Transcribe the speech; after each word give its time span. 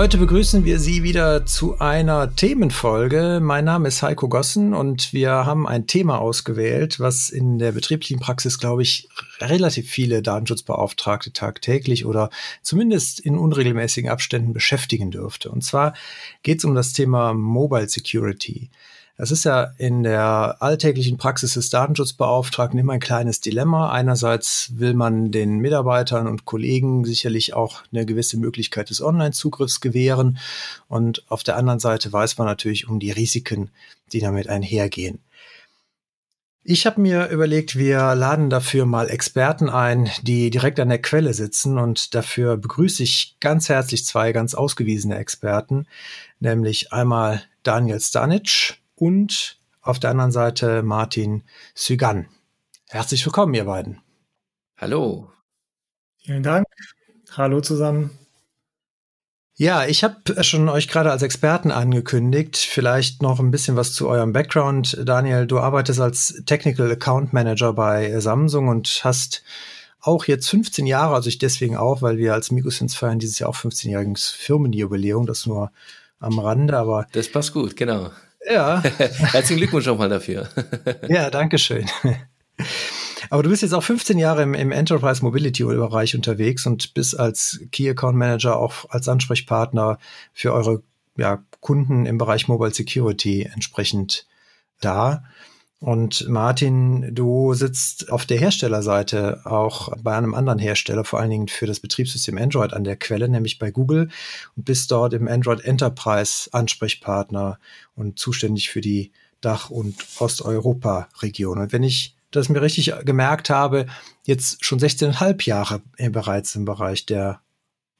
Heute 0.00 0.16
begrüßen 0.16 0.64
wir 0.64 0.78
Sie 0.78 1.02
wieder 1.02 1.44
zu 1.44 1.78
einer 1.78 2.34
Themenfolge. 2.34 3.38
Mein 3.42 3.66
Name 3.66 3.88
ist 3.88 4.02
Heiko 4.02 4.30
Gossen 4.30 4.72
und 4.72 5.12
wir 5.12 5.30
haben 5.30 5.68
ein 5.68 5.86
Thema 5.86 6.20
ausgewählt, 6.20 7.00
was 7.00 7.28
in 7.28 7.58
der 7.58 7.72
betrieblichen 7.72 8.18
Praxis, 8.18 8.58
glaube 8.58 8.80
ich, 8.80 9.10
relativ 9.42 9.90
viele 9.90 10.22
Datenschutzbeauftragte 10.22 11.34
tagtäglich 11.34 12.06
oder 12.06 12.30
zumindest 12.62 13.20
in 13.20 13.36
unregelmäßigen 13.36 14.08
Abständen 14.08 14.54
beschäftigen 14.54 15.10
dürfte. 15.10 15.50
Und 15.50 15.64
zwar 15.64 15.92
geht 16.42 16.60
es 16.60 16.64
um 16.64 16.74
das 16.74 16.94
Thema 16.94 17.34
Mobile 17.34 17.86
Security. 17.86 18.70
Das 19.20 19.30
ist 19.30 19.44
ja 19.44 19.74
in 19.76 20.02
der 20.02 20.56
alltäglichen 20.60 21.18
Praxis 21.18 21.52
des 21.52 21.68
Datenschutzbeauftragten 21.68 22.78
immer 22.78 22.94
ein 22.94 23.00
kleines 23.00 23.42
Dilemma. 23.42 23.90
Einerseits 23.90 24.72
will 24.76 24.94
man 24.94 25.30
den 25.30 25.58
Mitarbeitern 25.58 26.26
und 26.26 26.46
Kollegen 26.46 27.04
sicherlich 27.04 27.52
auch 27.52 27.82
eine 27.92 28.06
gewisse 28.06 28.38
Möglichkeit 28.38 28.88
des 28.88 29.02
Online-Zugriffs 29.02 29.82
gewähren. 29.82 30.38
Und 30.88 31.22
auf 31.28 31.42
der 31.42 31.58
anderen 31.58 31.80
Seite 31.80 32.10
weiß 32.10 32.38
man 32.38 32.46
natürlich 32.46 32.88
um 32.88 32.98
die 32.98 33.10
Risiken, 33.10 33.68
die 34.10 34.20
damit 34.20 34.48
einhergehen. 34.48 35.18
Ich 36.64 36.86
habe 36.86 37.02
mir 37.02 37.28
überlegt, 37.28 37.76
wir 37.76 38.14
laden 38.14 38.48
dafür 38.48 38.86
mal 38.86 39.10
Experten 39.10 39.68
ein, 39.68 40.08
die 40.22 40.48
direkt 40.48 40.80
an 40.80 40.88
der 40.88 41.02
Quelle 41.02 41.34
sitzen 41.34 41.76
und 41.76 42.14
dafür 42.14 42.56
begrüße 42.56 43.02
ich 43.02 43.36
ganz 43.40 43.68
herzlich 43.68 44.06
zwei 44.06 44.32
ganz 44.32 44.54
ausgewiesene 44.54 45.18
Experten, 45.18 45.86
nämlich 46.38 46.90
einmal 46.94 47.42
Daniel 47.62 48.00
Stanic, 48.00 48.79
und 49.00 49.56
auf 49.80 49.98
der 49.98 50.10
anderen 50.10 50.30
Seite 50.30 50.82
Martin 50.82 51.42
Sügan. 51.74 52.28
Herzlich 52.86 53.24
willkommen, 53.24 53.54
ihr 53.54 53.64
beiden. 53.64 54.00
Hallo. 54.76 55.32
Vielen 56.18 56.42
Dank. 56.42 56.66
Hallo 57.32 57.62
zusammen. 57.62 58.10
Ja, 59.54 59.86
ich 59.86 60.04
habe 60.04 60.42
schon 60.42 60.68
euch 60.68 60.88
gerade 60.88 61.10
als 61.10 61.22
Experten 61.22 61.70
angekündigt. 61.70 62.56
Vielleicht 62.56 63.22
noch 63.22 63.40
ein 63.40 63.50
bisschen 63.50 63.76
was 63.76 63.94
zu 63.94 64.08
eurem 64.08 64.32
Background. 64.32 64.98
Daniel, 65.04 65.46
du 65.46 65.58
arbeitest 65.58 66.00
als 66.00 66.42
Technical 66.46 66.90
Account 66.90 67.32
Manager 67.32 67.72
bei 67.72 68.20
Samsung 68.20 68.68
und 68.68 69.00
hast 69.02 69.42
auch 70.00 70.26
jetzt 70.26 70.48
15 70.48 70.86
Jahre, 70.86 71.14
also 71.14 71.28
ich 71.28 71.38
deswegen 71.38 71.76
auch, 71.76 72.00
weil 72.02 72.16
wir 72.16 72.34
als 72.34 72.50
Mikrosens 72.50 72.94
feiern 72.94 73.18
dieses 73.18 73.38
Jahr 73.38 73.50
auch 73.50 73.56
15-jähriges 73.56 74.32
Firmenjubiläum, 74.32 75.26
das 75.26 75.46
nur 75.46 75.72
am 76.18 76.38
Rande, 76.38 76.76
aber. 76.76 77.06
Das 77.12 77.30
passt 77.30 77.52
gut, 77.52 77.76
genau. 77.76 78.10
Ja. 78.48 78.82
Herzlichen 78.98 79.58
Glückwunsch 79.58 79.88
auch 79.88 79.98
mal 79.98 80.08
dafür. 80.08 80.48
ja, 81.08 81.30
danke 81.30 81.58
schön. 81.58 81.86
Aber 83.28 83.42
du 83.42 83.50
bist 83.50 83.62
jetzt 83.62 83.74
auch 83.74 83.82
15 83.82 84.18
Jahre 84.18 84.42
im, 84.42 84.54
im 84.54 84.72
Enterprise 84.72 85.22
Mobility 85.24 85.62
Bereich 85.62 86.14
unterwegs 86.14 86.66
und 86.66 86.94
bist 86.94 87.18
als 87.18 87.60
Key 87.70 87.88
Account 87.88 88.16
Manager 88.16 88.58
auch 88.58 88.88
als 88.88 89.08
Ansprechpartner 89.08 89.98
für 90.32 90.52
eure 90.52 90.82
ja, 91.16 91.44
Kunden 91.60 92.06
im 92.06 92.18
Bereich 92.18 92.48
Mobile 92.48 92.72
Security 92.72 93.48
entsprechend 93.52 94.26
da. 94.80 95.24
Und 95.80 96.28
Martin, 96.28 97.14
du 97.14 97.54
sitzt 97.54 98.12
auf 98.12 98.26
der 98.26 98.38
Herstellerseite 98.38 99.40
auch 99.44 99.96
bei 100.02 100.14
einem 100.14 100.34
anderen 100.34 100.58
Hersteller, 100.58 101.04
vor 101.04 101.20
allen 101.20 101.30
Dingen 101.30 101.48
für 101.48 101.66
das 101.66 101.80
Betriebssystem 101.80 102.36
Android 102.36 102.74
an 102.74 102.84
der 102.84 102.96
Quelle, 102.96 103.30
nämlich 103.30 103.58
bei 103.58 103.70
Google 103.70 104.10
und 104.56 104.64
bist 104.66 104.90
dort 104.90 105.14
im 105.14 105.26
Android 105.26 105.64
Enterprise 105.64 106.50
Ansprechpartner 106.52 107.58
und 107.94 108.18
zuständig 108.18 108.68
für 108.68 108.82
die 108.82 109.10
Dach- 109.40 109.70
und 109.70 109.96
Osteuropa-Region. 110.18 111.58
Und 111.58 111.72
wenn 111.72 111.82
ich 111.82 112.14
das 112.30 112.50
mir 112.50 112.60
richtig 112.60 112.92
gemerkt 113.06 113.48
habe, 113.48 113.86
jetzt 114.26 114.62
schon 114.62 114.78
16,5 114.78 115.46
Jahre 115.46 115.80
bereits 116.10 116.54
im 116.56 116.66
Bereich 116.66 117.06
der 117.06 117.40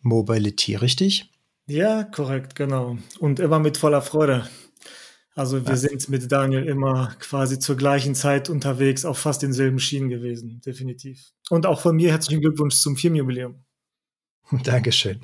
Mobility, 0.03 0.75
richtig? 0.77 1.31
Ja, 1.67 2.05
korrekt, 2.05 2.57
genau. 2.57 2.99
Und 3.21 3.41
immer 3.41 3.59
mit 3.59 3.79
voller 3.79 4.03
Freude. 4.03 4.47
Also 5.37 5.67
wir 5.67 5.77
sind 5.77 6.09
mit 6.09 6.31
Daniel 6.31 6.65
immer 6.65 7.15
quasi 7.21 7.59
zur 7.59 7.77
gleichen 7.77 8.15
Zeit 8.15 8.51
unterwegs, 8.51 9.05
auf 9.05 9.19
fast 9.19 9.43
denselben 9.43 9.79
Schienen 9.79 10.09
gewesen, 10.09 10.61
definitiv. 10.65 11.33
Und 11.51 11.67
auch 11.67 11.81
von 11.81 11.97
mir 11.97 12.11
herzlichen 12.11 12.41
Glückwunsch 12.41 12.77
zum 12.77 12.97
Firmenjubiläum. 12.97 13.65
Dankeschön. 14.65 15.21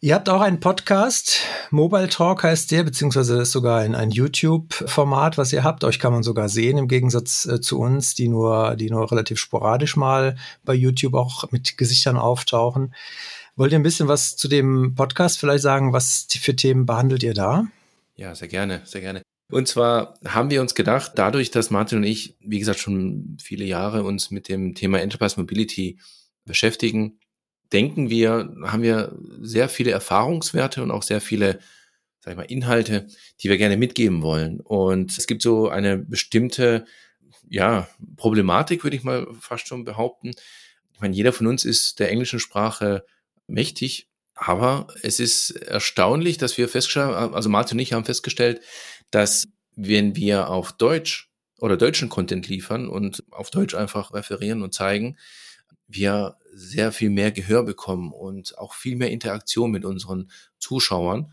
Ihr 0.00 0.14
habt 0.14 0.28
auch 0.28 0.40
einen 0.40 0.60
Podcast, 0.60 1.40
Mobile 1.70 2.08
Talk 2.08 2.44
heißt 2.44 2.70
der, 2.70 2.84
beziehungsweise 2.84 3.42
ist 3.42 3.50
sogar 3.50 3.80
ein, 3.80 3.96
ein 3.96 4.12
YouTube-Format, 4.12 5.36
was 5.38 5.52
ihr 5.52 5.64
habt. 5.64 5.82
Euch 5.82 5.98
kann 5.98 6.12
man 6.12 6.22
sogar 6.22 6.48
sehen, 6.48 6.78
im 6.78 6.86
Gegensatz 6.86 7.46
äh, 7.46 7.60
zu 7.60 7.80
uns, 7.80 8.14
die 8.14 8.28
nur, 8.28 8.76
die 8.76 8.90
nur 8.90 9.10
relativ 9.10 9.40
sporadisch 9.40 9.96
mal 9.96 10.36
bei 10.64 10.72
YouTube 10.72 11.14
auch 11.14 11.50
mit 11.50 11.76
Gesichtern 11.76 12.16
auftauchen. 12.16 12.94
Wollt 13.56 13.72
ihr 13.72 13.78
ein 13.78 13.82
bisschen 13.82 14.06
was 14.06 14.36
zu 14.36 14.46
dem 14.46 14.94
Podcast 14.94 15.40
vielleicht 15.40 15.64
sagen? 15.64 15.92
Was 15.92 16.28
für 16.30 16.54
Themen 16.54 16.86
behandelt 16.86 17.24
ihr 17.24 17.34
da? 17.34 17.66
Ja, 18.18 18.34
sehr 18.34 18.48
gerne, 18.48 18.82
sehr 18.84 19.00
gerne. 19.00 19.22
Und 19.50 19.68
zwar 19.68 20.18
haben 20.26 20.50
wir 20.50 20.60
uns 20.60 20.74
gedacht, 20.74 21.12
dadurch, 21.14 21.52
dass 21.52 21.70
Martin 21.70 21.98
und 21.98 22.04
ich, 22.04 22.36
wie 22.40 22.58
gesagt, 22.58 22.80
schon 22.80 23.38
viele 23.40 23.64
Jahre 23.64 24.02
uns 24.02 24.32
mit 24.32 24.48
dem 24.48 24.74
Thema 24.74 25.00
Enterprise 25.00 25.38
Mobility 25.38 26.00
beschäftigen, 26.44 27.20
denken 27.72 28.10
wir, 28.10 28.52
haben 28.64 28.82
wir 28.82 29.16
sehr 29.40 29.68
viele 29.68 29.92
Erfahrungswerte 29.92 30.82
und 30.82 30.90
auch 30.90 31.04
sehr 31.04 31.20
viele, 31.20 31.60
sag 32.18 32.32
ich 32.32 32.36
mal, 32.36 32.42
Inhalte, 32.42 33.06
die 33.40 33.48
wir 33.48 33.56
gerne 33.56 33.76
mitgeben 33.76 34.22
wollen. 34.22 34.60
Und 34.60 35.16
es 35.16 35.28
gibt 35.28 35.40
so 35.40 35.68
eine 35.68 35.96
bestimmte, 35.96 36.86
ja, 37.48 37.88
Problematik, 38.16 38.82
würde 38.82 38.96
ich 38.96 39.04
mal 39.04 39.28
fast 39.40 39.68
schon 39.68 39.84
behaupten. 39.84 40.32
Ich 40.92 41.00
meine, 41.00 41.14
jeder 41.14 41.32
von 41.32 41.46
uns 41.46 41.64
ist 41.64 42.00
der 42.00 42.10
englischen 42.10 42.40
Sprache 42.40 43.06
mächtig, 43.46 44.07
aber 44.38 44.86
es 45.02 45.18
ist 45.18 45.50
erstaunlich, 45.50 46.38
dass 46.38 46.56
wir 46.56 46.68
festgestellt 46.68 47.08
haben, 47.08 47.34
also 47.34 47.48
Martin 47.48 47.76
und 47.76 47.82
ich 47.82 47.92
haben 47.92 48.04
festgestellt, 48.04 48.60
dass 49.10 49.48
wenn 49.74 50.14
wir 50.14 50.48
auf 50.48 50.72
Deutsch 50.72 51.28
oder 51.60 51.76
deutschen 51.76 52.08
Content 52.08 52.46
liefern 52.46 52.88
und 52.88 53.24
auf 53.32 53.50
Deutsch 53.50 53.74
einfach 53.74 54.14
referieren 54.14 54.62
und 54.62 54.72
zeigen, 54.72 55.18
wir 55.88 56.36
sehr 56.54 56.92
viel 56.92 57.10
mehr 57.10 57.32
Gehör 57.32 57.64
bekommen 57.64 58.12
und 58.12 58.56
auch 58.58 58.74
viel 58.74 58.94
mehr 58.94 59.10
Interaktion 59.10 59.72
mit 59.72 59.84
unseren 59.84 60.30
Zuschauern. 60.58 61.32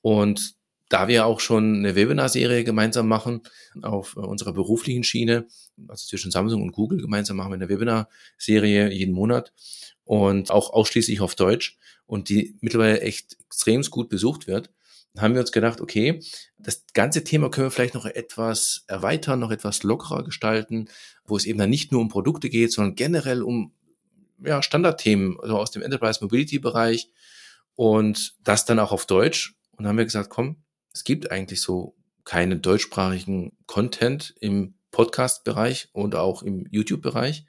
Und 0.00 0.54
da 0.88 1.08
wir 1.08 1.26
auch 1.26 1.40
schon 1.40 1.78
eine 1.78 1.96
Webinar-Serie 1.96 2.62
gemeinsam 2.62 3.08
machen 3.08 3.42
auf 3.82 4.16
unserer 4.16 4.52
beruflichen 4.52 5.02
Schiene, 5.02 5.48
also 5.88 6.06
zwischen 6.06 6.30
Samsung 6.30 6.62
und 6.62 6.70
Google 6.70 7.00
gemeinsam 7.00 7.38
machen 7.38 7.50
wir 7.50 7.56
eine 7.56 7.68
Webinar-Serie 7.68 8.92
jeden 8.92 9.14
Monat 9.14 9.52
und 10.06 10.50
auch 10.50 10.72
ausschließlich 10.72 11.20
auf 11.20 11.34
Deutsch 11.34 11.76
und 12.06 12.30
die 12.30 12.56
mittlerweile 12.60 13.02
echt 13.02 13.36
extrem 13.44 13.82
gut 13.82 14.08
besucht 14.08 14.46
wird, 14.46 14.70
haben 15.18 15.34
wir 15.34 15.40
uns 15.40 15.52
gedacht, 15.52 15.80
okay, 15.80 16.20
das 16.58 16.84
ganze 16.94 17.24
Thema 17.24 17.50
können 17.50 17.66
wir 17.66 17.70
vielleicht 17.70 17.94
noch 17.94 18.06
etwas 18.06 18.84
erweitern, 18.86 19.40
noch 19.40 19.50
etwas 19.50 19.82
lockerer 19.82 20.24
gestalten, 20.24 20.88
wo 21.24 21.36
es 21.36 21.44
eben 21.44 21.58
dann 21.58 21.70
nicht 21.70 21.92
nur 21.92 22.00
um 22.00 22.08
Produkte 22.08 22.48
geht, 22.48 22.72
sondern 22.72 22.94
generell 22.94 23.42
um 23.42 23.72
ja, 24.42 24.62
Standardthemen, 24.62 25.38
also 25.40 25.58
aus 25.58 25.70
dem 25.70 25.82
Enterprise 25.82 26.22
Mobility 26.22 26.58
Bereich 26.58 27.10
und 27.74 28.36
das 28.44 28.64
dann 28.64 28.78
auch 28.78 28.92
auf 28.92 29.06
Deutsch. 29.06 29.56
Und 29.72 29.84
dann 29.84 29.88
haben 29.88 29.98
wir 29.98 30.04
gesagt, 30.04 30.30
komm, 30.30 30.62
es 30.92 31.04
gibt 31.04 31.30
eigentlich 31.30 31.60
so 31.60 31.96
keinen 32.24 32.62
deutschsprachigen 32.62 33.56
Content 33.66 34.34
im 34.40 34.74
Podcast-Bereich 34.90 35.88
und 35.92 36.14
auch 36.14 36.42
im 36.42 36.66
YouTube-Bereich. 36.70 37.44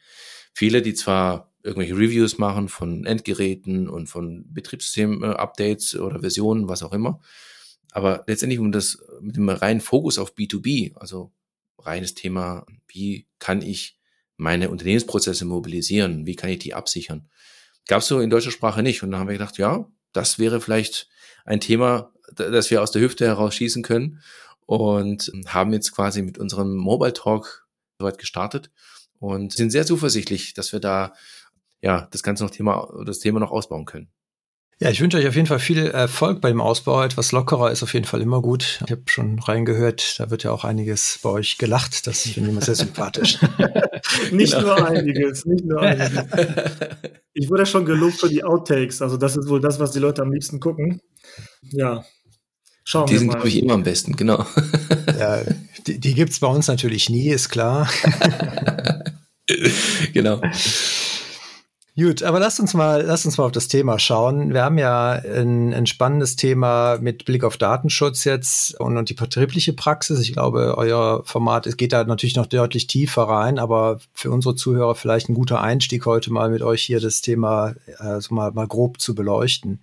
Viele, 0.54 0.82
die 0.82 0.94
zwar 0.94 1.47
irgendwelche 1.68 1.98
Reviews 1.98 2.38
machen 2.38 2.70
von 2.70 3.06
Endgeräten 3.06 3.90
und 3.90 4.08
von 4.08 4.46
Betriebssystem-Updates 4.54 5.98
oder 5.98 6.22
Versionen, 6.22 6.68
was 6.68 6.84
auch 6.84 6.94
immer. 6.94 7.20
Aber 7.92 8.24
letztendlich 8.28 8.60
um 8.60 8.72
das 8.72 9.04
mit 9.22 9.36
dem 9.36 9.50
reinen 9.50 9.82
Fokus 9.82 10.18
auf 10.18 10.36
B2B, 10.36 10.96
also 10.96 11.32
reines 11.80 12.14
Thema, 12.14 12.66
wie 12.88 13.28
kann 13.40 13.62
ich 13.62 14.00
meine 14.36 14.70
Unternehmensprozesse 14.70 15.46
mobilisieren, 15.46 16.26
wie 16.26 16.36
kann 16.36 16.50
ich 16.50 16.60
die 16.60 16.74
absichern, 16.74 17.28
gab 17.88 18.02
es 18.02 18.08
so 18.08 18.20
in 18.20 18.30
deutscher 18.30 18.52
Sprache 18.52 18.84
nicht. 18.84 19.04
Und 19.04 19.12
dann 19.12 19.20
haben 19.20 19.28
wir 19.28 19.34
gedacht, 19.34 19.58
ja, 19.58 19.90
das 20.14 20.40
wäre 20.40 20.62
vielleicht 20.62 21.10
ein 21.46 21.60
Thema, 21.60 22.14
das 22.36 22.70
wir 22.70 22.82
aus 22.82 22.92
der 22.92 23.02
Hüfte 23.02 23.26
heraus 23.26 23.56
schießen 23.56 23.84
können 23.84 24.22
und 24.66 25.32
haben 25.48 25.74
jetzt 25.74 25.92
quasi 25.92 26.22
mit 26.22 26.38
unserem 26.38 26.76
Mobile 26.76 27.14
Talk 27.14 27.68
soweit 28.00 28.18
gestartet 28.20 28.70
und 29.20 29.54
sind 29.54 29.72
sehr 29.72 29.86
zuversichtlich, 29.86 30.54
dass 30.54 30.72
wir 30.72 30.80
da 30.80 31.14
ja 31.82 32.08
das 32.12 32.24
ganze 32.24 32.44
noch 32.44 32.52
Thema 32.52 32.88
das 33.06 33.20
Thema 33.20 33.40
noch 33.40 33.52
ausbauen 33.52 33.86
können. 33.86 34.10
Ja, 34.80 34.92
ich 34.92 35.02
wünsche 35.02 35.18
euch 35.18 35.28
auf 35.28 35.36
jeden 35.36 35.48
Fall 35.48 35.58
viel 35.58 35.88
Erfolg 35.88 36.40
beim 36.40 36.62
Ausbau. 36.62 37.02
Etwas 37.02 37.32
lockerer 37.32 37.72
ist 37.72 37.82
auf 37.82 37.96
jeden 37.96 38.06
Fall 38.06 38.22
immer 38.22 38.44
gut. 38.44 38.80
Ich 38.86 38.92
habe 38.92 39.02
schon 39.08 39.40
reingehört, 39.40 40.20
da 40.20 40.30
wird 40.30 40.44
ja 40.44 40.52
auch 40.52 40.64
einiges 40.64 41.20
bei 41.24 41.32
euch 41.32 41.58
gelacht. 41.58 42.06
Das 42.06 42.22
finde 42.22 42.42
ich 42.42 42.48
immer 42.50 42.62
sehr 42.62 42.76
sympathisch. 42.76 43.40
nicht 44.32 44.54
genau. 44.54 44.78
nur 44.78 44.88
einiges, 44.88 45.46
nicht 45.46 45.66
nur 45.66 45.82
einiges. 45.82 46.26
Ich 47.40 47.52
wurde 47.52 47.68
schon 47.68 47.86
gelobt 47.86 48.20
für 48.20 48.30
die 48.30 48.44
Outtakes. 48.44 49.00
Also 49.04 49.16
das 49.16 49.38
ist 49.38 49.48
wohl 49.48 49.62
das, 49.62 49.80
was 49.80 49.92
die 49.92 50.00
Leute 50.00 50.24
am 50.24 50.32
liebsten 50.32 50.60
gucken. 50.60 51.02
Ja, 51.62 52.04
schauen 52.84 53.06
die 53.06 53.14
wir 53.14 53.20
mal. 53.20 53.20
Die 53.20 53.20
sind, 53.20 53.30
glaube 53.30 53.48
ich, 53.48 53.62
immer 53.62 53.74
am 53.76 53.84
besten, 53.84 54.16
genau. 54.16 54.44
Ja, 55.20 55.44
die, 55.86 56.00
die 56.00 56.14
gibt 56.16 56.32
es 56.32 56.40
bei 56.40 56.48
uns 56.48 56.68
natürlich 56.68 57.12
nie, 57.12 57.30
ist 57.30 57.50
klar. 57.50 57.90
genau. 60.14 60.42
Gut, 62.00 62.22
aber 62.22 62.40
lasst 62.40 62.60
uns 62.60 62.76
mal, 62.76 63.02
lasst 63.02 63.26
uns 63.26 63.40
mal 63.40 63.46
auf 63.46 63.52
das 63.52 63.70
Thema 63.70 63.98
schauen. 63.98 64.54
Wir 64.54 64.64
haben 64.64 64.78
ja 64.78 65.14
ein, 65.14 65.74
ein 65.74 65.88
spannendes 65.88 66.36
Thema 66.36 67.00
mit 67.02 67.26
Blick 67.26 67.44
auf 67.44 67.58
Datenschutz 67.58 68.24
jetzt 68.24 68.80
und, 68.80 68.98
und 68.98 69.10
die 69.10 69.16
betriebliche 69.16 69.74
Praxis. 69.74 70.20
Ich 70.20 70.32
glaube, 70.32 70.76
euer 70.78 71.24
Format 71.26 71.66
es 71.66 71.76
geht 71.76 71.94
da 71.94 72.04
natürlich 72.04 72.36
noch 72.36 72.46
deutlich 72.46 72.86
tiefer 72.86 73.24
rein, 73.24 73.58
aber 73.58 74.00
für 74.14 74.30
unsere 74.30 74.54
Zuhörer 74.54 74.94
vielleicht 74.94 75.28
ein 75.28 75.34
guter 75.34 75.60
Einstieg 75.60 76.06
heute 76.06 76.32
mal 76.32 76.52
mit 76.52 76.62
euch 76.62 76.84
hier 76.84 77.00
das 77.00 77.22
Thema 77.22 77.74
also 77.98 78.36
mal, 78.36 78.52
mal 78.52 78.68
grob 78.68 79.02
zu 79.02 79.16
beleuchten. 79.16 79.82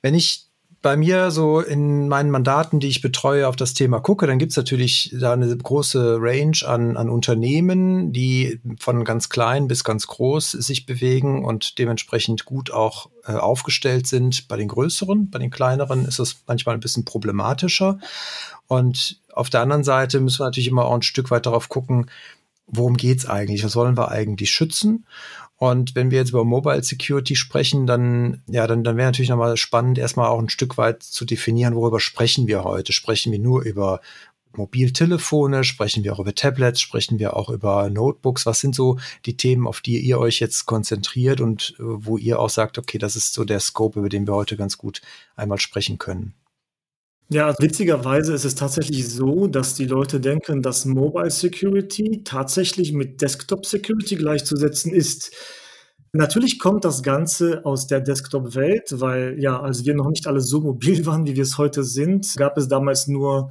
Wenn 0.00 0.16
ich 0.16 0.48
bei 0.82 0.96
mir 0.96 1.30
so 1.30 1.60
in 1.60 2.08
meinen 2.08 2.30
Mandaten, 2.30 2.80
die 2.80 2.88
ich 2.88 3.00
betreue, 3.00 3.46
auf 3.46 3.54
das 3.54 3.72
Thema 3.72 4.00
gucke, 4.00 4.26
dann 4.26 4.40
gibt's 4.40 4.56
natürlich 4.56 5.14
da 5.18 5.32
eine 5.32 5.56
große 5.56 6.18
Range 6.20 6.56
an, 6.66 6.96
an 6.96 7.08
Unternehmen, 7.08 8.12
die 8.12 8.60
von 8.80 9.04
ganz 9.04 9.28
klein 9.28 9.68
bis 9.68 9.84
ganz 9.84 10.08
groß 10.08 10.50
sich 10.50 10.84
bewegen 10.84 11.44
und 11.44 11.78
dementsprechend 11.78 12.44
gut 12.44 12.72
auch 12.72 13.08
äh, 13.24 13.32
aufgestellt 13.32 14.08
sind 14.08 14.48
bei 14.48 14.56
den 14.56 14.68
größeren. 14.68 15.30
Bei 15.30 15.38
den 15.38 15.50
kleineren 15.50 16.04
ist 16.04 16.18
es 16.18 16.42
manchmal 16.48 16.74
ein 16.74 16.80
bisschen 16.80 17.04
problematischer. 17.04 18.00
Und 18.66 19.20
auf 19.32 19.50
der 19.50 19.60
anderen 19.60 19.84
Seite 19.84 20.18
müssen 20.18 20.40
wir 20.40 20.46
natürlich 20.46 20.68
immer 20.68 20.86
auch 20.86 20.94
ein 20.94 21.02
Stück 21.02 21.30
weit 21.30 21.46
darauf 21.46 21.68
gucken, 21.68 22.10
worum 22.66 22.96
geht's 22.96 23.26
eigentlich? 23.26 23.64
Was 23.64 23.76
wollen 23.76 23.96
wir 23.96 24.10
eigentlich 24.10 24.50
schützen? 24.50 25.06
Und 25.62 25.94
wenn 25.94 26.10
wir 26.10 26.18
jetzt 26.18 26.30
über 26.30 26.44
Mobile 26.44 26.82
Security 26.82 27.36
sprechen, 27.36 27.86
dann, 27.86 28.42
ja, 28.48 28.66
dann, 28.66 28.82
dann 28.82 28.96
wäre 28.96 29.06
natürlich 29.06 29.28
nochmal 29.28 29.56
spannend, 29.56 29.96
erstmal 29.96 30.26
auch 30.26 30.40
ein 30.40 30.48
Stück 30.48 30.76
weit 30.76 31.04
zu 31.04 31.24
definieren, 31.24 31.76
worüber 31.76 32.00
sprechen 32.00 32.48
wir 32.48 32.64
heute. 32.64 32.92
Sprechen 32.92 33.30
wir 33.30 33.38
nur 33.38 33.62
über 33.62 34.00
Mobiltelefone, 34.56 35.62
sprechen 35.62 36.02
wir 36.02 36.14
auch 36.14 36.18
über 36.18 36.34
Tablets, 36.34 36.80
sprechen 36.80 37.20
wir 37.20 37.36
auch 37.36 37.48
über 37.48 37.88
Notebooks. 37.90 38.44
Was 38.44 38.58
sind 38.58 38.74
so 38.74 38.98
die 39.24 39.36
Themen, 39.36 39.68
auf 39.68 39.80
die 39.80 40.00
ihr 40.00 40.18
euch 40.18 40.40
jetzt 40.40 40.66
konzentriert 40.66 41.40
und 41.40 41.76
äh, 41.78 41.82
wo 41.84 42.18
ihr 42.18 42.40
auch 42.40 42.50
sagt, 42.50 42.76
okay, 42.76 42.98
das 42.98 43.14
ist 43.14 43.32
so 43.32 43.44
der 43.44 43.60
Scope, 43.60 44.00
über 44.00 44.08
den 44.08 44.26
wir 44.26 44.34
heute 44.34 44.56
ganz 44.56 44.78
gut 44.78 45.00
einmal 45.36 45.60
sprechen 45.60 45.96
können? 45.96 46.34
Ja, 47.28 47.46
also 47.46 47.62
witzigerweise 47.62 48.34
ist 48.34 48.44
es 48.44 48.54
tatsächlich 48.54 49.08
so, 49.08 49.46
dass 49.46 49.74
die 49.74 49.86
Leute 49.86 50.20
denken, 50.20 50.60
dass 50.60 50.84
Mobile 50.84 51.30
Security 51.30 52.22
tatsächlich 52.24 52.92
mit 52.92 53.22
Desktop 53.22 53.64
Security 53.64 54.16
gleichzusetzen 54.16 54.92
ist. 54.92 55.32
Natürlich 56.12 56.58
kommt 56.58 56.84
das 56.84 57.02
Ganze 57.02 57.64
aus 57.64 57.86
der 57.86 58.00
Desktop-Welt, 58.00 59.00
weil 59.00 59.36
ja, 59.40 59.58
als 59.58 59.86
wir 59.86 59.94
noch 59.94 60.10
nicht 60.10 60.26
alle 60.26 60.40
so 60.42 60.60
mobil 60.60 61.06
waren, 61.06 61.26
wie 61.26 61.36
wir 61.36 61.42
es 61.42 61.56
heute 61.56 61.84
sind, 61.84 62.34
gab 62.36 62.58
es 62.58 62.68
damals 62.68 63.06
nur 63.08 63.50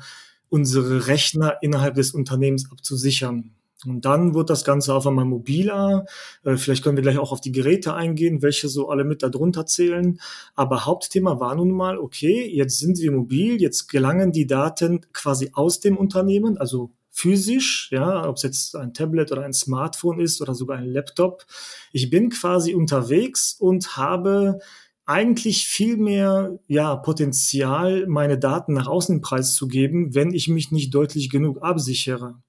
unsere 0.49 1.07
Rechner 1.07 1.57
innerhalb 1.61 1.95
des 1.95 2.13
Unternehmens 2.13 2.69
abzusichern. 2.71 3.55
Und 3.85 4.05
dann 4.05 4.33
wird 4.35 4.49
das 4.49 4.63
Ganze 4.63 4.93
auf 4.93 5.07
einmal 5.07 5.25
mobiler. 5.25 6.05
Äh, 6.43 6.57
vielleicht 6.57 6.83
können 6.83 6.97
wir 6.97 7.03
gleich 7.03 7.17
auch 7.17 7.31
auf 7.31 7.41
die 7.41 7.51
Geräte 7.51 7.93
eingehen, 7.93 8.41
welche 8.41 8.69
so 8.69 8.89
alle 8.89 9.03
mit 9.03 9.23
darunter 9.23 9.65
zählen. 9.65 10.19
Aber 10.55 10.85
Hauptthema 10.85 11.39
war 11.39 11.55
nun 11.55 11.71
mal, 11.71 11.97
okay, 11.97 12.47
jetzt 12.47 12.79
sind 12.79 12.99
wir 12.99 13.11
mobil, 13.11 13.59
jetzt 13.61 13.87
gelangen 13.87 14.31
die 14.31 14.47
Daten 14.47 15.01
quasi 15.13 15.51
aus 15.53 15.79
dem 15.79 15.97
Unternehmen, 15.97 16.57
also 16.57 16.91
physisch, 17.11 17.89
ja, 17.91 18.27
ob 18.27 18.37
es 18.37 18.43
jetzt 18.43 18.75
ein 18.75 18.93
Tablet 18.93 19.31
oder 19.31 19.43
ein 19.43 19.53
Smartphone 19.53 20.19
ist 20.19 20.41
oder 20.41 20.55
sogar 20.55 20.77
ein 20.77 20.85
Laptop. 20.85 21.45
Ich 21.91 22.09
bin 22.09 22.29
quasi 22.29 22.73
unterwegs 22.73 23.55
und 23.59 23.97
habe 23.97 24.59
eigentlich 25.05 25.67
viel 25.67 25.97
mehr 25.97 26.59
ja, 26.67 26.95
Potenzial, 26.95 28.07
meine 28.07 28.37
Daten 28.37 28.73
nach 28.73 28.87
außen 28.87 29.19
preiszugeben, 29.19 30.15
wenn 30.15 30.33
ich 30.33 30.47
mich 30.47 30.71
nicht 30.71 30.93
deutlich 30.93 31.29
genug 31.29 31.61
absichere. 31.61 32.41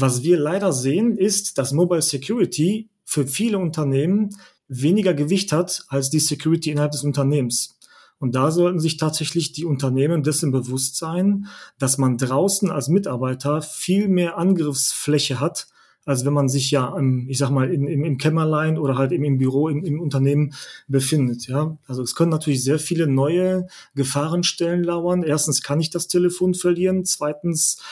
Was 0.00 0.22
wir 0.22 0.38
leider 0.38 0.72
sehen, 0.72 1.16
ist, 1.16 1.58
dass 1.58 1.72
Mobile 1.72 2.02
Security 2.02 2.88
für 3.04 3.26
viele 3.26 3.58
Unternehmen 3.58 4.30
weniger 4.68 5.12
Gewicht 5.12 5.50
hat 5.50 5.86
als 5.88 6.08
die 6.08 6.20
Security 6.20 6.70
innerhalb 6.70 6.92
des 6.92 7.02
Unternehmens. 7.02 7.76
Und 8.20 8.36
da 8.36 8.52
sollten 8.52 8.78
sich 8.78 8.96
tatsächlich 8.96 9.50
die 9.50 9.64
Unternehmen 9.64 10.22
dessen 10.22 10.52
bewusst 10.52 10.96
sein, 10.96 11.46
dass 11.80 11.98
man 11.98 12.16
draußen 12.16 12.70
als 12.70 12.86
Mitarbeiter 12.86 13.60
viel 13.60 14.06
mehr 14.06 14.38
Angriffsfläche 14.38 15.40
hat, 15.40 15.66
als 16.04 16.24
wenn 16.24 16.32
man 16.32 16.48
sich 16.48 16.70
ja, 16.70 16.96
im, 16.96 17.28
ich 17.28 17.38
sag 17.38 17.50
mal, 17.50 17.68
in, 17.68 17.88
im, 17.88 18.04
im 18.04 18.18
Kämmerlein 18.18 18.78
oder 18.78 18.96
halt 18.96 19.10
im, 19.10 19.24
im 19.24 19.38
Büro 19.38 19.68
im, 19.68 19.84
im 19.84 20.00
Unternehmen 20.00 20.54
befindet. 20.86 21.48
Ja, 21.48 21.76
also 21.88 22.02
es 22.02 22.14
können 22.14 22.30
natürlich 22.30 22.62
sehr 22.62 22.78
viele 22.78 23.08
neue 23.08 23.66
Gefahrenstellen 23.96 24.84
lauern. 24.84 25.24
Erstens 25.24 25.60
kann 25.60 25.80
ich 25.80 25.90
das 25.90 26.06
Telefon 26.06 26.54
verlieren. 26.54 27.04
Zweitens 27.04 27.82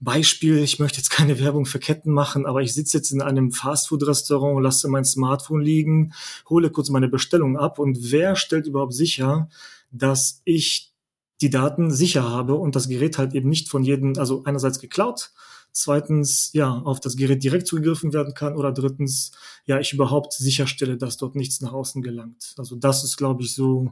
Beispiel, 0.00 0.58
ich 0.58 0.78
möchte 0.78 0.98
jetzt 0.98 1.10
keine 1.10 1.38
Werbung 1.40 1.66
für 1.66 1.78
Ketten 1.78 2.12
machen, 2.12 2.46
aber 2.46 2.62
ich 2.62 2.74
sitze 2.74 2.96
jetzt 2.96 3.10
in 3.10 3.22
einem 3.22 3.52
Fastfood-Restaurant, 3.52 4.62
lasse 4.62 4.88
mein 4.88 5.04
Smartphone 5.04 5.60
liegen, 5.60 6.12
hole 6.48 6.70
kurz 6.70 6.88
meine 6.90 7.08
Bestellung 7.08 7.56
ab 7.56 7.78
und 7.78 8.10
wer 8.10 8.36
stellt 8.36 8.66
überhaupt 8.66 8.94
sicher, 8.94 9.48
dass 9.90 10.40
ich 10.44 10.92
die 11.40 11.50
Daten 11.50 11.90
sicher 11.90 12.28
habe 12.28 12.54
und 12.54 12.76
das 12.76 12.88
Gerät 12.88 13.18
halt 13.18 13.34
eben 13.34 13.48
nicht 13.48 13.68
von 13.68 13.82
jedem, 13.82 14.14
also 14.18 14.44
einerseits 14.44 14.78
geklaut, 14.78 15.32
zweitens 15.72 16.50
ja 16.52 16.70
auf 16.70 17.00
das 17.00 17.16
Gerät 17.16 17.42
direkt 17.42 17.66
zugegriffen 17.66 18.12
werden 18.12 18.34
kann 18.34 18.56
oder 18.56 18.72
drittens 18.72 19.32
ja 19.66 19.78
ich 19.78 19.92
überhaupt 19.92 20.32
sicherstelle, 20.32 20.96
dass 20.96 21.16
dort 21.16 21.36
nichts 21.36 21.60
nach 21.60 21.72
außen 21.72 22.02
gelangt. 22.02 22.54
Also 22.58 22.76
das 22.76 23.04
ist 23.04 23.16
glaube 23.16 23.42
ich 23.42 23.54
so 23.54 23.90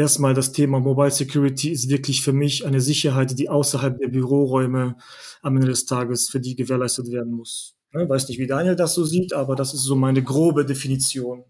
erstmal 0.00 0.34
das 0.34 0.52
Thema 0.52 0.80
Mobile 0.80 1.10
Security 1.10 1.70
ist 1.70 1.88
wirklich 1.88 2.22
für 2.22 2.32
mich 2.32 2.66
eine 2.66 2.80
Sicherheit, 2.80 3.38
die 3.38 3.48
außerhalb 3.48 3.98
der 3.98 4.08
Büroräume 4.08 4.96
am 5.42 5.56
Ende 5.56 5.68
des 5.68 5.84
Tages 5.86 6.28
für 6.28 6.40
die 6.40 6.56
gewährleistet 6.56 7.10
werden 7.12 7.32
muss. 7.32 7.76
Ich 7.92 8.08
weiß 8.08 8.28
nicht, 8.28 8.38
wie 8.38 8.46
Daniel 8.46 8.76
das 8.76 8.94
so 8.94 9.04
sieht, 9.04 9.32
aber 9.32 9.56
das 9.56 9.74
ist 9.74 9.82
so 9.82 9.96
meine 9.96 10.22
grobe 10.22 10.64
Definition. 10.64 11.44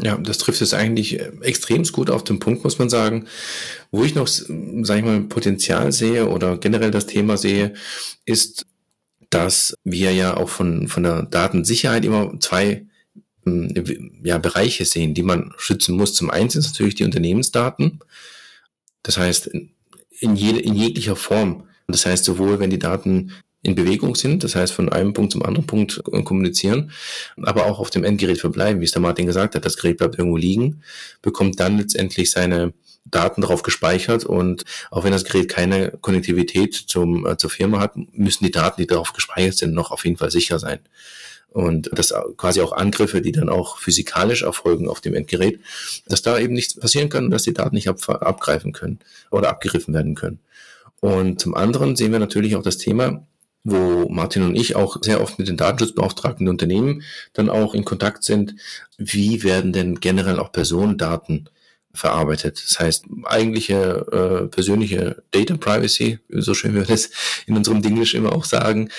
Ja, 0.00 0.16
das 0.16 0.38
trifft 0.38 0.60
es 0.60 0.74
eigentlich 0.74 1.18
äh, 1.18 1.32
extrem 1.40 1.82
gut 1.84 2.10
auf 2.10 2.22
den 2.22 2.38
Punkt, 2.38 2.62
muss 2.62 2.78
man 2.78 2.88
sagen. 2.88 3.26
Wo 3.90 4.04
ich 4.04 4.14
noch, 4.14 4.28
sage 4.28 4.98
ich 4.98 5.04
mal, 5.04 5.20
Potenzial 5.22 5.90
sehe 5.90 6.28
oder 6.28 6.58
generell 6.58 6.92
das 6.92 7.06
Thema 7.06 7.36
sehe, 7.36 7.74
ist, 8.24 8.66
dass 9.30 9.74
wir 9.82 10.12
ja 10.12 10.36
auch 10.36 10.48
von, 10.48 10.88
von 10.88 11.02
der 11.02 11.22
Datensicherheit 11.24 12.04
immer 12.04 12.38
zwei 12.38 12.86
ja, 13.44 14.38
Bereiche 14.38 14.84
sehen, 14.84 15.14
die 15.14 15.22
man 15.22 15.52
schützen 15.56 15.96
muss. 15.96 16.14
Zum 16.14 16.30
einen 16.30 16.50
sind 16.50 16.60
es 16.60 16.72
natürlich 16.72 16.94
die 16.94 17.04
Unternehmensdaten. 17.04 18.00
Das 19.02 19.16
heißt, 19.16 19.50
in, 20.20 20.36
jede, 20.36 20.60
in 20.60 20.74
jeglicher 20.74 21.16
Form. 21.16 21.64
Das 21.86 22.04
heißt, 22.04 22.24
sowohl 22.24 22.60
wenn 22.60 22.70
die 22.70 22.78
Daten 22.78 23.32
in 23.62 23.74
Bewegung 23.74 24.14
sind, 24.14 24.44
das 24.44 24.54
heißt 24.54 24.72
von 24.72 24.88
einem 24.88 25.12
Punkt 25.12 25.32
zum 25.32 25.42
anderen 25.42 25.66
Punkt 25.66 26.02
kommunizieren, 26.24 26.92
aber 27.42 27.66
auch 27.66 27.80
auf 27.80 27.90
dem 27.90 28.04
Endgerät 28.04 28.38
verbleiben, 28.38 28.80
wie 28.80 28.84
es 28.84 28.92
der 28.92 29.02
Martin 29.02 29.26
gesagt 29.26 29.54
hat, 29.54 29.64
das 29.64 29.76
Gerät 29.76 29.98
bleibt 29.98 30.18
irgendwo 30.18 30.36
liegen, 30.36 30.82
bekommt 31.22 31.58
dann 31.58 31.78
letztendlich 31.78 32.30
seine 32.30 32.72
Daten 33.04 33.40
darauf 33.40 33.62
gespeichert 33.62 34.24
und 34.24 34.64
auch 34.90 35.02
wenn 35.02 35.12
das 35.12 35.24
Gerät 35.24 35.48
keine 35.48 35.92
Konnektivität 36.00 36.74
zum, 36.74 37.26
äh, 37.26 37.36
zur 37.36 37.50
Firma 37.50 37.80
hat, 37.80 37.96
müssen 38.12 38.44
die 38.44 38.50
Daten, 38.50 38.80
die 38.80 38.86
darauf 38.86 39.12
gespeichert 39.12 39.56
sind, 39.56 39.74
noch 39.74 39.90
auf 39.90 40.04
jeden 40.04 40.18
Fall 40.18 40.30
sicher 40.30 40.58
sein 40.58 40.80
und 41.50 41.90
das 41.92 42.12
quasi 42.36 42.60
auch 42.60 42.72
Angriffe, 42.72 43.20
die 43.20 43.32
dann 43.32 43.48
auch 43.48 43.78
physikalisch 43.78 44.42
erfolgen 44.42 44.88
auf 44.88 45.00
dem 45.00 45.14
Endgerät, 45.14 45.60
dass 46.06 46.22
da 46.22 46.38
eben 46.38 46.54
nichts 46.54 46.74
passieren 46.74 47.08
kann, 47.08 47.30
dass 47.30 47.44
die 47.44 47.54
Daten 47.54 47.74
nicht 47.74 47.88
ab, 47.88 47.98
abgreifen 48.08 48.72
können 48.72 48.98
oder 49.30 49.48
abgegriffen 49.48 49.94
werden 49.94 50.14
können. 50.14 50.40
Und 51.00 51.40
zum 51.40 51.54
anderen 51.54 51.96
sehen 51.96 52.12
wir 52.12 52.18
natürlich 52.18 52.56
auch 52.56 52.62
das 52.62 52.78
Thema, 52.78 53.24
wo 53.64 54.08
Martin 54.08 54.42
und 54.42 54.56
ich 54.56 54.76
auch 54.76 54.98
sehr 55.02 55.20
oft 55.20 55.38
mit 55.38 55.48
den 55.48 55.56
Datenschutzbeauftragten 55.56 56.46
der 56.46 56.52
Unternehmen 56.52 57.02
dann 57.32 57.48
auch 57.50 57.74
in 57.74 57.84
Kontakt 57.84 58.24
sind. 58.24 58.54
Wie 58.96 59.42
werden 59.42 59.72
denn 59.72 60.00
generell 60.00 60.38
auch 60.38 60.52
Personendaten 60.52 61.48
verarbeitet. 61.98 62.62
Das 62.64 62.78
heißt, 62.78 63.04
eigentliche 63.24 64.06
äh, 64.12 64.48
persönliche 64.48 65.22
Data 65.30 65.56
Privacy, 65.56 66.18
so 66.30 66.54
schön 66.54 66.74
wir 66.74 66.82
das 66.84 67.10
in 67.46 67.56
unserem 67.56 67.82
Dinglish 67.82 68.14
immer 68.14 68.32
auch 68.32 68.44
sagen, 68.44 68.90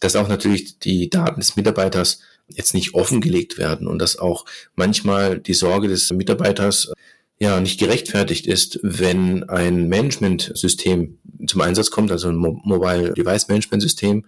dass 0.00 0.16
auch 0.16 0.28
natürlich 0.28 0.78
die 0.78 1.10
Daten 1.10 1.40
des 1.40 1.56
Mitarbeiters 1.56 2.20
jetzt 2.48 2.74
nicht 2.74 2.94
offengelegt 2.94 3.58
werden 3.58 3.86
und 3.86 3.98
dass 3.98 4.18
auch 4.18 4.46
manchmal 4.74 5.38
die 5.38 5.54
Sorge 5.54 5.88
des 5.88 6.10
Mitarbeiters 6.12 6.92
ja 7.38 7.60
nicht 7.60 7.78
gerechtfertigt 7.78 8.46
ist, 8.46 8.80
wenn 8.82 9.48
ein 9.48 9.88
Management-System 9.88 11.18
zum 11.46 11.60
Einsatz 11.60 11.90
kommt, 11.90 12.10
also 12.10 12.28
ein 12.28 12.36
Mobile 12.36 13.12
Device 13.12 13.48
Management 13.48 13.82
System, 13.82 14.24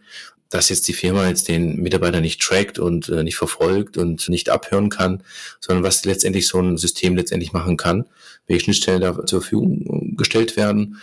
dass 0.49 0.69
jetzt 0.69 0.88
die 0.88 0.93
Firma 0.93 1.29
jetzt 1.29 1.49
den 1.49 1.76
Mitarbeiter 1.76 2.21
nicht 2.21 2.40
trackt 2.40 2.79
und 2.79 3.09
äh, 3.09 3.23
nicht 3.23 3.37
verfolgt 3.37 3.97
und 3.97 4.29
nicht 4.29 4.49
abhören 4.49 4.88
kann, 4.90 5.23
sondern 5.61 5.85
was 5.85 6.05
letztendlich 6.05 6.49
so 6.49 6.61
ein 6.61 6.76
System 6.76 7.17
letztendlich 7.17 7.52
machen 7.52 7.76
kann, 7.76 8.07
welche 8.47 8.64
Schnittstellen 8.64 9.00
da 9.00 9.26
zur 9.26 9.43
Verfügung 9.43 10.17
gestellt 10.17 10.57
werden, 10.57 11.00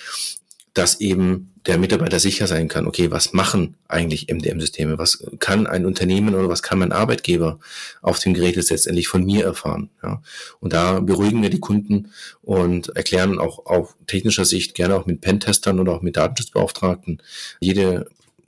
dass 0.77 1.00
eben 1.00 1.53
der 1.65 1.77
Mitarbeiter 1.77 2.19
sicher 2.19 2.48
sein 2.48 2.67
kann, 2.67 2.88
okay, 2.88 3.12
was 3.12 3.34
machen 3.34 3.75
eigentlich 3.88 4.27
MDM-Systeme? 4.31 4.98
Was 4.98 5.24
kann 5.39 5.67
ein 5.67 5.86
Unternehmen 5.86 6.36
oder 6.36 6.48
was 6.48 6.63
kann 6.63 6.79
mein 6.79 6.91
Arbeitgeber 6.91 7.60
auf 8.01 8.19
dem 8.19 8.34
Gerät 8.34 8.55
jetzt 8.55 8.69
letztendlich 8.69 9.07
von 9.07 9.25
mir 9.25 9.43
erfahren? 9.43 9.89
Ja? 10.03 10.22
Und 10.60 10.74
da 10.74 11.00
beruhigen 11.00 11.41
wir 11.41 11.50
die 11.50 11.60
Kunden 11.60 12.12
und 12.41 12.96
erklären 12.96 13.39
auch 13.39 13.65
auf 13.65 13.96
technischer 14.05 14.46
Sicht 14.46 14.75
gerne 14.75 14.96
auch 14.96 15.05
mit 15.05 15.22
Pentestern 15.22 15.79
oder 15.79 15.93
auch 15.93 16.01
mit 16.01 16.15
Datenschutzbeauftragten 16.15 17.22
jede 17.60 18.07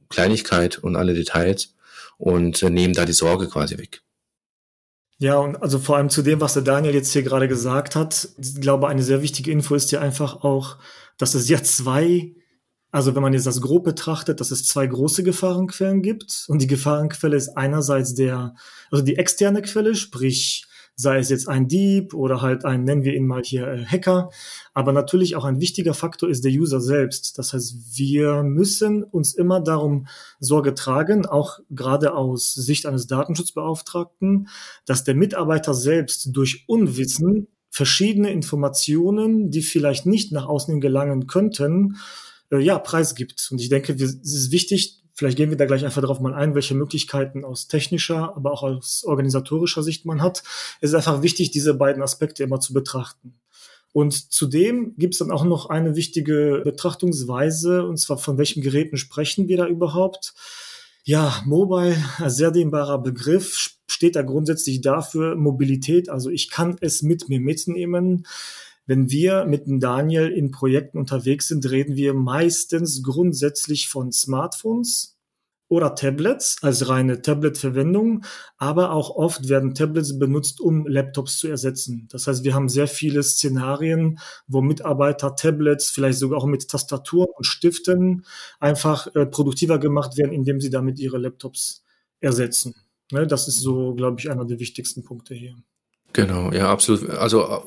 Kleinigkeit 0.09 0.77
und 0.77 0.95
alle 0.95 1.13
Details 1.13 1.73
und 2.17 2.61
nehmen 2.61 2.93
da 2.93 3.05
die 3.05 3.13
Sorge 3.13 3.47
quasi 3.47 3.77
weg. 3.77 4.01
Ja, 5.17 5.37
und 5.37 5.61
also 5.61 5.79
vor 5.79 5.97
allem 5.97 6.09
zu 6.09 6.21
dem, 6.21 6.39
was 6.39 6.53
der 6.53 6.63
Daniel 6.63 6.93
jetzt 6.93 7.11
hier 7.11 7.23
gerade 7.23 7.49
gesagt 7.49 7.95
hat, 7.95 8.29
ich 8.37 8.61
glaube, 8.61 8.87
eine 8.87 9.03
sehr 9.03 9.21
wichtige 9.21 9.51
Info 9.51 9.75
ist 9.75 9.91
ja 9.91 9.99
einfach 9.99 10.45
auch, 10.45 10.77
dass 11.19 11.35
es 11.35 11.47
ja 11.49 11.61
zwei, 11.61 12.33
also 12.89 13.13
wenn 13.13 13.21
man 13.21 13.33
jetzt 13.33 13.45
das 13.45 13.61
grob 13.61 13.83
betrachtet, 13.83 14.39
dass 14.39 14.49
es 14.49 14.65
zwei 14.65 14.87
große 14.87 15.21
Gefahrenquellen 15.21 16.01
gibt. 16.01 16.45
Und 16.47 16.63
die 16.63 16.67
Gefahrenquelle 16.67 17.37
ist 17.37 17.49
einerseits 17.49 18.15
der, 18.15 18.55
also 18.89 19.03
die 19.03 19.17
externe 19.17 19.61
Quelle, 19.61 19.93
sprich 19.93 20.65
sei 20.95 21.19
es 21.19 21.29
jetzt 21.29 21.47
ein 21.47 21.69
Dieb 21.69 22.13
oder 22.13 22.41
halt 22.41 22.65
ein, 22.65 22.83
nennen 22.83 23.05
wir 23.05 23.13
ihn 23.15 23.25
mal 23.25 23.41
hier 23.41 23.67
äh, 23.67 23.85
Hacker. 23.85 24.31
Aber 24.73 24.91
natürlich 24.91 25.37
auch 25.37 25.45
ein 25.45 25.61
wichtiger 25.61 25.93
Faktor 25.93 26.29
ist 26.29 26.43
der 26.43 26.51
User 26.51 26.81
selbst. 26.81 27.37
Das 27.37 27.53
heißt, 27.53 27.97
wir 27.97 28.43
müssen 28.43 29.03
uns 29.03 29.33
immer 29.33 29.61
darum 29.61 30.07
Sorge 30.41 30.73
tragen, 30.73 31.25
auch 31.25 31.59
gerade 31.69 32.13
aus 32.15 32.53
Sicht 32.53 32.85
eines 32.85 33.07
Datenschutzbeauftragten, 33.07 34.49
dass 34.85 35.05
der 35.05 35.15
Mitarbeiter 35.15 35.73
selbst 35.73 36.35
durch 36.35 36.65
Unwissen 36.67 37.47
verschiedene 37.69 38.31
Informationen, 38.31 39.51
die 39.51 39.61
vielleicht 39.61 40.05
nicht 40.05 40.31
nach 40.31 40.45
außen 40.45 40.81
gelangen 40.81 41.27
könnten, 41.27 41.97
äh, 42.51 42.59
ja, 42.59 42.79
preisgibt. 42.79 43.49
Und 43.51 43.61
ich 43.61 43.69
denke, 43.69 43.93
es 43.93 44.13
ist 44.13 44.51
wichtig, 44.51 44.99
Vielleicht 45.19 45.35
gehen 45.35 45.49
wir 45.49 45.57
da 45.57 45.65
gleich 45.65 45.83
einfach 45.83 45.99
darauf 45.99 46.21
mal 46.21 46.33
ein, 46.33 46.55
welche 46.55 46.75
Möglichkeiten 46.75 47.43
aus 47.43 47.67
technischer, 47.67 48.37
aber 48.37 48.53
auch 48.53 48.63
aus 48.63 49.03
organisatorischer 49.03 49.83
Sicht 49.83 50.05
man 50.05 50.21
hat. 50.21 50.43
Es 50.79 50.91
ist 50.91 50.95
einfach 50.95 51.21
wichtig, 51.21 51.51
diese 51.51 51.73
beiden 51.73 52.01
Aspekte 52.01 52.41
immer 52.41 52.61
zu 52.61 52.71
betrachten. 52.71 53.33
Und 53.91 54.31
zudem 54.31 54.95
gibt 54.97 55.15
es 55.15 55.19
dann 55.19 55.31
auch 55.31 55.43
noch 55.43 55.69
eine 55.69 55.97
wichtige 55.97 56.61
Betrachtungsweise, 56.63 57.85
und 57.85 57.97
zwar 57.97 58.17
von 58.17 58.37
welchen 58.37 58.61
Geräten 58.61 58.95
sprechen 58.95 59.49
wir 59.49 59.57
da 59.57 59.67
überhaupt? 59.67 60.33
Ja, 61.03 61.41
Mobile, 61.45 61.97
sehr 62.27 62.51
dehnbarer 62.51 62.99
Begriff, 62.99 63.71
steht 63.99 64.15
da 64.15 64.21
grundsätzlich 64.21 64.79
dafür 64.79 65.35
Mobilität. 65.35 66.07
Also 66.07 66.29
ich 66.29 66.49
kann 66.49 66.77
es 66.79 67.01
mit 67.01 67.27
mir 67.27 67.41
mitnehmen. 67.41 68.25
Wenn 68.85 69.11
wir 69.11 69.43
mit 69.43 69.67
dem 69.67 69.81
Daniel 69.81 70.29
in 70.29 70.51
Projekten 70.51 70.97
unterwegs 70.97 71.49
sind, 71.49 71.69
reden 71.69 71.97
wir 71.97 72.13
meistens 72.13 73.03
grundsätzlich 73.03 73.89
von 73.89 74.13
Smartphones 74.13 75.17
oder 75.67 75.95
Tablets 75.95 76.59
als 76.61 76.87
reine 76.87 77.21
Tablet-Verwendung, 77.21 78.23
aber 78.57 78.91
auch 78.93 79.09
oft 79.17 79.49
werden 79.49 79.75
Tablets 79.75 80.17
benutzt, 80.17 80.61
um 80.61 80.87
Laptops 80.87 81.37
zu 81.37 81.49
ersetzen. 81.49 82.07
Das 82.09 82.25
heißt, 82.25 82.45
wir 82.45 82.55
haben 82.55 82.69
sehr 82.69 82.87
viele 82.87 83.21
Szenarien, 83.21 84.17
wo 84.47 84.61
Mitarbeiter 84.61 85.35
Tablets, 85.35 85.89
vielleicht 85.89 86.19
sogar 86.19 86.39
auch 86.39 86.45
mit 86.45 86.69
Tastaturen 86.69 87.33
und 87.35 87.43
Stiften 87.43 88.25
einfach 88.61 89.13
äh, 89.13 89.25
produktiver 89.25 89.77
gemacht 89.77 90.17
werden, 90.17 90.31
indem 90.31 90.61
sie 90.61 90.69
damit 90.69 90.99
ihre 90.99 91.17
Laptops 91.17 91.83
ersetzen. 92.21 92.75
Ne, 93.11 93.25
das 93.25 93.47
ist 93.47 93.61
so, 93.61 93.93
glaube 93.95 94.19
ich, 94.19 94.29
einer 94.29 94.45
der 94.45 94.59
wichtigsten 94.59 95.03
Punkte 95.03 95.33
hier. 95.33 95.55
Genau, 96.13 96.51
ja, 96.51 96.71
absolut. 96.71 97.09
Also 97.11 97.63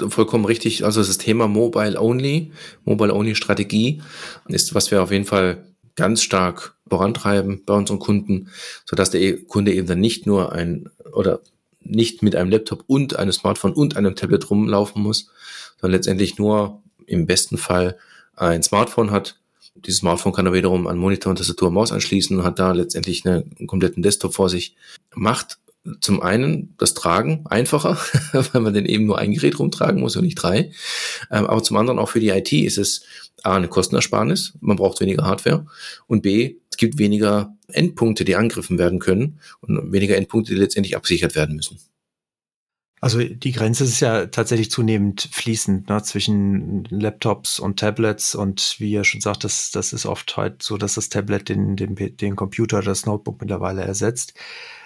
äh, 0.00 0.08
vollkommen 0.08 0.44
richtig. 0.44 0.84
Also 0.84 1.02
das 1.02 1.18
Thema 1.18 1.48
Mobile 1.48 2.00
Only, 2.00 2.52
Mobile 2.84 3.14
Only 3.14 3.34
Strategie 3.34 4.02
ist, 4.48 4.74
was 4.74 4.90
wir 4.90 5.02
auf 5.02 5.10
jeden 5.10 5.24
Fall 5.24 5.64
ganz 5.96 6.22
stark 6.22 6.76
vorantreiben 6.88 7.62
bei 7.64 7.74
unseren 7.74 7.98
Kunden, 7.98 8.50
so 8.84 8.94
dass 8.94 9.10
der 9.10 9.20
e-, 9.20 9.36
Kunde 9.44 9.72
eben 9.72 9.86
dann 9.86 10.00
nicht 10.00 10.26
nur 10.26 10.52
ein 10.52 10.90
oder 11.12 11.40
nicht 11.80 12.22
mit 12.22 12.36
einem 12.36 12.50
Laptop 12.50 12.84
und 12.86 13.16
einem 13.16 13.32
Smartphone 13.32 13.72
und 13.72 13.96
einem 13.96 14.14
Tablet 14.14 14.50
rumlaufen 14.50 15.02
muss, 15.02 15.30
sondern 15.80 15.96
letztendlich 15.96 16.38
nur 16.38 16.82
im 17.06 17.26
besten 17.26 17.56
Fall 17.56 17.96
ein 18.36 18.62
Smartphone 18.62 19.10
hat. 19.10 19.40
Dieses 19.86 20.00
Smartphone 20.00 20.32
kann 20.32 20.46
er 20.46 20.52
wiederum 20.52 20.86
an 20.86 20.98
Monitor 20.98 21.30
und 21.30 21.36
Tastatur 21.36 21.68
und 21.68 21.74
Maus 21.74 21.92
anschließen 21.92 22.36
und 22.36 22.44
hat 22.44 22.58
da 22.58 22.72
letztendlich 22.72 23.26
einen 23.26 23.66
kompletten 23.66 24.02
Desktop 24.02 24.34
vor 24.34 24.48
sich. 24.48 24.76
Macht 25.14 25.58
zum 26.00 26.22
einen 26.22 26.74
das 26.78 26.94
Tragen 26.94 27.44
einfacher, 27.48 27.98
weil 28.52 28.60
man 28.60 28.74
den 28.74 28.86
eben 28.86 29.06
nur 29.06 29.18
ein 29.18 29.32
Gerät 29.32 29.58
rumtragen 29.58 30.00
muss 30.00 30.16
und 30.16 30.24
nicht 30.24 30.36
drei. 30.36 30.72
Ähm, 31.30 31.46
aber 31.46 31.62
zum 31.62 31.76
anderen 31.76 31.98
auch 31.98 32.10
für 32.10 32.20
die 32.20 32.28
IT 32.28 32.52
ist 32.52 32.78
es 32.78 33.02
A, 33.42 33.56
eine 33.56 33.68
Kostenersparnis, 33.68 34.54
man 34.60 34.76
braucht 34.76 35.00
weniger 35.00 35.24
Hardware 35.24 35.66
und 36.06 36.22
B, 36.22 36.56
es 36.70 36.76
gibt 36.76 36.98
weniger 36.98 37.56
Endpunkte, 37.68 38.24
die 38.24 38.36
angegriffen 38.36 38.78
werden 38.78 38.98
können 38.98 39.38
und 39.60 39.92
weniger 39.92 40.16
Endpunkte, 40.16 40.54
die 40.54 40.60
letztendlich 40.60 40.96
abgesichert 40.96 41.36
werden 41.36 41.56
müssen. 41.56 41.78
Also 43.00 43.20
die 43.20 43.52
Grenze 43.52 43.84
ist 43.84 44.00
ja 44.00 44.26
tatsächlich 44.26 44.70
zunehmend 44.70 45.28
fließend 45.32 45.88
ne, 45.88 46.02
zwischen 46.02 46.84
Laptops 46.90 47.60
und 47.60 47.78
Tablets 47.78 48.34
und 48.34 48.76
wie 48.78 48.90
ihr 48.90 49.04
schon 49.04 49.20
sagt, 49.20 49.44
das, 49.44 49.70
das 49.70 49.92
ist 49.92 50.06
oft 50.06 50.36
halt 50.36 50.62
so, 50.62 50.76
dass 50.76 50.94
das 50.94 51.08
Tablet 51.08 51.48
den, 51.48 51.76
den, 51.76 51.94
den 51.94 52.36
Computer, 52.36 52.82
das 52.82 53.06
Notebook 53.06 53.40
mittlerweile 53.40 53.82
ersetzt. 53.82 54.34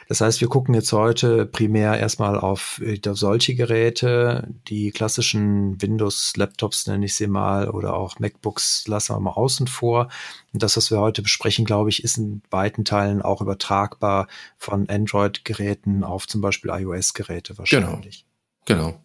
Das 0.08 0.20
heißt, 0.20 0.40
wir 0.40 0.48
gucken 0.48 0.74
jetzt 0.74 0.92
heute 0.92 1.46
primär 1.46 1.98
erstmal 1.98 2.38
auf, 2.38 2.80
äh, 2.84 3.00
auf 3.08 3.18
solche 3.18 3.54
Geräte, 3.54 4.48
die 4.68 4.90
klassischen 4.90 5.80
Windows-Laptops 5.80 6.86
nenne 6.86 7.06
ich 7.06 7.14
sie 7.14 7.26
mal 7.26 7.68
oder 7.68 7.94
auch 7.94 8.18
MacBooks 8.18 8.86
lassen 8.88 9.14
wir 9.14 9.20
mal 9.20 9.32
außen 9.32 9.66
vor. 9.66 10.08
Und 10.52 10.62
das, 10.62 10.76
was 10.76 10.90
wir 10.90 11.00
heute 11.00 11.22
besprechen, 11.22 11.64
glaube 11.64 11.90
ich, 11.90 12.04
ist 12.04 12.18
in 12.18 12.42
weiten 12.50 12.84
Teilen 12.84 13.22
auch 13.22 13.40
übertragbar 13.40 14.28
von 14.58 14.88
Android-Geräten 14.88 16.04
auf 16.04 16.26
zum 16.26 16.40
Beispiel 16.40 16.70
iOS-Geräte 16.70 17.58
wahrscheinlich. 17.58 18.26
Genau. 18.64 18.86
genau. 18.86 19.02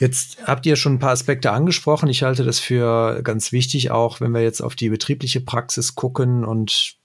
Jetzt 0.00 0.38
habt 0.46 0.64
ihr 0.64 0.76
schon 0.76 0.94
ein 0.94 0.98
paar 0.98 1.10
Aspekte 1.10 1.52
angesprochen. 1.52 2.08
Ich 2.08 2.22
halte 2.22 2.42
das 2.42 2.58
für 2.58 3.22
ganz 3.22 3.52
wichtig, 3.52 3.90
auch 3.90 4.22
wenn 4.22 4.32
wir 4.32 4.42
jetzt 4.42 4.62
auf 4.62 4.74
die 4.74 4.88
betriebliche 4.88 5.42
Praxis 5.42 5.94
gucken 5.94 6.44
und 6.46 6.96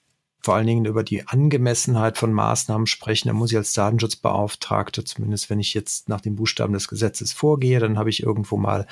vor 0.46 0.54
allen 0.54 0.68
Dingen 0.68 0.86
über 0.86 1.04
die 1.04 1.28
Angemessenheit 1.28 2.20
von 2.20 2.32
Maßnahmen 2.32 2.86
sprechen, 2.86 3.30
dann 3.30 3.36
muss 3.36 3.52
ich 3.52 3.58
als 3.58 3.74
Datenschutzbeauftragte, 3.74 5.04
zumindest 5.04 5.50
wenn 5.50 5.60
ich 5.60 5.74
jetzt 5.74 6.08
nach 6.08 6.22
den 6.22 6.36
Buchstaben 6.36 6.72
des 6.72 6.88
Gesetzes 6.88 7.34
vorgehe, 7.34 7.80
dann 7.80 7.98
habe 7.98 8.12
ich 8.12 8.22
irgendwo 8.22 8.56
mal 8.56 8.86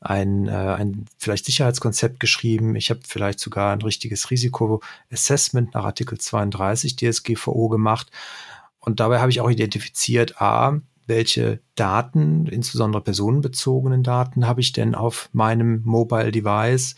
ein, 0.00 0.46
äh, 0.46 0.52
ein 0.52 1.06
vielleicht 1.18 1.46
Sicherheitskonzept 1.46 2.20
geschrieben. 2.20 2.76
Ich 2.76 2.90
habe 2.90 3.00
vielleicht 3.04 3.40
sogar 3.40 3.72
ein 3.72 3.82
richtiges 3.82 4.30
Risikoassessment 4.30 5.74
nach 5.74 5.84
Artikel 5.84 6.16
32 6.16 6.94
DSGVO 6.94 7.68
gemacht. 7.68 8.12
Und 8.78 9.00
dabei 9.00 9.18
habe 9.18 9.32
ich 9.32 9.40
auch 9.40 9.50
identifiziert, 9.50 10.40
a, 10.40 10.80
welche 11.08 11.58
Daten, 11.74 12.46
insbesondere 12.46 13.02
personenbezogenen 13.02 14.04
Daten, 14.04 14.46
habe 14.46 14.60
ich 14.60 14.70
denn 14.70 14.94
auf 14.94 15.28
meinem 15.32 15.82
Mobile 15.84 16.30
Device 16.30 16.94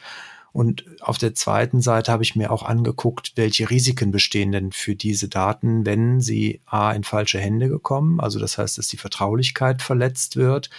und 0.53 0.85
auf 1.01 1.19
der 1.19 1.35
zweiten 1.35 1.81
Seite 1.81 2.13
habe 2.13 2.23
ich 2.23 2.37
mir 2.37 2.51
auch 2.51 2.63
angeguckt, 2.63 3.33
welche 3.37 3.71
Risiken 3.71 4.11
bestehen 4.11 4.53
denn 4.53 4.73
für 4.73 4.95
diese 4.95 5.29
Daten, 5.29 5.87
wenn 5.87 6.21
sie 6.21 6.61
A 6.67 6.93
in 6.93 7.05
falsche 7.05 7.39
Hände 7.39 7.69
gekommen, 7.69 8.21
also 8.21 8.39
das 8.39 8.59
heißt, 8.59 8.79
dass 8.79 8.89
die 8.89 8.99
Vertraulichkeit 8.99 9.83
verletzt 9.83 10.37
wird, 10.37 10.71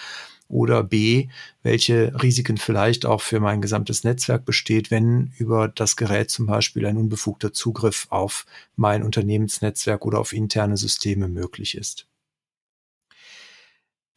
oder 0.49 0.83
B, 0.83 1.29
welche 1.63 2.13
Risiken 2.21 2.57
vielleicht 2.57 3.05
auch 3.05 3.21
für 3.21 3.39
mein 3.39 3.61
gesamtes 3.61 4.03
Netzwerk 4.03 4.45
besteht, 4.45 4.91
wenn 4.91 5.33
über 5.37 5.67
das 5.67 5.95
Gerät 5.95 6.29
zum 6.29 6.45
Beispiel 6.45 6.85
ein 6.85 6.97
unbefugter 6.97 7.53
Zugriff 7.53 8.05
auf 8.09 8.45
mein 8.75 9.01
Unternehmensnetzwerk 9.03 10.05
oder 10.05 10.19
auf 10.19 10.31
interne 10.31 10.77
Systeme 10.77 11.27
möglich 11.27 11.75
ist. 11.75 12.05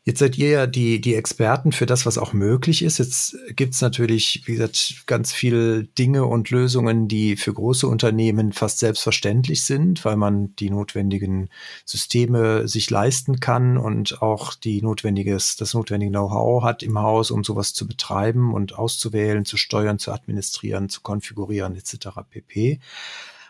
Jetzt 0.08 0.20
seid 0.20 0.38
ihr 0.38 0.50
ja 0.50 0.66
die, 0.68 1.00
die 1.00 1.16
Experten 1.16 1.72
für 1.72 1.84
das, 1.84 2.06
was 2.06 2.16
auch 2.16 2.32
möglich 2.32 2.82
ist. 2.82 2.98
Jetzt 2.98 3.36
gibt's 3.56 3.80
natürlich, 3.80 4.42
wie 4.44 4.52
gesagt, 4.52 5.02
ganz 5.06 5.32
viele 5.32 5.82
Dinge 5.82 6.26
und 6.26 6.50
Lösungen, 6.50 7.08
die 7.08 7.34
für 7.34 7.52
große 7.52 7.88
Unternehmen 7.88 8.52
fast 8.52 8.78
selbstverständlich 8.78 9.64
sind, 9.64 10.04
weil 10.04 10.16
man 10.16 10.54
die 10.54 10.70
notwendigen 10.70 11.50
Systeme 11.84 12.68
sich 12.68 12.88
leisten 12.88 13.40
kann 13.40 13.76
und 13.76 14.22
auch 14.22 14.54
die 14.54 14.80
notwendiges, 14.80 15.56
das 15.56 15.74
notwendige 15.74 16.12
Know-how 16.12 16.62
hat 16.62 16.84
im 16.84 17.00
Haus, 17.00 17.32
um 17.32 17.42
sowas 17.42 17.74
zu 17.74 17.88
betreiben 17.88 18.54
und 18.54 18.78
auszuwählen, 18.78 19.44
zu 19.44 19.56
steuern, 19.56 19.98
zu 19.98 20.12
administrieren, 20.12 20.88
zu 20.88 21.00
konfigurieren 21.00 21.74
etc. 21.74 22.20
pp. 22.30 22.78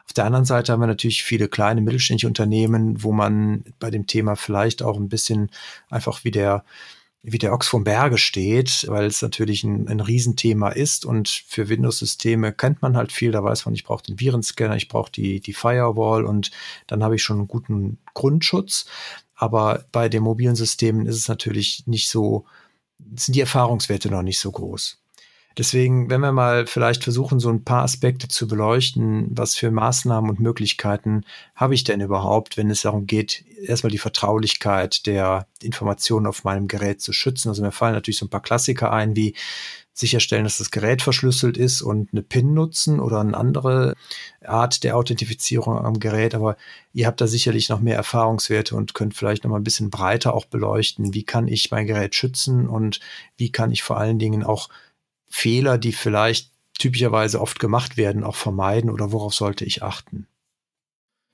Auf 0.06 0.12
der 0.12 0.24
anderen 0.24 0.44
Seite 0.44 0.72
haben 0.72 0.80
wir 0.80 0.86
natürlich 0.86 1.24
viele 1.24 1.48
kleine 1.48 1.80
mittelständische 1.80 2.28
Unternehmen, 2.28 3.02
wo 3.02 3.12
man 3.12 3.64
bei 3.78 3.90
dem 3.90 4.06
Thema 4.06 4.36
vielleicht 4.36 4.82
auch 4.82 4.96
ein 4.96 5.08
bisschen 5.08 5.50
einfach 5.90 6.24
wie 6.24 6.30
der 6.30 6.64
wie 7.28 7.38
der 7.38 7.52
Ochs 7.52 7.66
vom 7.66 7.82
Berge 7.82 8.18
steht, 8.18 8.86
weil 8.88 9.06
es 9.06 9.20
natürlich 9.20 9.64
ein, 9.64 9.88
ein 9.88 9.98
Riesenthema 9.98 10.68
ist 10.68 11.04
und 11.04 11.28
für 11.28 11.68
Windows-Systeme 11.68 12.52
kennt 12.52 12.82
man 12.82 12.96
halt 12.96 13.10
viel, 13.10 13.32
da 13.32 13.42
weiß 13.42 13.64
man, 13.64 13.74
ich 13.74 13.82
brauche 13.82 14.04
den 14.04 14.20
Virenscanner, 14.20 14.76
ich 14.76 14.86
brauche 14.86 15.10
die, 15.10 15.40
die 15.40 15.52
Firewall 15.52 16.24
und 16.24 16.52
dann 16.86 17.02
habe 17.02 17.16
ich 17.16 17.24
schon 17.24 17.38
einen 17.38 17.48
guten 17.48 17.98
Grundschutz. 18.14 18.86
Aber 19.34 19.86
bei 19.90 20.08
den 20.08 20.22
mobilen 20.22 20.54
Systemen 20.54 21.06
ist 21.06 21.16
es 21.16 21.26
natürlich 21.26 21.82
nicht 21.86 22.08
so, 22.08 22.44
sind 23.16 23.34
die 23.34 23.40
Erfahrungswerte 23.40 24.08
noch 24.08 24.22
nicht 24.22 24.38
so 24.38 24.52
groß. 24.52 25.02
Deswegen, 25.58 26.10
wenn 26.10 26.20
wir 26.20 26.32
mal 26.32 26.66
vielleicht 26.66 27.02
versuchen, 27.02 27.40
so 27.40 27.48
ein 27.48 27.64
paar 27.64 27.82
Aspekte 27.82 28.28
zu 28.28 28.46
beleuchten, 28.46 29.28
was 29.30 29.54
für 29.54 29.70
Maßnahmen 29.70 30.28
und 30.28 30.38
Möglichkeiten 30.38 31.24
habe 31.54 31.74
ich 31.74 31.82
denn 31.82 32.02
überhaupt, 32.02 32.58
wenn 32.58 32.70
es 32.70 32.82
darum 32.82 33.06
geht, 33.06 33.42
erstmal 33.62 33.90
die 33.90 33.98
Vertraulichkeit 33.98 35.06
der 35.06 35.46
Informationen 35.62 36.26
auf 36.26 36.44
meinem 36.44 36.68
Gerät 36.68 37.00
zu 37.00 37.14
schützen. 37.14 37.48
Also 37.48 37.62
mir 37.62 37.72
fallen 37.72 37.94
natürlich 37.94 38.18
so 38.18 38.26
ein 38.26 38.30
paar 38.30 38.42
Klassiker 38.42 38.92
ein, 38.92 39.16
wie 39.16 39.34
sicherstellen, 39.94 40.44
dass 40.44 40.58
das 40.58 40.70
Gerät 40.70 41.00
verschlüsselt 41.00 41.56
ist 41.56 41.80
und 41.80 42.10
eine 42.12 42.22
PIN 42.22 42.52
nutzen 42.52 43.00
oder 43.00 43.20
eine 43.20 43.34
andere 43.34 43.94
Art 44.44 44.84
der 44.84 44.94
Authentifizierung 44.94 45.78
am 45.78 45.98
Gerät. 45.98 46.34
Aber 46.34 46.58
ihr 46.92 47.06
habt 47.06 47.20
da 47.22 47.26
sicherlich 47.26 47.70
noch 47.70 47.80
mehr 47.80 47.96
Erfahrungswerte 47.96 48.76
und 48.76 48.92
könnt 48.92 49.14
vielleicht 49.14 49.44
noch 49.44 49.50
mal 49.50 49.56
ein 49.56 49.64
bisschen 49.64 49.88
breiter 49.88 50.34
auch 50.34 50.44
beleuchten, 50.44 51.14
wie 51.14 51.24
kann 51.24 51.48
ich 51.48 51.70
mein 51.70 51.86
Gerät 51.86 52.14
schützen 52.14 52.68
und 52.68 53.00
wie 53.38 53.50
kann 53.50 53.72
ich 53.72 53.82
vor 53.82 53.96
allen 53.96 54.18
Dingen 54.18 54.44
auch 54.44 54.68
Fehler, 55.28 55.78
die 55.78 55.92
vielleicht 55.92 56.52
typischerweise 56.78 57.40
oft 57.40 57.58
gemacht 57.58 57.96
werden, 57.96 58.24
auch 58.24 58.36
vermeiden 58.36 58.90
oder 58.90 59.12
worauf 59.12 59.34
sollte 59.34 59.64
ich 59.64 59.82
achten? 59.82 60.26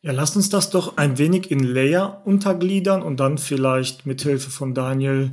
Ja, 0.03 0.13
lasst 0.13 0.37
uns 0.37 0.49
das 0.49 0.71
doch 0.71 0.97
ein 0.97 1.19
wenig 1.19 1.51
in 1.51 1.61
Layer 1.61 2.23
untergliedern 2.25 3.03
und 3.03 3.21
dann 3.21 3.39
vielleicht 3.39 4.05
mit 4.05 4.23
Hilfe 4.23 4.51
von 4.51 4.75
Daniel 4.75 5.31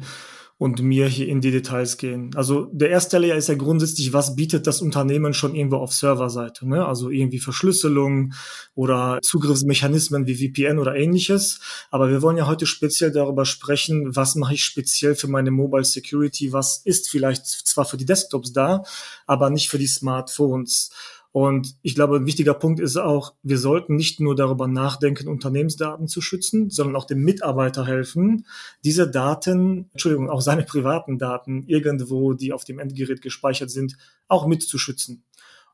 und 0.60 0.82
mir 0.82 1.08
hier 1.08 1.30
in 1.30 1.40
die 1.40 1.52
Details 1.52 1.96
gehen. 1.96 2.32
Also 2.36 2.66
der 2.74 2.90
erste 2.90 3.18
Layer 3.18 3.38
ist 3.38 3.48
ja 3.48 3.56
grundsätzlich, 3.56 4.12
was 4.12 4.36
bietet 4.36 4.68
das 4.68 4.82
Unternehmen 4.82 5.34
schon 5.34 5.56
irgendwo 5.56 5.78
auf 5.78 5.94
Serverseite? 5.94 6.68
Ne? 6.68 6.86
Also 6.86 7.10
irgendwie 7.10 7.40
Verschlüsselung 7.40 8.34
oder 8.76 9.20
Zugriffsmechanismen 9.22 10.28
wie 10.28 10.36
VPN 10.36 10.78
oder 10.78 10.96
ähnliches. 10.96 11.62
Aber 11.92 12.10
wir 12.10 12.22
wollen 12.22 12.36
ja 12.36 12.46
heute 12.46 12.66
speziell 12.66 13.14
darüber 13.14 13.46
sprechen, 13.46 14.14
was 14.18 14.36
mache 14.36 14.56
ich 14.56 14.66
speziell 14.66 15.16
für 15.16 15.30
meine 15.30 15.50
Mobile 15.50 15.86
Security? 15.86 16.52
Was 16.52 16.82
ist 16.84 17.10
vielleicht 17.10 17.46
zwar 17.46 17.86
für 17.86 17.96
die 17.96 18.06
Desktops 18.06 18.52
da, 18.52 18.84
aber 19.28 19.50
nicht 19.50 19.70
für 19.70 19.80
die 19.80 19.88
Smartphones? 19.88 20.92
Und 21.32 21.76
ich 21.84 21.94
glaube, 21.94 22.18
ein 22.18 22.26
wichtiger 22.26 22.56
Punkt 22.56 22.80
ist 22.80 22.98
auch, 22.98 23.36
wir 23.44 23.60
sollten 23.60 23.96
nicht 23.96 24.20
nur 24.20 24.36
darüber 24.36 24.68
nachdenken, 24.68 25.28
Unternehmensdaten 25.28 26.08
zu 26.08 26.22
schützen, 26.22 26.72
sondern 26.72 26.96
auch 26.96 27.06
dem 27.06 27.22
Mitarbeiter 27.24 27.86
helfen, 27.86 28.48
diese 28.84 29.10
Daten, 29.10 29.90
Entschuldigung, 29.92 30.30
auch 30.30 30.42
seine 30.42 30.64
privaten 30.64 31.20
Daten 31.20 31.66
irgendwo, 31.68 32.34
die 32.34 32.52
auf 32.52 32.64
dem 32.64 32.80
Endgerät 32.80 33.22
gespeichert 33.22 33.70
sind, 33.70 33.96
auch 34.28 34.48
mitzuschützen. 34.48 35.24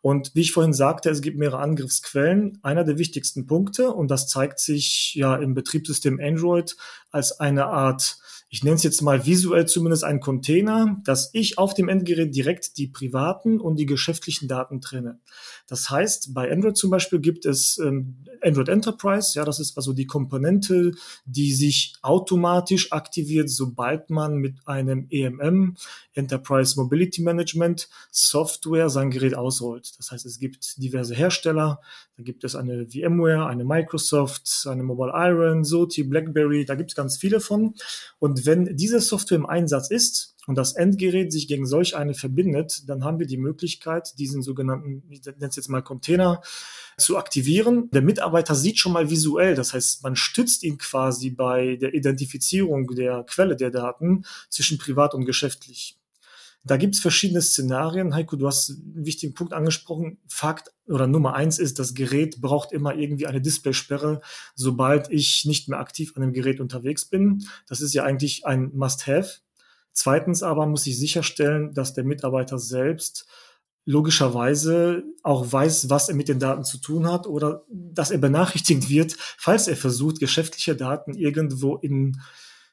Und 0.02 0.36
wie 0.36 0.42
ich 0.42 0.52
vorhin 0.52 0.74
sagte, 0.74 1.10
es 1.10 1.22
gibt 1.22 1.40
mehrere 1.40 1.58
Angriffsquellen. 1.58 2.60
Einer 2.62 2.84
der 2.84 3.00
wichtigsten 3.00 3.48
Punkte, 3.48 3.92
und 3.92 4.12
das 4.12 4.28
zeigt 4.28 4.60
sich 4.60 5.16
ja 5.16 5.36
im 5.36 5.56
Betriebssystem 5.56 6.20
Android 6.22 6.76
als 7.10 7.40
eine 7.40 7.66
Art 7.66 8.18
ich 8.56 8.64
nenne 8.64 8.78
es 8.78 8.84
jetzt 8.84 9.02
mal 9.02 9.26
visuell 9.26 9.66
zumindest 9.66 10.06
ein 10.06 10.22
Container, 10.22 11.02
dass 11.04 11.30
ich 11.34 11.58
auf 11.58 11.74
dem 11.74 11.90
Endgerät 11.90 12.34
direkt 12.34 12.78
die 12.78 12.88
privaten 12.88 13.60
und 13.60 13.76
die 13.76 13.86
geschäftlichen 13.86 14.48
Daten 14.48 14.80
trenne. 14.80 15.20
Das 15.68 15.90
heißt, 15.90 16.34
bei 16.34 16.52
Android 16.52 16.78
zum 16.78 16.92
Beispiel 16.92 17.20
gibt 17.20 17.46
es 17.46 17.80
ähm, 17.80 18.18
Android 18.42 18.70
Enterprise, 18.70 19.32
ja, 19.36 19.44
das 19.46 19.60
ist 19.60 19.76
also 19.78 19.94
die 19.94 20.06
Komponente, 20.06 20.92
die 21.26 21.54
sich 21.54 21.96
automatisch 22.02 22.92
aktiviert, 22.92 23.50
sobald 23.50 24.10
man 24.10 24.36
mit 24.36 24.56
einem 24.68 25.08
EMM, 25.10 25.76
Enterprise 26.14 26.80
Mobility 26.80 27.22
Management 27.24 27.90
Software 28.12 28.90
sein 28.90 29.10
Gerät 29.10 29.36
ausrollt. 29.36 29.94
Das 29.98 30.12
heißt, 30.12 30.26
es 30.26 30.40
gibt 30.40 30.78
diverse 30.78 31.16
Hersteller, 31.16 31.82
da 32.18 32.24
gibt 32.24 32.44
es 32.44 32.56
eine 32.56 32.88
VMware, 32.88 33.48
eine 33.48 33.66
Microsoft, 33.66 34.68
eine 34.70 34.84
Mobile 34.84 35.12
Iron, 35.16 35.64
Soti, 35.64 36.04
BlackBerry, 36.04 36.66
da 36.66 36.76
gibt 36.76 36.92
es 36.92 36.96
ganz 36.96 37.18
viele 37.18 37.40
von. 37.40 37.74
Und 38.20 38.46
wenn 38.46 38.78
diese 38.78 39.00
Software 39.00 39.38
im 39.38 39.46
Einsatz 39.46 39.90
ist 39.90 40.35
und 40.48 40.56
das 40.58 40.74
Endgerät 40.74 41.32
sich 41.32 41.48
gegen 41.48 41.66
solch 41.66 41.96
eine 41.96 42.14
verbindet, 42.14 42.88
dann 42.88 43.04
haben 43.04 43.20
wir 43.20 43.28
die 43.28 43.38
Möglichkeit, 43.38 44.18
diesen 44.20 44.42
sogenannten, 44.42 45.04
ich 45.10 45.26
nenne 45.26 45.48
es 45.48 45.56
jetzt 45.56 45.70
mal 45.70 45.82
Container, 45.82 46.42
zu 46.98 47.18
aktivieren. 47.18 47.90
Der 47.92 48.02
Mitarbeiter 48.02 48.56
sieht 48.56 48.80
schon 48.80 48.94
mal 48.94 49.10
visuell, 49.10 49.56
das 49.56 49.74
heißt, 49.74 50.04
man 50.04 50.16
stützt 50.16 50.64
ihn 50.64 50.78
quasi 50.78 51.30
bei 51.30 51.76
der 51.76 51.94
Identifizierung 51.94 52.88
der 52.96 53.24
Quelle 53.24 53.56
der 53.56 53.72
Daten 53.72 54.24
zwischen 54.50 54.78
privat 54.78 55.14
und 55.14 55.26
geschäftlich. 55.26 55.98
Da 56.68 56.78
gibt 56.78 56.96
es 56.96 57.02
verschiedene 57.02 57.44
Szenarien. 57.44 58.16
Heiko, 58.16 58.38
du 58.38 58.48
hast 58.48 58.72
einen 58.72 59.06
wichtigen 59.06 59.36
Punkt 59.36 59.54
angesprochen. 59.54 60.18
Fakt 60.28 60.72
oder 60.88 61.06
Nummer 61.06 61.36
eins 61.36 61.60
ist, 61.60 61.78
das 61.78 61.94
Gerät 61.94 62.42
braucht 62.42 62.72
immer 62.72 62.96
irgendwie 62.96 63.28
eine 63.28 63.40
Displaysperre, 63.40 64.22
sobald 64.56 65.12
ich 65.12 65.46
nicht 65.46 65.70
mehr 65.70 65.80
aktiv 65.80 66.14
an 66.16 66.24
dem 66.24 66.34
Gerät 66.34 66.60
unterwegs 66.60 67.06
bin. 67.06 67.46
Das 67.68 67.82
ist 67.82 67.94
ja 67.94 68.04
eigentlich 68.04 68.48
ein 68.48 68.72
Must-Have. 68.74 69.42
Zweitens 69.96 70.44
aber 70.44 70.68
muss 70.68 70.86
ich 70.86 71.00
sicherstellen, 71.00 71.74
dass 71.74 71.94
der 71.94 72.04
Mitarbeiter 72.04 72.60
selbst 72.60 73.26
logischerweise 73.86 75.04
auch 75.24 75.52
weiß, 75.52 75.90
was 75.90 76.10
er 76.10 76.16
mit 76.16 76.28
den 76.28 76.40
Daten 76.40 76.64
zu 76.64 76.80
tun 76.80 77.10
hat 77.10 77.28
oder 77.28 77.64
dass 77.70 78.12
er 78.12 78.18
benachrichtigt 78.18 78.90
wird, 78.90 79.16
falls 79.18 79.68
er 79.68 79.78
versucht, 79.78 80.20
geschäftliche 80.20 80.76
Daten 80.76 81.14
irgendwo 81.14 81.78
in 81.78 82.20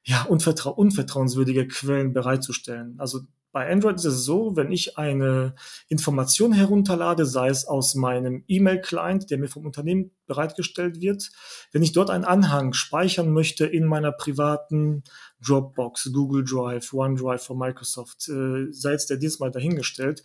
ja, 0.04 0.22
unvertrau 0.24 0.72
unvertrauenswürdige 0.72 1.68
Quellen 1.68 2.12
bereitzustellen. 2.12 2.96
Also 2.98 3.20
bei 3.52 3.70
Android 3.70 3.96
ist 3.96 4.06
es 4.06 4.24
so, 4.24 4.56
wenn 4.56 4.72
ich 4.72 4.96
eine 4.96 5.54
Information 5.88 6.54
herunterlade, 6.54 7.26
sei 7.26 7.48
es 7.50 7.66
aus 7.66 7.94
meinem 7.94 8.44
E-Mail-Client, 8.48 9.30
der 9.30 9.38
mir 9.38 9.48
vom 9.48 9.66
Unternehmen 9.66 10.10
bereitgestellt 10.26 11.02
wird, 11.02 11.30
wenn 11.70 11.82
ich 11.82 11.92
dort 11.92 12.08
einen 12.08 12.24
Anhang 12.24 12.72
speichern 12.72 13.30
möchte 13.30 13.66
in 13.66 13.84
meiner 13.84 14.10
privaten 14.10 15.04
Dropbox, 15.46 16.10
Google 16.12 16.44
Drive, 16.44 16.92
OneDrive 16.92 17.42
von 17.42 17.58
Microsoft, 17.58 18.28
äh, 18.28 18.70
sei 18.70 18.92
es 18.94 19.06
der 19.06 19.16
diesmal 19.16 19.50
dahingestellt, 19.50 20.22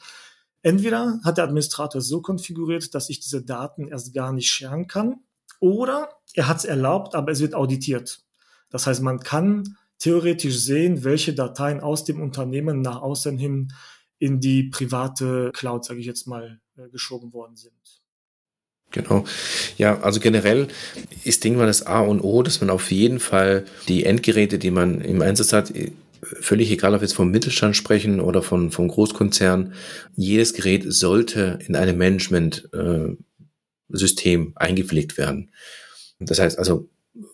entweder 0.62 1.20
hat 1.24 1.38
der 1.38 1.46
Administrator 1.46 2.02
so 2.02 2.22
konfiguriert, 2.22 2.94
dass 2.94 3.10
ich 3.10 3.20
diese 3.20 3.44
Daten 3.44 3.88
erst 3.88 4.14
gar 4.14 4.34
nicht 4.34 4.50
scheren 4.50 4.88
kann, 4.88 5.22
oder 5.60 6.10
er 6.34 6.48
hat 6.48 6.58
es 6.58 6.66
erlaubt, 6.66 7.16
aber 7.16 7.32
es 7.32 7.40
wird 7.40 7.56
auditiert. 7.56 8.24
Das 8.70 8.86
heißt, 8.86 9.02
man 9.02 9.20
kann 9.20 9.78
theoretisch 10.00 10.58
sehen, 10.60 11.04
welche 11.04 11.34
Dateien 11.34 11.80
aus 11.80 12.04
dem 12.04 12.22
Unternehmen 12.22 12.82
nach 12.82 13.02
außen 13.02 13.38
hin 13.38 13.74
in 14.20 14.40
die 14.40 14.64
private 14.64 15.52
Cloud, 15.54 15.86
sage 15.86 16.00
ich 16.00 16.06
jetzt 16.06 16.28
mal, 16.28 16.60
äh, 16.76 16.90
geschoben 16.90 17.34
worden 17.34 17.56
sind. 17.56 18.02
Genau. 18.92 19.26
Ja, 19.78 20.00
also 20.00 20.20
generell 20.20 20.68
ist 21.24 21.44
Ding 21.44 21.58
mal 21.58 21.68
das 21.68 21.86
A 21.86 22.00
und 22.00 22.22
O, 22.22 22.42
dass 22.42 22.62
man 22.62 22.70
auf 22.70 22.92
jeden 22.92 23.20
Fall 23.20 23.66
die 23.88 24.06
Endgeräte, 24.06 24.60
die 24.60 24.72
man 24.72 25.02
im 25.02 25.22
Einsatz 25.22 25.54
hat, 25.54 25.74
völlig 26.22 26.72
egal, 26.72 26.94
ob 26.94 27.02
wir 27.02 27.08
jetzt 27.08 27.16
vom 27.16 27.32
Mittelstand 27.32 27.76
sprechen 27.76 28.20
oder 28.20 28.42
von, 28.42 28.72
vom 28.72 28.88
Großkonzern, 28.88 29.74
jedes 30.16 30.54
Gerät 30.54 30.86
sollte 30.88 31.60
in 31.68 31.76
einem 31.76 31.98
Management-System 31.98 34.48
äh, 34.48 34.52
eingepflegt 34.56 35.18
werden. 35.18 35.52
Das 36.20 36.40
heißt 36.40 36.58
also, 36.58 36.90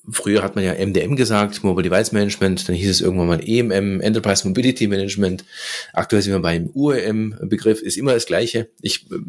früher 0.10 0.44
hat 0.44 0.56
man 0.56 0.66
ja 0.66 0.74
MDM 0.74 1.16
gesagt, 1.16 1.63
Mobile 1.63 1.89
Device 1.89 2.12
Management, 2.12 2.68
dann 2.68 2.76
hieß 2.76 2.89
es 2.89 3.02
irgendwann 3.02 3.28
mal 3.28 3.48
EMM, 3.48 4.02
Enterprise 4.02 4.48
Mobility 4.48 4.88
Management. 4.88 5.46
Aktuell 5.94 6.22
sind 6.22 6.34
wir 6.34 6.39
beim 6.39 6.70
UEM-Begriff, 6.74 7.82
ist 7.82 7.98
immer 7.98 8.13
das 8.13 8.26
Gleiche. 8.26 8.70
Ich 8.82 9.10
äh, 9.12 9.20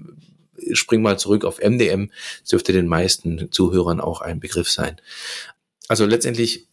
spring 0.73 1.03
mal 1.03 1.19
zurück 1.19 1.45
auf 1.45 1.59
MDM, 1.59 2.11
das 2.41 2.51
dürfte 2.51 2.73
den 2.73 2.87
meisten 2.87 3.51
Zuhörern 3.51 4.01
auch 4.01 4.21
ein 4.21 4.41
Begriff 4.41 4.71
sein. 4.71 5.01
Also 5.89 6.07
letztendlich, 6.07 6.67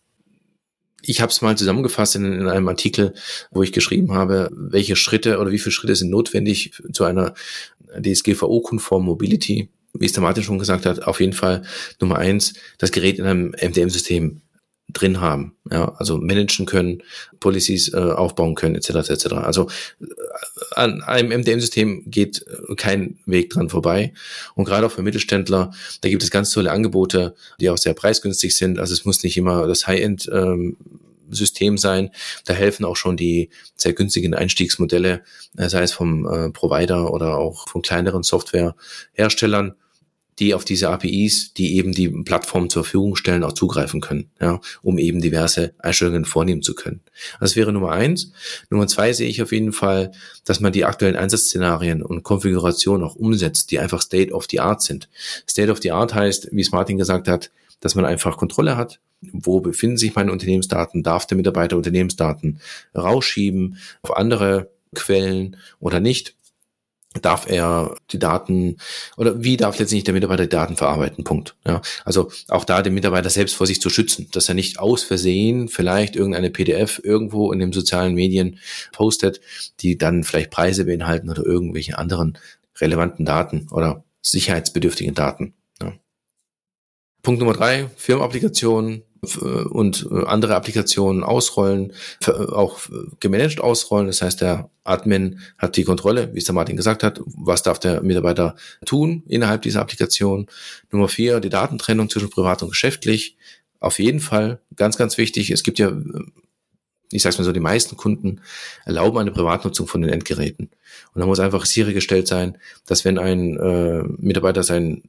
ich 1.02 1.22
habe 1.22 1.32
es 1.32 1.42
mal 1.42 1.58
zusammengefasst 1.58 2.16
in, 2.16 2.26
in, 2.26 2.48
einem 2.48 2.68
Artikel, 2.68 3.14
wo 3.52 3.64
ich 3.64 3.72
geschrieben 3.72 4.14
habe, 4.14 4.50
welche 4.54 4.96
Schritte 4.96 5.40
oder 5.40 5.52
wie 5.52 5.60
viele 5.60 5.74
Schritte 5.74 5.96
sind 5.96 6.10
notwendig 6.10 6.74
zu 6.94 7.04
einer 7.04 7.34
DSGVO-konformen 8.00 9.08
Mobility 9.08 9.70
wie 9.94 10.06
es 10.06 10.14
der 10.14 10.24
Martin 10.24 10.44
schon 10.44 10.60
gesagt 10.60 10.86
hat, 10.86 11.04
auf 11.04 11.20
jeden 11.20 11.34
Fall 11.34 11.64
Nummer 12.00 12.18
eins, 12.18 12.54
das 12.78 12.92
Gerät 12.92 13.20
in 13.20 13.26
einem 13.26 13.50
MDM-System 13.62 14.42
drin 14.94 15.22
haben, 15.22 15.56
ja, 15.70 15.94
also 15.96 16.18
managen 16.18 16.66
können, 16.66 17.04
Policies 17.40 17.94
äh, 17.94 17.98
aufbauen 17.98 18.56
können, 18.56 18.76
etc. 18.76 19.10
etc. 19.10 19.34
Also 19.34 19.70
äh, 20.00 20.06
an 20.76 21.02
einem 21.04 21.40
MDM-System 21.42 22.04
geht 22.10 22.46
äh, 22.48 22.76
kein 22.76 23.20
Weg 23.26 23.50
dran 23.50 23.70
vorbei. 23.70 24.14
Und 24.56 24.66
gerade 24.66 24.86
auch 24.86 24.92
für 24.92 25.02
Mittelständler, 25.02 25.72
da 26.02 26.10
gibt 26.10 26.24
es 26.24 26.32
ganz 26.32 26.52
tolle 26.52 26.72
Angebote, 26.72 27.36
die 27.60 27.70
auch 27.70 27.78
sehr 27.78 27.94
preisgünstig 27.94 28.56
sind. 28.56 28.80
Also 28.80 28.94
es 28.94 29.06
muss 29.06 29.24
nicht 29.24 29.38
immer 29.38 29.68
das 29.68 29.88
High-End 29.88 30.30
ähm, 30.32 30.78
System 31.30 31.78
sein. 31.78 32.12
Da 32.46 32.54
helfen 32.54 32.86
auch 32.86 32.96
schon 32.96 33.18
die 33.18 33.50
sehr 33.76 33.94
günstigen 33.94 34.34
Einstiegsmodelle, 34.34 35.22
äh, 35.58 35.70
sei 35.70 35.84
es 35.84 35.94
vom 35.94 36.28
äh, 36.28 36.50
Provider 36.50 37.14
oder 37.14 37.38
auch 37.38 37.68
von 37.68 37.82
kleineren 37.82 38.24
Softwareherstellern 38.24 39.76
die 40.40 40.54
auf 40.54 40.66
diese 40.66 40.90
APIs, 40.90 41.54
die 41.54 41.76
eben 41.78 41.92
die 41.92 42.10
Plattform 42.10 42.70
zur 42.70 42.84
Verfügung 42.84 43.16
stellen, 43.16 43.44
auch 43.44 43.54
zugreifen 43.54 44.02
können, 44.02 44.32
ja, 44.40 44.60
um 44.82 44.98
eben 44.98 45.22
diverse 45.22 45.74
Einstellungen 45.80 46.26
vornehmen 46.26 46.62
zu 46.62 46.74
können. 46.74 47.02
Das 47.40 47.56
wäre 47.56 47.72
Nummer 47.72 47.92
eins. 47.92 48.32
Nummer 48.70 48.88
zwei 48.88 49.14
sehe 49.14 49.30
ich 49.30 49.42
auf 49.42 49.52
jeden 49.52 49.74
Fall, 49.74 50.12
dass 50.46 50.60
man 50.60 50.72
die 50.72 50.86
aktuellen 50.86 51.16
Einsatzszenarien 51.16 52.02
und 52.02 52.24
Konfigurationen 52.24 53.06
auch 53.06 53.16
umsetzt, 53.16 53.72
die 53.72 53.80
einfach 53.80 54.02
State 54.02 54.32
of 54.34 54.48
the 54.50 54.60
Art 54.60 54.82
sind. 54.82 55.10
State 55.48 55.72
of 55.72 55.80
the 55.82 55.92
Art 55.92 56.14
heißt, 56.14 56.50
wie 56.52 56.62
es 56.62 56.72
Martin 56.72 56.98
gesagt 56.98 57.28
hat, 57.28 57.52
dass 57.80 57.96
man 57.96 58.06
einfach 58.06 58.38
Kontrolle 58.38 58.78
hat. 58.78 59.00
Wo 59.22 59.60
befinden 59.60 59.98
sich 59.98 60.16
meine 60.16 60.32
Unternehmensdaten? 60.32 61.04
Darf 61.04 61.28
der 61.28 61.38
Mitarbeiter 61.38 61.78
Unternehmensdaten 61.78 62.60
rausschieben 62.96 63.78
auf 64.02 64.16
andere 64.16 64.72
Quellen 64.96 65.58
oder 65.80 66.00
nicht? 66.00 66.36
Darf 67.20 67.50
er 67.50 67.96
die 68.12 68.20
Daten 68.20 68.78
oder 69.18 69.44
wie 69.44 69.58
darf 69.58 69.78
letztendlich 69.78 70.06
der 70.06 70.14
Mitarbeiter 70.14 70.44
die 70.44 70.50
Daten 70.50 70.78
verarbeiten? 70.78 71.24
Punkt. 71.24 71.56
Ja, 71.66 71.82
also 72.06 72.32
auch 72.48 72.64
da 72.64 72.82
den 72.82 72.94
Mitarbeiter 72.94 73.30
selbst 73.30 73.56
vor 73.56 73.68
sich 73.68 73.82
zu 73.82 73.90
schützen, 73.90 74.30
dass 74.32 74.48
er 74.48 74.56
nicht 74.56 74.80
aus 74.80 75.04
Versehen 75.04 75.68
vielleicht 75.68 76.16
irgendeine 76.16 76.50
PDF 76.50 77.02
irgendwo 77.04 77.52
in 77.52 77.60
den 77.60 77.74
sozialen 77.74 78.14
Medien 78.14 78.60
postet, 78.94 79.42
die 79.82 79.98
dann 79.98 80.24
vielleicht 80.24 80.52
Preise 80.52 80.86
beinhalten 80.86 81.30
oder 81.30 81.46
irgendwelche 81.46 81.98
anderen 81.98 82.38
relevanten 82.80 83.26
Daten 83.26 83.68
oder 83.72 84.04
sicherheitsbedürftigen 84.22 85.14
Daten. 85.14 85.54
Punkt 87.22 87.40
Nummer 87.40 87.54
drei, 87.54 87.90
Firmenapplikationen 87.96 89.04
und 89.70 90.08
äh, 90.12 90.26
andere 90.26 90.56
Applikationen 90.56 91.24
ausrollen, 91.24 91.94
auch 92.26 92.80
gemanagt 93.20 93.62
ausrollen. 93.62 94.08
Das 94.08 94.22
heißt, 94.24 94.42
der 94.42 94.72
Admin 94.84 95.40
hat 95.60 95.78
die 95.78 95.84
Kontrolle, 95.84 96.34
wie 96.34 96.40
es 96.40 96.46
der 96.46 96.56
Martin 96.56 96.76
gesagt 96.76 97.04
hat, 97.04 97.22
was 97.26 97.62
darf 97.62 97.78
der 97.78 98.02
Mitarbeiter 98.02 98.56
tun 98.84 99.24
innerhalb 99.28 99.62
dieser 99.62 99.82
Applikation. 99.82 100.48
Nummer 100.92 101.08
vier, 101.08 101.40
die 101.40 101.50
Datentrennung 101.50 102.10
zwischen 102.10 102.32
privat 102.32 102.64
und 102.64 102.70
geschäftlich. 102.70 103.38
Auf 103.80 104.00
jeden 104.00 104.20
Fall 104.20 104.60
ganz, 104.76 104.98
ganz 104.98 105.18
wichtig. 105.20 105.52
Es 105.52 105.62
gibt 105.62 105.78
ja 105.78 105.92
ich 107.12 107.22
sag's 107.22 107.38
mal 107.38 107.44
so, 107.44 107.52
die 107.52 107.60
meisten 107.60 107.98
Kunden 107.98 108.42
erlauben 108.86 109.18
eine 109.18 109.32
Privatnutzung 109.32 109.88
von 109.88 110.02
den 110.02 110.12
Endgeräten. 110.12 110.70
Und 111.14 111.20
da 111.20 111.26
muss 111.26 111.40
einfach 111.40 111.66
sichergestellt 111.66 112.28
sein, 112.28 112.58
dass 112.86 113.06
wenn 113.06 113.18
ein 113.18 113.58
äh, 113.58 114.04
Mitarbeiter 114.18 114.64
sein 114.64 115.04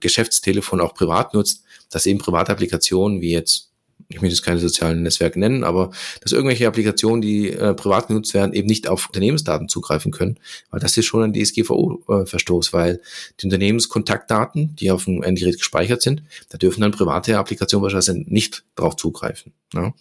Geschäftstelefon 0.00 0.80
auch 0.80 0.94
privat 0.94 1.34
nutzt, 1.34 1.64
dass 1.90 2.06
eben 2.06 2.18
private 2.18 2.52
Applikationen 2.52 3.20
wie 3.20 3.32
jetzt 3.32 3.68
ich 4.10 4.22
möchte 4.22 4.34
jetzt 4.34 4.42
keine 4.42 4.58
sozialen 4.58 5.02
Netzwerke 5.02 5.38
nennen, 5.38 5.64
aber 5.64 5.90
dass 6.22 6.32
irgendwelche 6.32 6.66
Applikationen, 6.66 7.20
die 7.20 7.50
äh, 7.50 7.74
privat 7.74 8.08
genutzt 8.08 8.32
werden, 8.32 8.54
eben 8.54 8.66
nicht 8.66 8.88
auf 8.88 9.06
Unternehmensdaten 9.06 9.68
zugreifen 9.68 10.12
können, 10.12 10.38
weil 10.70 10.80
das 10.80 10.96
ist 10.96 11.04
schon 11.04 11.22
ein 11.22 11.34
DSGVO-Verstoß, 11.34 12.72
weil 12.72 13.02
die 13.40 13.46
Unternehmenskontaktdaten, 13.46 14.74
die 14.76 14.90
auf 14.90 15.04
dem 15.04 15.22
Endgerät 15.22 15.58
gespeichert 15.58 16.00
sind, 16.00 16.22
da 16.48 16.56
dürfen 16.56 16.80
dann 16.80 16.92
private 16.92 17.38
Applikationen 17.38 17.92
wahrscheinlich 17.92 18.28
nicht 18.28 18.64
drauf 18.76 18.96
zugreifen. 18.96 19.52
Ja? 19.74 19.92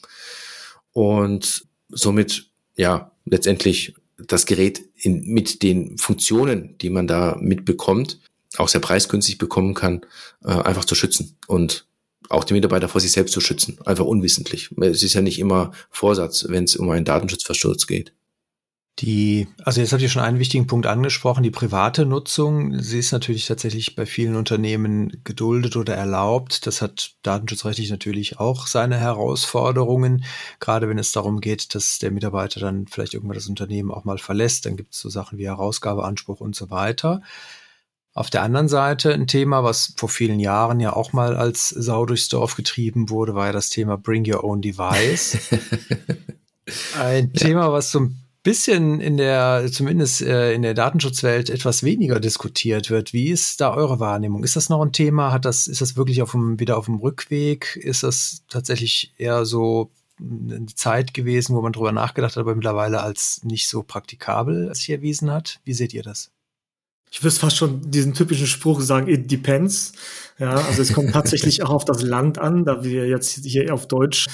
Und 0.97 1.67
somit 1.89 2.47
ja 2.75 3.11
letztendlich 3.25 3.93
das 4.17 4.47
Gerät 4.47 4.83
in, 4.95 5.27
mit 5.27 5.61
den 5.61 5.95
Funktionen, 5.99 6.75
die 6.79 6.89
man 6.89 7.05
da 7.05 7.37
mitbekommt, 7.39 8.19
auch 8.57 8.67
sehr 8.67 8.81
preisgünstig 8.81 9.37
bekommen 9.37 9.75
kann, 9.75 10.01
äh, 10.43 10.47
einfach 10.47 10.85
zu 10.85 10.95
schützen 10.95 11.37
und 11.45 11.85
auch 12.29 12.43
die 12.43 12.55
Mitarbeiter 12.55 12.89
vor 12.89 12.99
sich 12.99 13.11
selbst 13.11 13.33
zu 13.33 13.41
schützen, 13.41 13.77
einfach 13.85 14.05
unwissentlich. 14.05 14.71
Es 14.81 15.03
ist 15.03 15.13
ja 15.13 15.21
nicht 15.21 15.37
immer 15.37 15.71
Vorsatz, 15.91 16.47
wenn 16.49 16.63
es 16.63 16.75
um 16.75 16.89
einen 16.89 17.05
Datenschutzverstoß 17.05 17.85
geht. 17.85 18.13
Die, 18.99 19.47
also 19.63 19.79
jetzt 19.79 19.93
habt 19.93 20.01
ihr 20.01 20.09
schon 20.09 20.23
einen 20.23 20.39
wichtigen 20.39 20.65
Punkt 20.65 20.87
angesprochen, 20.87 21.43
die 21.43 21.51
private 21.51 22.03
Nutzung. 22.03 22.79
Sie 22.79 22.97
ist 22.97 23.11
natürlich 23.11 23.45
tatsächlich 23.45 23.95
bei 23.95 24.07
vielen 24.07 24.35
Unternehmen 24.35 25.21
geduldet 25.23 25.75
oder 25.75 25.95
erlaubt. 25.95 26.65
Das 26.65 26.81
hat 26.81 27.11
datenschutzrechtlich 27.21 27.91
natürlich 27.91 28.39
auch 28.39 28.65
seine 28.65 28.97
Herausforderungen. 28.97 30.25
Gerade 30.59 30.89
wenn 30.89 30.97
es 30.97 31.11
darum 31.11 31.41
geht, 31.41 31.75
dass 31.75 31.99
der 31.99 32.09
Mitarbeiter 32.09 32.59
dann 32.59 32.87
vielleicht 32.87 33.13
irgendwann 33.13 33.35
das 33.35 33.47
Unternehmen 33.47 33.91
auch 33.91 34.03
mal 34.03 34.17
verlässt, 34.17 34.65
dann 34.65 34.77
gibt 34.77 34.95
es 34.95 34.99
so 34.99 35.09
Sachen 35.09 35.37
wie 35.37 35.45
Herausgabeanspruch 35.45 36.39
und 36.39 36.55
so 36.55 36.71
weiter. 36.71 37.21
Auf 38.15 38.31
der 38.31 38.41
anderen 38.41 38.67
Seite 38.67 39.13
ein 39.13 39.27
Thema, 39.27 39.63
was 39.63 39.93
vor 39.95 40.09
vielen 40.09 40.39
Jahren 40.39 40.79
ja 40.79 40.93
auch 40.93 41.13
mal 41.13 41.37
als 41.37 41.69
Sau 41.69 42.07
durchs 42.07 42.29
Dorf 42.29 42.55
getrieben 42.55 43.11
wurde, 43.11 43.35
war 43.35 43.45
ja 43.45 43.51
das 43.51 43.69
Thema 43.69 43.95
Bring 43.95 44.25
Your 44.27 44.43
Own 44.43 44.63
Device. 44.63 45.37
Ein 46.99 47.31
ja. 47.33 47.39
Thema, 47.39 47.71
was 47.71 47.91
so 47.91 47.99
ein 47.99 48.26
bisschen 48.47 49.01
in 49.01 49.17
der, 49.17 49.69
zumindest 49.71 50.21
äh, 50.21 50.53
in 50.53 50.61
der 50.61 50.73
Datenschutzwelt 50.73 51.49
etwas 51.49 51.83
weniger 51.83 52.19
diskutiert 52.21 52.89
wird. 52.89 53.11
Wie 53.11 53.29
ist 53.29 53.59
da 53.59 53.73
eure 53.73 53.99
Wahrnehmung? 53.99 54.43
Ist 54.45 54.55
das 54.55 54.69
noch 54.69 54.81
ein 54.81 54.93
Thema? 54.93 55.33
Hat 55.33 55.43
das, 55.43 55.67
ist 55.67 55.81
das 55.81 55.97
wirklich 55.97 56.21
auf 56.21 56.31
dem, 56.31 56.57
wieder 56.57 56.77
auf 56.77 56.85
dem 56.85 56.95
Rückweg? 56.95 57.75
Ist 57.75 58.03
das 58.03 58.43
tatsächlich 58.47 59.13
eher 59.17 59.45
so 59.45 59.91
eine 60.19 60.65
Zeit 60.67 61.13
gewesen, 61.13 61.55
wo 61.55 61.61
man 61.61 61.73
drüber 61.73 61.91
nachgedacht 61.91 62.37
hat, 62.37 62.41
aber 62.41 62.55
mittlerweile 62.55 63.01
als 63.01 63.41
nicht 63.43 63.67
so 63.67 63.83
praktikabel 63.83 64.73
sich 64.73 64.89
erwiesen 64.89 65.29
hat? 65.29 65.59
Wie 65.65 65.73
seht 65.73 65.93
ihr 65.93 66.03
das? 66.03 66.31
Ich 67.09 67.23
würde 67.23 67.35
fast 67.35 67.57
schon 67.57 67.89
diesen 67.89 68.13
typischen 68.13 68.47
Spruch 68.47 68.81
sagen, 68.81 69.07
it 69.07 69.31
depends. 69.31 69.93
Ja, 70.39 70.51
also 70.51 70.81
es 70.81 70.93
kommt 70.93 71.13
tatsächlich 71.13 71.63
auch 71.63 71.69
auf 71.69 71.85
das 71.85 72.01
Land 72.01 72.37
an, 72.37 72.65
da 72.65 72.83
wir 72.83 73.07
jetzt 73.07 73.45
hier 73.45 73.73
auf 73.73 73.87
Deutsch 73.87 74.27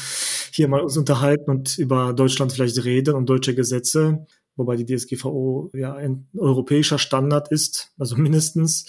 hier 0.52 0.68
mal 0.68 0.82
uns 0.82 0.98
unterhalten 0.98 1.50
und 1.50 1.78
über 1.78 2.14
Deutschland 2.14 2.52
vielleicht 2.52 2.84
reden 2.84 3.16
und 3.16 3.30
deutsche 3.30 3.56
Gesetze, 3.56 4.26
wobei 4.56 4.76
die 4.76 4.86
DSGVO 4.86 5.72
ja 5.74 5.94
ein 5.94 6.28
europäischer 6.38 7.00
Standard 7.00 7.52
ist, 7.52 7.92
also 7.98 8.16
mindestens. 8.16 8.86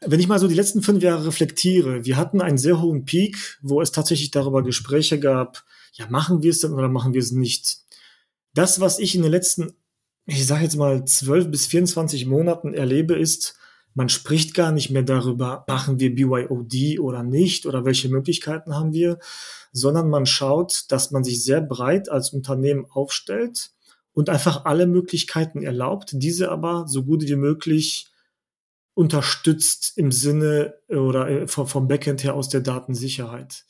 Wenn 0.00 0.20
ich 0.20 0.28
mal 0.28 0.38
so 0.38 0.48
die 0.48 0.54
letzten 0.54 0.82
fünf 0.82 1.02
Jahre 1.02 1.26
reflektiere, 1.26 2.04
wir 2.04 2.16
hatten 2.16 2.40
einen 2.40 2.58
sehr 2.58 2.80
hohen 2.80 3.04
Peak, 3.04 3.58
wo 3.62 3.80
es 3.80 3.92
tatsächlich 3.92 4.30
darüber 4.30 4.62
Gespräche 4.62 5.18
gab, 5.18 5.64
ja, 5.94 6.06
machen 6.08 6.42
wir 6.42 6.50
es 6.50 6.60
denn 6.60 6.72
oder 6.72 6.88
machen 6.88 7.14
wir 7.14 7.20
es 7.20 7.32
nicht? 7.32 7.78
Das, 8.54 8.80
was 8.80 8.98
ich 8.98 9.14
in 9.14 9.22
den 9.22 9.30
letzten 9.30 9.74
ich 10.26 10.46
sage 10.46 10.64
jetzt 10.64 10.76
mal, 10.76 11.04
12 11.04 11.50
bis 11.50 11.66
24 11.66 12.26
Monaten 12.26 12.74
erlebe, 12.74 13.14
ist, 13.14 13.56
man 13.94 14.08
spricht 14.08 14.54
gar 14.54 14.72
nicht 14.72 14.90
mehr 14.90 15.04
darüber, 15.04 15.64
machen 15.68 16.00
wir 16.00 16.14
BYOD 16.14 16.98
oder 16.98 17.22
nicht 17.22 17.64
oder 17.66 17.84
welche 17.84 18.08
Möglichkeiten 18.08 18.74
haben 18.74 18.92
wir, 18.92 19.18
sondern 19.72 20.10
man 20.10 20.26
schaut, 20.26 20.90
dass 20.90 21.10
man 21.10 21.22
sich 21.22 21.44
sehr 21.44 21.60
breit 21.60 22.08
als 22.08 22.30
Unternehmen 22.30 22.86
aufstellt 22.90 23.70
und 24.12 24.30
einfach 24.30 24.64
alle 24.64 24.86
Möglichkeiten 24.86 25.62
erlaubt, 25.62 26.10
diese 26.14 26.50
aber 26.50 26.86
so 26.88 27.04
gut 27.04 27.22
wie 27.22 27.36
möglich 27.36 28.08
unterstützt 28.94 29.92
im 29.96 30.12
Sinne 30.12 30.74
oder 30.88 31.28
äh, 31.28 31.48
vom 31.48 31.88
Backend 31.88 32.24
her 32.24 32.34
aus 32.34 32.48
der 32.48 32.60
Datensicherheit. 32.60 33.64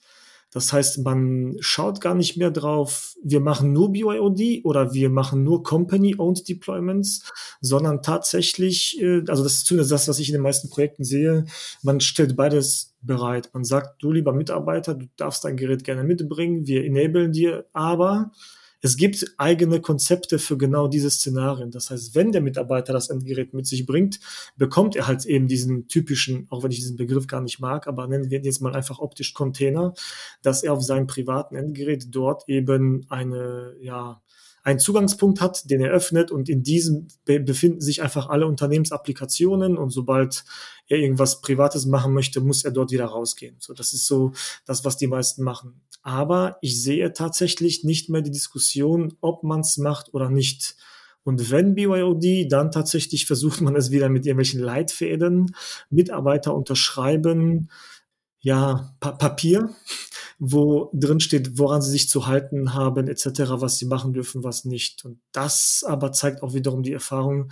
Das 0.55 0.73
heißt, 0.73 1.05
man 1.05 1.57
schaut 1.59 2.01
gar 2.01 2.15
nicht 2.15 2.37
mehr 2.37 2.53
drauf, 2.53 3.17
wir 3.25 3.41
machen 3.41 3.73
nur 3.73 3.91
BYOD 3.91 4.65
oder 4.65 4.95
wir 4.95 5.11
machen 5.11 5.43
nur 5.43 5.65
Company-Owned 5.65 6.49
Deployments, 6.49 7.33
sondern 7.61 8.03
tatsächlich, 8.03 9.01
äh, 9.03 9.25
also 9.29 9.43
das 9.43 9.55
ist 9.55 9.67
zumindest 9.67 9.91
das, 9.91 10.07
was 10.07 10.21
ich 10.21 10.29
in 10.29 10.35
den 10.35 10.43
meisten 10.43 10.71
Projekten 10.71 11.03
sehe, 11.03 11.45
man 11.83 11.99
stellt 12.01 12.37
beides 12.37 12.95
bereit. 13.03 13.51
Man 13.53 13.65
sagt, 13.65 14.01
du 14.01 14.13
lieber 14.13 14.33
Mitarbeiter, 14.33 14.95
du 14.95 15.07
darfst 15.17 15.45
dein 15.45 15.57
Gerät 15.57 15.83
gerne 15.83 16.05
mitbringen, 16.05 16.69
wir 16.69 16.85
enablen 16.85 17.33
dir, 17.33 17.67
aber 17.73 18.31
es 18.85 18.99
gibt 18.99 19.25
eigene 19.39 19.81
Konzepte 19.81 20.39
für 20.39 20.59
genau 20.59 20.89
diese 20.89 21.11
Szenarien. 21.11 21.71
Das 21.71 21.89
heißt, 21.89 22.15
wenn 22.15 22.33
der 22.33 22.43
Mitarbeiter 22.43 22.93
das 22.93 23.09
Endgerät 23.09 23.55
mit 23.55 23.67
sich 23.67 23.87
bringt, 23.87 24.21
bekommt 24.59 24.95
er 24.95 25.07
halt 25.07 25.25
eben 25.25 25.49
diesen 25.49 25.89
typischen, 25.89 26.47
auch 26.51 26.63
wenn 26.63 26.71
ich 26.71 26.81
diesen 26.81 26.99
Begriff 26.99 27.27
gar 27.27 27.41
nicht 27.41 27.61
mag, 27.61 27.87
aber 27.87 28.07
nennen 28.07 28.29
wir 28.29 28.43
jetzt 28.43 28.61
mal 28.61 28.75
einfach 28.75 28.99
optisch 28.99 29.33
Container, 29.33 29.95
dass 30.43 30.63
er 30.63 30.75
auf 30.75 30.83
seinem 30.83 31.07
privaten 31.07 31.57
Endgerät 31.57 32.09
dort 32.11 32.47
eben 32.47 33.07
eine, 33.09 33.75
ja, 33.81 34.21
einen 34.65 34.79
Zugangspunkt 34.79 35.43
hat, 35.43 35.71
den 35.71 35.83
er 35.83 35.93
öffnet 35.93 36.31
und 36.31 36.49
in 36.49 36.63
diesem 36.63 37.09
befinden 37.27 37.83
sich 37.83 38.03
einfach 38.03 38.31
alle 38.31 38.47
Unternehmensapplikationen 38.47 39.77
und 39.77 39.91
sobald 39.91 40.45
er 40.89 40.99
irgendwas 40.99 41.43
Privates 41.43 41.85
machen 41.85 42.15
möchte, 42.15 42.41
muss 42.41 42.65
er 42.65 42.71
dort 42.71 42.91
wieder 42.91 43.05
rausgehen. 43.05 43.57
So, 43.59 43.75
das 43.75 43.93
ist 43.93 44.07
so 44.07 44.33
das, 44.65 44.85
was 44.85 44.97
die 44.97 45.07
meisten 45.07 45.43
machen. 45.45 45.83
Aber 46.03 46.57
ich 46.63 46.83
sehe 46.83 47.13
tatsächlich 47.13 47.85
nicht 47.85 48.09
mehr 48.09 48.23
die 48.23 48.31
Diskussion, 48.31 49.15
ob 49.21 49.43
man 49.43 49.61
es 49.61 49.77
macht 49.77 50.13
oder 50.15 50.31
nicht. 50.31 50.77
Und 51.25 51.51
wenn 51.51 51.75
BYOD, 51.75 52.51
dann 52.51 52.71
tatsächlich 52.71 53.27
versucht 53.27 53.61
man 53.61 53.77
es 53.77 53.91
wieder 53.91 54.09
mit 54.09 54.25
irgendwelchen 54.25 54.61
Leitfäden, 54.61 55.55
Mitarbeiter 55.91 56.55
unterschreiben, 56.55 57.71
ja, 58.45 58.95
pa 59.01 59.13
Papier, 59.13 59.71
wo 60.39 60.91
drin 60.93 61.19
steht, 61.19 61.59
woran 61.59 61.81
sie 61.81 61.91
sich 61.91 62.11
zu 62.11 62.27
halten 62.27 62.75
haben, 62.75 63.09
etc., 63.09 63.25
was 63.55 63.79
sie 63.79 63.87
machen 63.87 64.13
dürfen, 64.13 64.45
was 64.45 64.67
nicht. 64.67 65.03
Und 65.07 65.19
das 65.33 65.83
aber 65.87 66.13
zeigt 66.13 66.43
auch 66.43 66.53
wiederum 66.53 66.83
die 66.83 66.93
Erfahrung, 66.93 67.51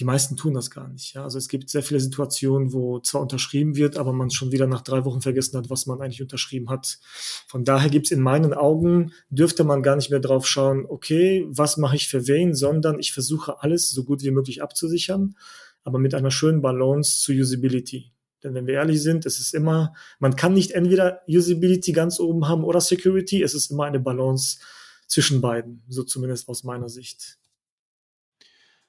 die 0.00 0.04
meisten 0.04 0.36
tun 0.36 0.54
das 0.54 0.72
gar 0.72 0.88
nicht. 0.88 1.14
Ja? 1.14 1.22
Also 1.22 1.38
es 1.38 1.46
gibt 1.48 1.70
sehr 1.70 1.84
viele 1.84 2.00
Situationen, 2.00 2.72
wo 2.72 2.98
zwar 2.98 3.22
unterschrieben 3.22 3.76
wird, 3.76 3.96
aber 3.96 4.12
man 4.12 4.30
schon 4.30 4.50
wieder 4.50 4.66
nach 4.66 4.82
drei 4.82 5.04
Wochen 5.04 5.22
vergessen 5.22 5.56
hat, 5.56 5.70
was 5.70 5.86
man 5.86 6.00
eigentlich 6.00 6.20
unterschrieben 6.20 6.70
hat. 6.70 6.98
Von 7.46 7.64
daher 7.64 7.88
gibt 7.88 8.06
es 8.06 8.10
in 8.10 8.20
meinen 8.20 8.52
Augen, 8.52 9.12
dürfte 9.30 9.62
man 9.62 9.84
gar 9.84 9.94
nicht 9.94 10.10
mehr 10.10 10.18
drauf 10.20 10.48
schauen, 10.48 10.86
okay, 10.88 11.46
was 11.48 11.76
mache 11.76 11.94
ich 11.94 12.08
für 12.08 12.26
wen, 12.26 12.52
sondern 12.52 12.98
ich 12.98 13.12
versuche 13.12 13.62
alles 13.62 13.92
so 13.92 14.02
gut 14.02 14.24
wie 14.24 14.32
möglich 14.32 14.60
abzusichern, 14.60 15.36
aber 15.84 16.00
mit 16.00 16.14
einer 16.14 16.32
schönen 16.32 16.62
Balance 16.62 17.20
zu 17.20 17.30
Usability. 17.30 18.10
Denn 18.42 18.54
wenn 18.54 18.66
wir 18.66 18.74
ehrlich 18.74 19.02
sind, 19.02 19.26
es 19.26 19.40
ist 19.40 19.54
immer, 19.54 19.94
man 20.18 20.36
kann 20.36 20.54
nicht 20.54 20.72
entweder 20.72 21.22
Usability 21.28 21.92
ganz 21.92 22.20
oben 22.20 22.48
haben 22.48 22.64
oder 22.64 22.80
Security. 22.80 23.42
Es 23.42 23.54
ist 23.54 23.70
immer 23.70 23.84
eine 23.84 24.00
Balance 24.00 24.58
zwischen 25.06 25.40
beiden, 25.40 25.82
so 25.88 26.02
zumindest 26.02 26.48
aus 26.48 26.64
meiner 26.64 26.88
Sicht. 26.88 27.38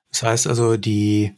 Das 0.09 0.23
heißt 0.23 0.47
also, 0.47 0.77
die 0.77 1.33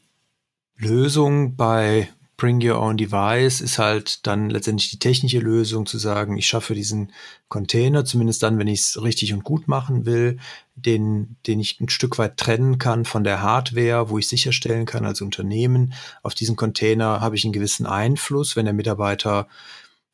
Lösung 0.76 1.56
bei 1.56 2.10
Bring 2.40 2.66
Your 2.66 2.80
Own 2.80 2.96
Device 2.98 3.60
ist 3.60 3.78
halt 3.78 4.26
dann 4.26 4.50
letztendlich 4.50 4.90
die 4.90 4.98
technische 4.98 5.40
Lösung 5.40 5.86
zu 5.86 5.98
sagen, 5.98 6.38
ich 6.38 6.48
schaffe 6.48 6.74
diesen 6.74 7.12
Container, 7.50 8.06
zumindest 8.06 8.42
dann, 8.42 8.58
wenn 8.58 8.68
ich 8.68 8.80
es 8.80 9.04
richtig 9.04 9.34
und 9.34 9.44
gut 9.44 9.68
machen 9.68 10.06
will, 10.06 10.40
den, 10.76 11.36
den 11.46 11.60
ich 11.60 11.80
ein 11.82 11.90
Stück 11.90 12.18
weit 12.18 12.38
trennen 12.38 12.78
kann 12.78 13.04
von 13.04 13.26
der 13.26 13.42
Hardware, 13.42 14.10
wo 14.10 14.18
ich 14.18 14.30
sicherstellen 14.30 14.86
kann 14.86 15.06
als 15.06 15.22
Unternehmen, 15.22 15.94
auf 16.24 16.34
diesen 16.34 16.56
Container 16.56 17.20
habe 17.20 17.36
ich 17.36 17.44
einen 17.44 17.54
gewissen 17.54 17.86
Einfluss, 17.86 18.56
wenn 18.56 18.66
der 18.66 18.74
Mitarbeiter 18.74 19.48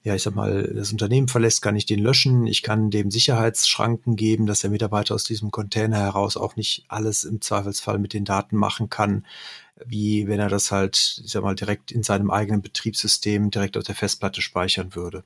ja, 0.03 0.13
ich 0.13 0.21
sag 0.21 0.35
mal, 0.35 0.71
das 0.71 0.91
Unternehmen 0.91 1.27
verlässt, 1.27 1.63
kann 1.63 1.75
ich 1.75 1.87
den 1.87 1.97
löschen. 1.97 2.45
Ich 2.45 2.61
kann 2.61 2.91
dem 2.91 3.09
Sicherheitsschranken 3.09 4.15
geben, 4.15 4.45
dass 4.45 4.59
der 4.59 4.69
Mitarbeiter 4.69 5.15
aus 5.15 5.23
diesem 5.23 5.49
Container 5.49 5.97
heraus 5.97 6.37
auch 6.37 6.55
nicht 6.55 6.85
alles 6.89 7.23
im 7.23 7.41
Zweifelsfall 7.41 7.97
mit 7.97 8.13
den 8.13 8.23
Daten 8.23 8.55
machen 8.55 8.91
kann 8.91 9.25
wie 9.85 10.27
wenn 10.27 10.39
er 10.39 10.49
das 10.49 10.71
halt, 10.71 11.21
ich 11.23 11.31
sag 11.31 11.43
mal, 11.43 11.55
direkt 11.55 11.91
in 11.91 12.03
seinem 12.03 12.31
eigenen 12.31 12.61
Betriebssystem 12.61 13.51
direkt 13.51 13.77
auf 13.77 13.83
der 13.83 13.95
Festplatte 13.95 14.41
speichern 14.41 14.95
würde. 14.95 15.23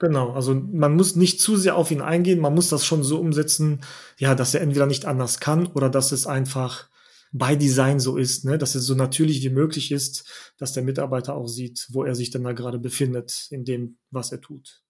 Genau, 0.00 0.32
also 0.32 0.54
man 0.54 0.94
muss 0.94 1.16
nicht 1.16 1.40
zu 1.40 1.56
sehr 1.56 1.76
auf 1.76 1.90
ihn 1.90 2.00
eingehen, 2.00 2.40
man 2.40 2.54
muss 2.54 2.68
das 2.68 2.86
schon 2.86 3.02
so 3.02 3.18
umsetzen, 3.18 3.80
ja, 4.16 4.34
dass 4.34 4.54
er 4.54 4.60
entweder 4.60 4.86
nicht 4.86 5.06
anders 5.06 5.40
kann 5.40 5.66
oder 5.66 5.90
dass 5.90 6.12
es 6.12 6.26
einfach 6.26 6.88
bei 7.32 7.56
Design 7.56 8.00
so 8.00 8.16
ist, 8.16 8.44
ne, 8.44 8.58
dass 8.58 8.74
es 8.74 8.86
so 8.86 8.94
natürlich 8.94 9.42
wie 9.42 9.50
möglich 9.50 9.92
ist, 9.92 10.52
dass 10.56 10.72
der 10.72 10.82
Mitarbeiter 10.82 11.34
auch 11.34 11.48
sieht, 11.48 11.86
wo 11.90 12.04
er 12.04 12.14
sich 12.14 12.30
dann 12.30 12.44
da 12.44 12.52
gerade 12.52 12.78
befindet, 12.78 13.48
in 13.50 13.64
dem, 13.64 13.98
was 14.10 14.32
er 14.32 14.40
tut. 14.40 14.82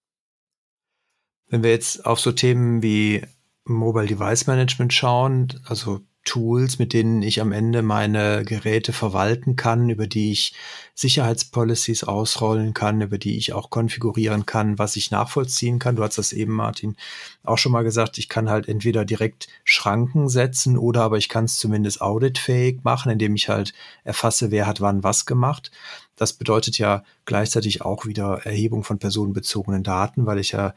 Wenn 1.48 1.62
wir 1.62 1.70
jetzt 1.70 2.04
auf 2.04 2.20
so 2.20 2.30
Themen 2.30 2.82
wie 2.82 3.26
Mobile 3.64 4.06
Device 4.06 4.46
Management 4.46 4.92
schauen, 4.92 5.60
also 5.64 6.00
Tools, 6.24 6.78
mit 6.78 6.92
denen 6.92 7.22
ich 7.22 7.40
am 7.40 7.52
Ende 7.52 7.82
meine 7.82 8.44
Geräte 8.44 8.92
verwalten 8.92 9.56
kann, 9.56 9.88
über 9.88 10.06
die 10.06 10.30
ich 10.32 10.54
Sicherheitspolicies 10.94 12.04
ausrollen 12.04 12.74
kann, 12.74 13.00
über 13.00 13.18
die 13.18 13.38
ich 13.38 13.52
auch 13.52 13.70
konfigurieren 13.70 14.44
kann, 14.44 14.78
was 14.78 14.96
ich 14.96 15.10
nachvollziehen 15.10 15.78
kann. 15.78 15.96
Du 15.96 16.02
hast 16.02 16.18
das 16.18 16.32
eben, 16.32 16.52
Martin, 16.52 16.96
auch 17.44 17.56
schon 17.56 17.72
mal 17.72 17.84
gesagt. 17.84 18.18
Ich 18.18 18.28
kann 18.28 18.50
halt 18.50 18.68
entweder 18.68 19.04
direkt 19.04 19.48
Schranken 19.64 20.28
setzen 20.28 20.76
oder 20.76 21.02
aber 21.02 21.16
ich 21.16 21.28
kann 21.28 21.44
es 21.44 21.58
zumindest 21.58 22.02
auditfähig 22.02 22.80
machen, 22.84 23.10
indem 23.10 23.34
ich 23.34 23.48
halt 23.48 23.72
erfasse, 24.04 24.50
wer 24.50 24.66
hat 24.66 24.80
wann 24.80 25.02
was 25.02 25.24
gemacht. 25.24 25.70
Das 26.16 26.32
bedeutet 26.32 26.78
ja 26.78 27.04
gleichzeitig 27.24 27.82
auch 27.82 28.04
wieder 28.04 28.40
Erhebung 28.44 28.84
von 28.84 28.98
personenbezogenen 28.98 29.82
Daten, 29.82 30.26
weil 30.26 30.40
ich 30.40 30.52
ja 30.52 30.74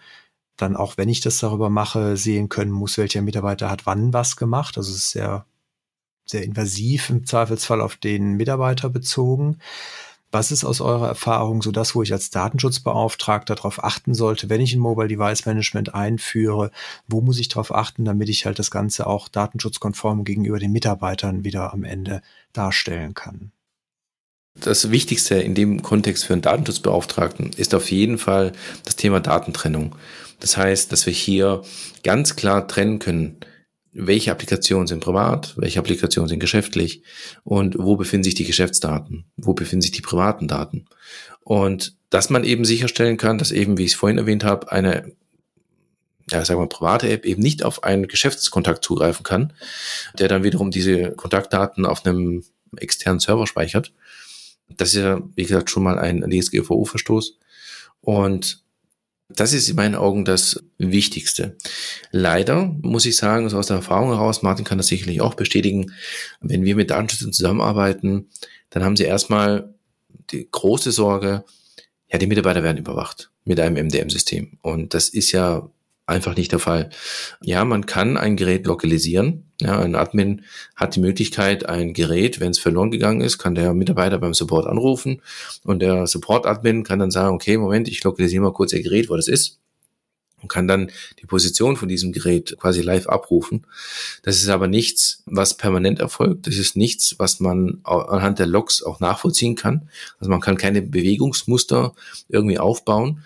dann 0.61 0.75
auch, 0.75 0.97
wenn 0.97 1.09
ich 1.09 1.21
das 1.21 1.39
darüber 1.39 1.69
mache, 1.69 2.17
sehen 2.17 2.49
können 2.49 2.71
muss, 2.71 2.97
welcher 2.97 3.21
Mitarbeiter 3.21 3.69
hat 3.69 3.85
wann 3.85 4.13
was 4.13 4.35
gemacht. 4.35 4.77
Also 4.77 4.91
es 4.91 4.97
ist 4.97 5.11
sehr, 5.11 5.45
sehr 6.25 6.43
invasiv 6.43 7.09
im 7.09 7.25
Zweifelsfall 7.25 7.81
auf 7.81 7.95
den 7.95 8.33
Mitarbeiter 8.33 8.89
bezogen. 8.89 9.57
Was 10.31 10.51
ist 10.51 10.63
aus 10.63 10.79
eurer 10.79 11.09
Erfahrung 11.09 11.61
so 11.61 11.71
das, 11.71 11.93
wo 11.93 12.03
ich 12.03 12.13
als 12.13 12.29
Datenschutzbeauftragter 12.29 13.55
darauf 13.55 13.83
achten 13.83 14.13
sollte, 14.13 14.49
wenn 14.49 14.61
ich 14.61 14.73
ein 14.73 14.79
Mobile 14.79 15.09
Device 15.09 15.45
Management 15.45 15.93
einführe? 15.93 16.71
Wo 17.07 17.19
muss 17.19 17.39
ich 17.39 17.49
darauf 17.49 17.75
achten, 17.75 18.05
damit 18.05 18.29
ich 18.29 18.45
halt 18.45 18.57
das 18.57 18.71
Ganze 18.71 19.07
auch 19.07 19.27
datenschutzkonform 19.27 20.23
gegenüber 20.23 20.59
den 20.59 20.71
Mitarbeitern 20.71 21.43
wieder 21.43 21.73
am 21.73 21.83
Ende 21.83 22.21
darstellen 22.53 23.13
kann? 23.13 23.51
Das 24.59 24.91
Wichtigste 24.91 25.35
in 25.35 25.55
dem 25.55 25.81
Kontext 25.81 26.25
für 26.25 26.33
einen 26.33 26.41
Datenschutzbeauftragten 26.41 27.51
ist 27.55 27.73
auf 27.73 27.89
jeden 27.89 28.17
Fall 28.17 28.51
das 28.83 28.95
Thema 28.95 29.19
Datentrennung. 29.19 29.95
Das 30.39 30.57
heißt, 30.57 30.91
dass 30.91 31.05
wir 31.05 31.13
hier 31.13 31.63
ganz 32.03 32.35
klar 32.35 32.67
trennen 32.67 32.99
können, 32.99 33.37
welche 33.93 34.31
Applikationen 34.31 34.87
sind 34.87 35.03
privat, 35.03 35.53
welche 35.57 35.79
Applikationen 35.79 36.29
sind 36.29 36.39
geschäftlich 36.39 37.03
und 37.43 37.77
wo 37.77 37.95
befinden 37.95 38.23
sich 38.23 38.35
die 38.35 38.45
Geschäftsdaten, 38.45 39.25
wo 39.37 39.53
befinden 39.53 39.81
sich 39.81 39.91
die 39.91 40.01
privaten 40.01 40.47
Daten. 40.47 40.85
Und 41.41 41.95
dass 42.09 42.29
man 42.29 42.43
eben 42.43 42.65
sicherstellen 42.65 43.17
kann, 43.17 43.37
dass 43.37 43.51
eben, 43.51 43.77
wie 43.77 43.85
ich 43.85 43.91
es 43.91 43.97
vorhin 43.97 44.17
erwähnt 44.17 44.43
habe, 44.43 44.71
eine 44.71 45.11
ja, 46.29 46.45
sagen 46.45 46.61
wir, 46.61 46.67
private 46.67 47.09
App 47.09 47.25
eben 47.25 47.41
nicht 47.41 47.63
auf 47.63 47.83
einen 47.83 48.07
Geschäftskontakt 48.07 48.83
zugreifen 48.83 49.23
kann, 49.23 49.53
der 50.17 50.27
dann 50.27 50.43
wiederum 50.43 50.71
diese 50.71 51.11
Kontaktdaten 51.11 51.85
auf 51.85 52.05
einem 52.05 52.43
externen 52.77 53.19
Server 53.19 53.47
speichert. 53.47 53.91
Das 54.77 54.89
ist 54.89 55.01
ja, 55.01 55.21
wie 55.35 55.43
gesagt, 55.43 55.69
schon 55.69 55.83
mal 55.83 55.99
ein 55.99 56.21
DSGVO-Verstoß. 56.21 57.37
Und 58.01 58.63
das 59.35 59.53
ist 59.53 59.69
in 59.69 59.75
meinen 59.75 59.95
Augen 59.95 60.25
das 60.25 60.63
Wichtigste. 60.77 61.55
Leider 62.11 62.75
muss 62.81 63.05
ich 63.05 63.15
sagen, 63.15 63.45
also 63.45 63.57
aus 63.57 63.67
der 63.67 63.77
Erfahrung 63.77 64.09
heraus, 64.09 64.41
Martin 64.41 64.65
kann 64.65 64.77
das 64.77 64.87
sicherlich 64.87 65.21
auch 65.21 65.35
bestätigen, 65.35 65.93
wenn 66.41 66.65
wir 66.65 66.75
mit 66.75 66.89
Datenschützern 66.89 67.33
zusammenarbeiten, 67.33 68.29
dann 68.69 68.83
haben 68.83 68.97
sie 68.97 69.03
erstmal 69.03 69.73
die 70.31 70.47
große 70.49 70.91
Sorge, 70.91 71.43
ja, 72.11 72.17
die 72.17 72.27
Mitarbeiter 72.27 72.63
werden 72.63 72.77
überwacht 72.77 73.31
mit 73.45 73.59
einem 73.59 73.85
MDM-System. 73.87 74.57
Und 74.61 74.93
das 74.93 75.09
ist 75.09 75.31
ja 75.31 75.69
einfach 76.11 76.35
nicht 76.35 76.51
der 76.51 76.59
Fall. 76.59 76.89
Ja, 77.41 77.65
man 77.65 77.85
kann 77.85 78.17
ein 78.17 78.35
Gerät 78.35 78.67
lokalisieren. 78.67 79.45
Ja, 79.59 79.79
ein 79.79 79.95
Admin 79.95 80.43
hat 80.75 80.95
die 80.95 80.99
Möglichkeit, 80.99 81.67
ein 81.67 81.93
Gerät, 81.93 82.39
wenn 82.39 82.51
es 82.51 82.59
verloren 82.59 82.91
gegangen 82.91 83.21
ist, 83.21 83.37
kann 83.37 83.55
der 83.55 83.73
Mitarbeiter 83.73 84.17
beim 84.17 84.33
Support 84.33 84.65
anrufen 84.67 85.21
und 85.63 85.81
der 85.81 86.07
Support-Admin 86.07 86.83
kann 86.83 86.99
dann 86.99 87.11
sagen, 87.11 87.35
okay, 87.35 87.57
Moment, 87.57 87.87
ich 87.87 88.03
lokalisiere 88.03 88.41
mal 88.43 88.53
kurz 88.53 88.73
ihr 88.73 88.81
Gerät, 88.81 89.09
wo 89.09 89.15
das 89.15 89.27
ist 89.27 89.59
und 90.41 90.49
kann 90.49 90.67
dann 90.67 90.91
die 91.21 91.25
Position 91.25 91.77
von 91.77 91.87
diesem 91.87 92.11
Gerät 92.11 92.57
quasi 92.59 92.81
live 92.81 93.07
abrufen. 93.07 93.65
Das 94.23 94.37
ist 94.37 94.49
aber 94.49 94.67
nichts, 94.67 95.23
was 95.25 95.57
permanent 95.57 95.99
erfolgt. 95.99 96.47
Das 96.47 96.55
ist 96.55 96.75
nichts, 96.75 97.15
was 97.19 97.39
man 97.39 97.81
anhand 97.83 98.39
der 98.39 98.47
Logs 98.47 98.83
auch 98.83 98.99
nachvollziehen 98.99 99.55
kann. 99.55 99.89
Also 100.19 100.29
man 100.29 100.41
kann 100.41 100.57
keine 100.57 100.81
Bewegungsmuster 100.81 101.93
irgendwie 102.29 102.59
aufbauen. 102.59 103.23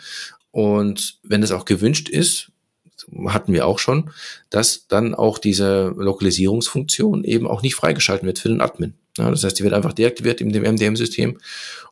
Und 0.51 1.19
wenn 1.23 1.43
es 1.43 1.51
auch 1.51 1.65
gewünscht 1.65 2.09
ist, 2.09 2.51
hatten 3.27 3.53
wir 3.53 3.67
auch 3.67 3.79
schon, 3.79 4.09
dass 4.49 4.87
dann 4.87 5.15
auch 5.15 5.37
diese 5.37 5.93
Lokalisierungsfunktion 5.97 7.23
eben 7.23 7.47
auch 7.47 7.61
nicht 7.61 7.75
freigeschalten 7.75 8.25
wird 8.25 8.39
für 8.39 8.49
den 8.49 8.61
Admin. 8.61 8.93
Ja, 9.17 9.29
das 9.29 9.43
heißt, 9.43 9.57
die 9.59 9.63
wird 9.63 9.73
einfach 9.73 9.93
deaktiviert 9.93 10.41
in 10.41 10.51
dem 10.51 10.63
MDM-System 10.63 11.37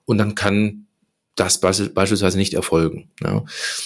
und 0.05 0.17
dann 0.17 0.35
kann 0.35 0.87
das 1.35 1.59
beispielsweise 1.59 2.37
nicht 2.37 2.53
erfolgen. 2.53 3.09
Ja. 3.23 3.43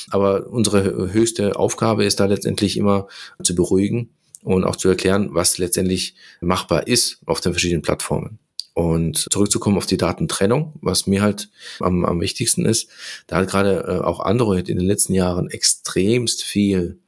Aber 0.09 0.47
unsere 0.47 1.13
höchste 1.13 1.57
Aufgabe 1.57 2.05
ist 2.05 2.19
da 2.19 2.25
letztendlich 2.25 2.77
immer 2.77 3.07
zu 3.41 3.55
beruhigen 3.55 4.09
und 4.43 4.63
auch 4.63 4.75
zu 4.75 4.89
erklären, 4.89 5.29
was 5.31 5.57
letztendlich 5.57 6.15
machbar 6.41 6.87
ist 6.87 7.19
auf 7.25 7.39
den 7.39 7.53
verschiedenen 7.53 7.81
Plattformen. 7.81 8.39
Und 8.73 9.17
zurückzukommen 9.31 9.77
auf 9.77 9.87
die 9.87 9.97
Datentrennung, 9.97 10.73
was 10.81 11.07
mir 11.07 11.23
halt 11.23 11.49
am, 11.79 12.05
am 12.05 12.21
wichtigsten 12.21 12.63
ist, 12.65 12.89
da 13.25 13.37
hat 13.37 13.49
gerade 13.49 13.85
äh, 13.87 14.03
auch 14.03 14.19
Android 14.19 14.69
in 14.69 14.77
den 14.77 14.85
letzten 14.85 15.15
Jahren 15.15 15.49
extremst 15.49 16.43
viel 16.43 16.99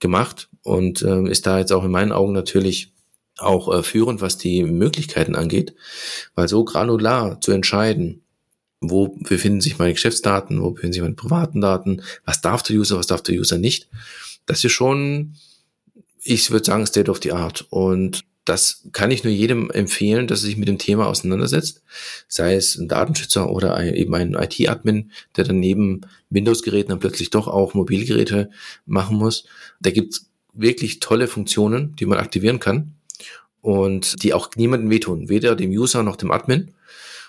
gemacht 0.00 0.48
und 0.62 1.02
äh, 1.02 1.28
ist 1.28 1.46
da 1.46 1.58
jetzt 1.58 1.72
auch 1.72 1.84
in 1.84 1.90
meinen 1.90 2.12
Augen 2.12 2.32
natürlich 2.32 2.92
auch 3.38 3.72
äh, 3.72 3.82
führend, 3.82 4.20
was 4.20 4.38
die 4.38 4.62
Möglichkeiten 4.62 5.34
angeht, 5.34 5.74
weil 6.34 6.48
so 6.48 6.64
granular 6.64 7.40
zu 7.40 7.52
entscheiden, 7.52 8.22
wo 8.80 9.08
befinden 9.08 9.60
sich 9.60 9.78
meine 9.78 9.94
Geschäftsdaten, 9.94 10.62
wo 10.62 10.70
befinden 10.70 10.92
sich 10.92 11.02
meine 11.02 11.14
privaten 11.14 11.60
Daten, 11.60 12.02
was 12.24 12.40
darf 12.40 12.62
der 12.62 12.76
User, 12.76 12.98
was 12.98 13.06
darf 13.06 13.22
der 13.22 13.36
User 13.36 13.58
nicht, 13.58 13.88
das 14.46 14.62
ist 14.64 14.72
schon, 14.72 15.34
ich 16.22 16.50
würde 16.50 16.64
sagen, 16.64 16.86
State 16.86 17.10
of 17.10 17.20
the 17.22 17.32
Art. 17.32 17.66
Und 17.70 18.24
das 18.44 18.86
kann 18.92 19.10
ich 19.10 19.24
nur 19.24 19.32
jedem 19.32 19.70
empfehlen, 19.70 20.26
dass 20.26 20.42
er 20.42 20.46
sich 20.46 20.56
mit 20.56 20.68
dem 20.68 20.78
Thema 20.78 21.06
auseinandersetzt, 21.06 21.82
sei 22.28 22.54
es 22.54 22.76
ein 22.76 22.88
Datenschützer 22.88 23.50
oder 23.50 23.74
ein, 23.74 23.94
eben 23.94 24.14
ein 24.14 24.34
IT-Admin, 24.34 25.12
der 25.36 25.44
dann 25.44 25.60
neben 25.60 26.02
Windows-Geräten 26.30 26.90
dann 26.90 27.00
plötzlich 27.00 27.30
doch 27.30 27.48
auch 27.48 27.74
Mobilgeräte 27.74 28.50
machen 28.84 29.16
muss. 29.16 29.46
Da 29.80 29.90
gibt's 29.90 30.30
wirklich 30.52 31.00
tolle 31.00 31.26
Funktionen, 31.26 31.96
die 31.96 32.06
man 32.06 32.18
aktivieren 32.18 32.60
kann 32.60 32.94
und 33.62 34.22
die 34.22 34.34
auch 34.34 34.50
niemandem 34.56 34.90
wehtun, 34.90 35.28
weder 35.28 35.56
dem 35.56 35.70
User 35.70 36.02
noch 36.02 36.16
dem 36.16 36.30
Admin. 36.30 36.74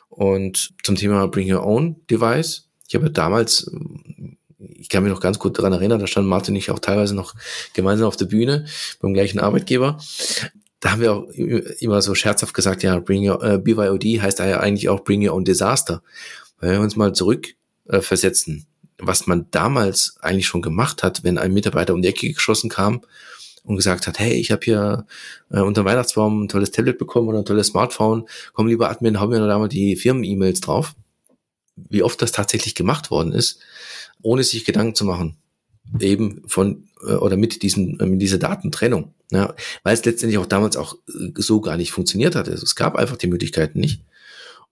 Und 0.10 0.73
zum 0.84 0.95
Thema 0.95 1.28
Bring 1.28 1.51
Your 1.51 1.65
Own 1.65 1.95
Device. 2.10 2.69
Ich 2.88 2.95
habe 2.95 3.10
damals, 3.10 3.71
ich 4.60 4.89
kann 4.89 5.04
mich 5.04 5.12
noch 5.12 5.21
ganz 5.21 5.39
gut 5.39 5.58
daran 5.58 5.73
erinnern, 5.73 5.99
da 5.99 6.08
stand 6.08 6.28
Martin 6.28 6.54
und 6.54 6.60
ich 6.60 6.71
auch 6.71 6.80
teilweise 6.80 7.15
noch 7.15 7.36
gemeinsam 7.73 8.08
auf 8.08 8.15
der 8.15 8.25
Bühne 8.25 8.65
beim 9.01 9.13
gleichen 9.13 9.39
Arbeitgeber 9.39 9.97
da 10.85 10.91
haben 10.91 11.01
wir 11.01 11.13
auch 11.15 11.27
immer 11.79 11.99
so 12.03 12.13
scherzhaft 12.13 12.53
gesagt, 12.53 12.83
ja, 12.83 12.99
bring 12.99 13.27
your, 13.27 13.43
äh, 13.43 13.57
BYOD 13.57 14.21
heißt 14.21 14.37
ja 14.37 14.59
eigentlich 14.59 14.87
auch 14.87 15.03
Bring 15.03 15.27
Your 15.27 15.33
Own 15.33 15.43
Disaster. 15.43 16.03
Weil 16.59 16.73
wir 16.73 16.81
uns 16.81 16.95
mal 16.95 17.11
zurück 17.11 17.55
äh, 17.87 18.01
versetzen, 18.01 18.67
was 18.99 19.25
man 19.25 19.47
damals 19.49 20.17
eigentlich 20.21 20.45
schon 20.45 20.61
gemacht 20.61 21.01
hat, 21.01 21.23
wenn 21.23 21.39
ein 21.39 21.55
Mitarbeiter 21.55 21.95
um 21.95 22.03
die 22.03 22.07
Ecke 22.09 22.31
geschossen 22.31 22.69
kam 22.69 23.01
und 23.63 23.77
gesagt 23.77 24.05
hat, 24.05 24.19
hey, 24.19 24.33
ich 24.33 24.51
habe 24.51 24.63
hier 24.63 25.07
äh, 25.49 25.61
unter 25.61 25.81
dem 25.81 25.87
Weihnachtsbaum 25.87 26.43
ein 26.43 26.49
tolles 26.49 26.69
Tablet 26.69 26.99
bekommen 26.99 27.29
oder 27.29 27.39
ein 27.39 27.45
tolles 27.45 27.65
Smartphone, 27.65 28.27
komm 28.53 28.67
lieber 28.67 28.91
Admin, 28.91 29.19
hau 29.19 29.25
mir 29.25 29.39
da 29.39 29.57
mal 29.57 29.67
die 29.67 29.95
Firmen-E-Mails 29.95 30.61
drauf. 30.61 30.93
wie 31.89 32.03
oft 32.03 32.21
das 32.21 32.31
tatsächlich 32.31 32.75
gemacht 32.75 33.09
worden 33.09 33.33
ist, 33.33 33.59
ohne 34.21 34.43
sich 34.43 34.65
Gedanken 34.65 34.93
zu 34.93 35.05
machen. 35.05 35.37
Eben 35.99 36.43
von 36.45 36.89
äh, 37.07 37.13
oder 37.13 37.37
mit 37.37 37.63
diesem, 37.63 37.99
äh, 37.99 38.05
mit 38.05 38.21
dieser 38.21 38.37
Datentrennung. 38.37 39.14
Ja, 39.31 39.55
weil 39.83 39.93
es 39.93 40.05
letztendlich 40.05 40.38
auch 40.38 40.45
damals 40.45 40.77
auch 40.77 40.95
äh, 41.07 41.31
so 41.35 41.61
gar 41.61 41.77
nicht 41.77 41.91
funktioniert 41.91 42.35
hat. 42.35 42.47
Also 42.47 42.63
es 42.63 42.75
gab 42.75 42.95
einfach 42.95 43.17
die 43.17 43.27
Möglichkeiten 43.27 43.79
nicht. 43.79 44.01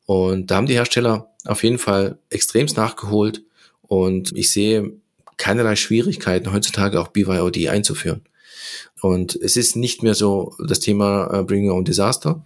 Und 0.05 0.51
da 0.51 0.55
haben 0.55 0.67
die 0.67 0.73
Hersteller 0.73 1.31
auf 1.45 1.63
jeden 1.63 1.79
Fall 1.79 2.19
extremst 2.29 2.77
nachgeholt. 2.77 3.43
Und 3.81 4.35
ich 4.35 4.51
sehe 4.51 4.93
keinerlei 5.37 5.75
Schwierigkeiten, 5.75 6.53
heutzutage 6.53 6.99
auch 7.01 7.09
BYOD 7.09 7.67
einzuführen. 7.67 8.21
Und 9.01 9.35
es 9.35 9.57
ist 9.57 9.75
nicht 9.75 10.03
mehr 10.03 10.13
so 10.13 10.55
das 10.65 10.79
Thema 10.79 11.29
äh, 11.33 11.43
Bring 11.43 11.67
Your 11.67 11.75
Own 11.75 11.85
Disaster. 11.85 12.43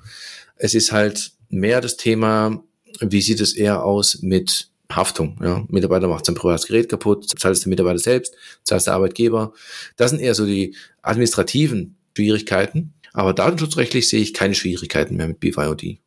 Es 0.56 0.74
ist 0.74 0.92
halt 0.92 1.32
mehr 1.50 1.82
das 1.82 1.98
Thema, 1.98 2.64
wie 3.00 3.22
sieht 3.22 3.42
es 3.42 3.54
eher 3.54 3.84
aus 3.84 4.22
mit 4.22 4.70
Haftung. 4.92 5.38
Ja? 5.44 5.66
Mitarbeiter 5.68 6.08
macht 6.08 6.26
sein 6.26 6.36
privates 6.36 6.68
Gerät 6.68 6.90
kaputt, 6.90 7.30
zahlt 7.40 7.56
es 7.56 7.62
der 7.62 7.70
Mitarbeiter 7.70 8.00
selbst, 8.00 8.36
zahlt 8.64 8.80
es 8.80 8.86
der 8.86 8.94
Arbeitgeber. 8.94 9.54
Das 9.98 10.12
sind 10.12 10.20
eher 10.20 10.34
so 10.34 10.46
die 10.46 10.76
administrativen 11.02 11.97
Schwierigkeiten. 12.18 12.94
Aber 13.14 13.34
datenschutzrechtlich 13.34 14.10
sehe 14.10 14.22
ich 14.22 14.34
keine 14.34 14.56
Schwierigkeiten 14.56 15.16
mehr 15.16 15.28
mit 15.28 15.40
BYOD. 15.40 16.00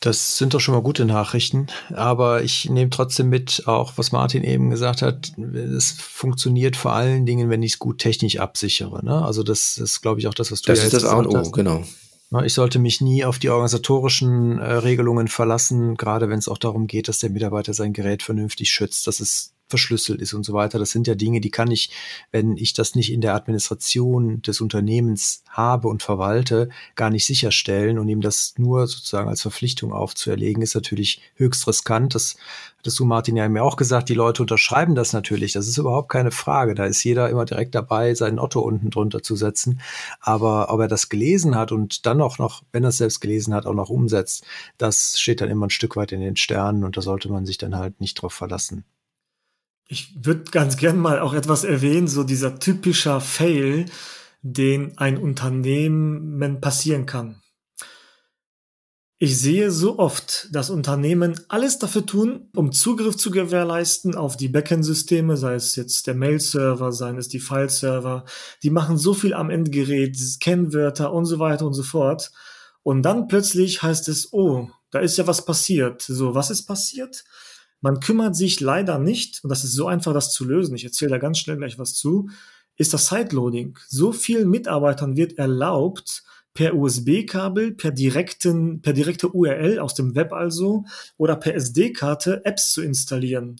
Das 0.00 0.38
sind 0.38 0.54
doch 0.54 0.60
schon 0.60 0.74
mal 0.74 0.82
gute 0.82 1.04
Nachrichten, 1.04 1.66
aber 1.90 2.42
ich 2.42 2.70
nehme 2.70 2.88
trotzdem 2.88 3.28
mit, 3.28 3.64
auch 3.66 3.92
was 3.96 4.12
Martin 4.12 4.42
eben 4.44 4.70
gesagt 4.70 5.02
hat, 5.02 5.32
es 5.36 5.90
funktioniert 5.92 6.74
vor 6.74 6.94
allen 6.94 7.26
Dingen, 7.26 7.50
wenn 7.50 7.62
ich 7.62 7.74
es 7.74 7.78
gut 7.78 7.98
technisch 7.98 8.38
absichere. 8.38 9.04
Ne? 9.04 9.22
Also 9.22 9.42
das 9.42 9.76
ist, 9.76 10.00
glaube 10.00 10.18
ich, 10.18 10.26
auch 10.26 10.32
das, 10.32 10.50
was 10.50 10.62
du 10.62 10.72
Das 10.72 10.78
ja 10.78 10.86
ist 10.86 10.94
das 10.94 11.04
A 11.04 11.16
und 11.16 11.26
O, 11.26 11.50
genau. 11.50 11.84
Ich 12.44 12.54
sollte 12.54 12.78
mich 12.78 13.00
nie 13.02 13.24
auf 13.24 13.38
die 13.38 13.50
organisatorischen 13.50 14.58
äh, 14.58 14.72
Regelungen 14.72 15.28
verlassen, 15.28 15.96
gerade 15.96 16.30
wenn 16.30 16.38
es 16.38 16.48
auch 16.48 16.58
darum 16.58 16.86
geht, 16.86 17.08
dass 17.08 17.18
der 17.18 17.28
Mitarbeiter 17.30 17.74
sein 17.74 17.92
Gerät 17.92 18.22
vernünftig 18.22 18.70
schützt. 18.70 19.06
Das 19.06 19.20
ist 19.20 19.52
verschlüsselt 19.70 20.20
ist 20.20 20.34
und 20.34 20.44
so 20.44 20.52
weiter. 20.52 20.78
Das 20.78 20.90
sind 20.90 21.06
ja 21.06 21.14
Dinge, 21.14 21.40
die 21.40 21.50
kann 21.50 21.70
ich, 21.70 21.90
wenn 22.30 22.56
ich 22.56 22.72
das 22.72 22.94
nicht 22.94 23.12
in 23.12 23.20
der 23.20 23.34
Administration 23.34 24.42
des 24.42 24.60
Unternehmens 24.60 25.42
habe 25.48 25.88
und 25.88 26.02
verwalte, 26.02 26.68
gar 26.96 27.10
nicht 27.10 27.26
sicherstellen 27.26 27.98
und 27.98 28.08
ihm 28.08 28.20
das 28.20 28.54
nur 28.58 28.86
sozusagen 28.86 29.28
als 29.28 29.42
Verpflichtung 29.42 29.92
aufzuerlegen, 29.92 30.62
ist 30.62 30.74
natürlich 30.74 31.22
höchst 31.34 31.66
riskant. 31.66 32.14
Das 32.14 32.36
hattest 32.78 32.98
du, 32.98 33.04
Martin, 33.04 33.36
ja 33.36 33.48
mir 33.48 33.62
auch 33.62 33.76
gesagt, 33.76 34.08
die 34.08 34.14
Leute 34.14 34.42
unterschreiben 34.42 34.94
das 34.94 35.12
natürlich. 35.12 35.52
Das 35.52 35.68
ist 35.68 35.78
überhaupt 35.78 36.08
keine 36.08 36.30
Frage. 36.30 36.74
Da 36.74 36.86
ist 36.86 37.04
jeder 37.04 37.28
immer 37.28 37.44
direkt 37.44 37.74
dabei, 37.74 38.14
seinen 38.14 38.38
Otto 38.38 38.60
unten 38.60 38.90
drunter 38.90 39.22
zu 39.22 39.36
setzen. 39.36 39.80
Aber 40.20 40.72
ob 40.72 40.80
er 40.80 40.88
das 40.88 41.08
gelesen 41.08 41.56
hat 41.56 41.72
und 41.72 42.06
dann 42.06 42.20
auch 42.20 42.38
noch, 42.38 42.62
wenn 42.72 42.84
er 42.84 42.88
es 42.88 42.98
selbst 42.98 43.20
gelesen 43.20 43.54
hat, 43.54 43.66
auch 43.66 43.74
noch 43.74 43.90
umsetzt, 43.90 44.44
das 44.78 45.20
steht 45.20 45.40
dann 45.40 45.50
immer 45.50 45.66
ein 45.66 45.70
Stück 45.70 45.96
weit 45.96 46.12
in 46.12 46.20
den 46.20 46.36
Sternen 46.36 46.84
und 46.84 46.96
da 46.96 47.02
sollte 47.02 47.30
man 47.30 47.46
sich 47.46 47.58
dann 47.58 47.76
halt 47.76 48.00
nicht 48.00 48.14
drauf 48.14 48.32
verlassen. 48.32 48.84
Ich 49.92 50.24
würde 50.24 50.44
ganz 50.52 50.76
gern 50.76 51.00
mal 51.00 51.18
auch 51.18 51.34
etwas 51.34 51.64
erwähnen, 51.64 52.06
so 52.06 52.22
dieser 52.22 52.60
typischer 52.60 53.20
Fail, 53.20 53.86
den 54.40 54.96
ein 54.98 55.18
Unternehmen 55.18 56.60
passieren 56.60 57.06
kann. 57.06 57.42
Ich 59.18 59.40
sehe 59.40 59.72
so 59.72 59.98
oft, 59.98 60.48
dass 60.52 60.70
Unternehmen 60.70 61.40
alles 61.48 61.80
dafür 61.80 62.06
tun, 62.06 62.48
um 62.54 62.70
Zugriff 62.70 63.16
zu 63.16 63.32
gewährleisten 63.32 64.14
auf 64.14 64.36
die 64.36 64.48
Backend-Systeme, 64.48 65.36
sei 65.36 65.54
es 65.54 65.74
jetzt 65.74 66.06
der 66.06 66.14
Mail-Server, 66.14 66.92
seien 66.92 67.18
es 67.18 67.26
die 67.26 67.40
File-Server. 67.40 68.24
Die 68.62 68.70
machen 68.70 68.96
so 68.96 69.12
viel 69.12 69.34
am 69.34 69.50
Endgerät, 69.50 70.16
Kennwörter 70.38 71.12
und 71.12 71.26
so 71.26 71.40
weiter 71.40 71.66
und 71.66 71.74
so 71.74 71.82
fort. 71.82 72.30
Und 72.84 73.02
dann 73.02 73.26
plötzlich 73.26 73.82
heißt 73.82 74.08
es, 74.08 74.32
oh, 74.32 74.70
da 74.92 75.00
ist 75.00 75.18
ja 75.18 75.26
was 75.26 75.44
passiert. 75.44 76.00
So, 76.00 76.36
was 76.36 76.50
ist 76.50 76.62
passiert? 76.66 77.24
Man 77.80 78.00
kümmert 78.00 78.36
sich 78.36 78.60
leider 78.60 78.98
nicht, 78.98 79.42
und 79.42 79.50
das 79.50 79.64
ist 79.64 79.72
so 79.72 79.86
einfach, 79.86 80.12
das 80.12 80.32
zu 80.32 80.44
lösen, 80.44 80.74
ich 80.74 80.84
erzähle 80.84 81.12
da 81.12 81.18
ganz 81.18 81.38
schnell 81.38 81.56
gleich 81.56 81.78
was 81.78 81.94
zu, 81.94 82.28
ist 82.76 82.94
das 82.94 83.06
Sideloading. 83.06 83.78
So 83.88 84.12
vielen 84.12 84.50
Mitarbeitern 84.50 85.16
wird 85.16 85.38
erlaubt, 85.38 86.24
per 86.54 86.74
USB-Kabel, 86.74 87.72
per 87.72 87.92
direkten, 87.92 88.82
per 88.82 88.92
direkte 88.92 89.28
URL 89.28 89.78
aus 89.78 89.94
dem 89.94 90.14
Web 90.14 90.32
also 90.32 90.84
oder 91.16 91.36
per 91.36 91.54
SD-Karte 91.54 92.44
Apps 92.44 92.72
zu 92.72 92.82
installieren. 92.82 93.56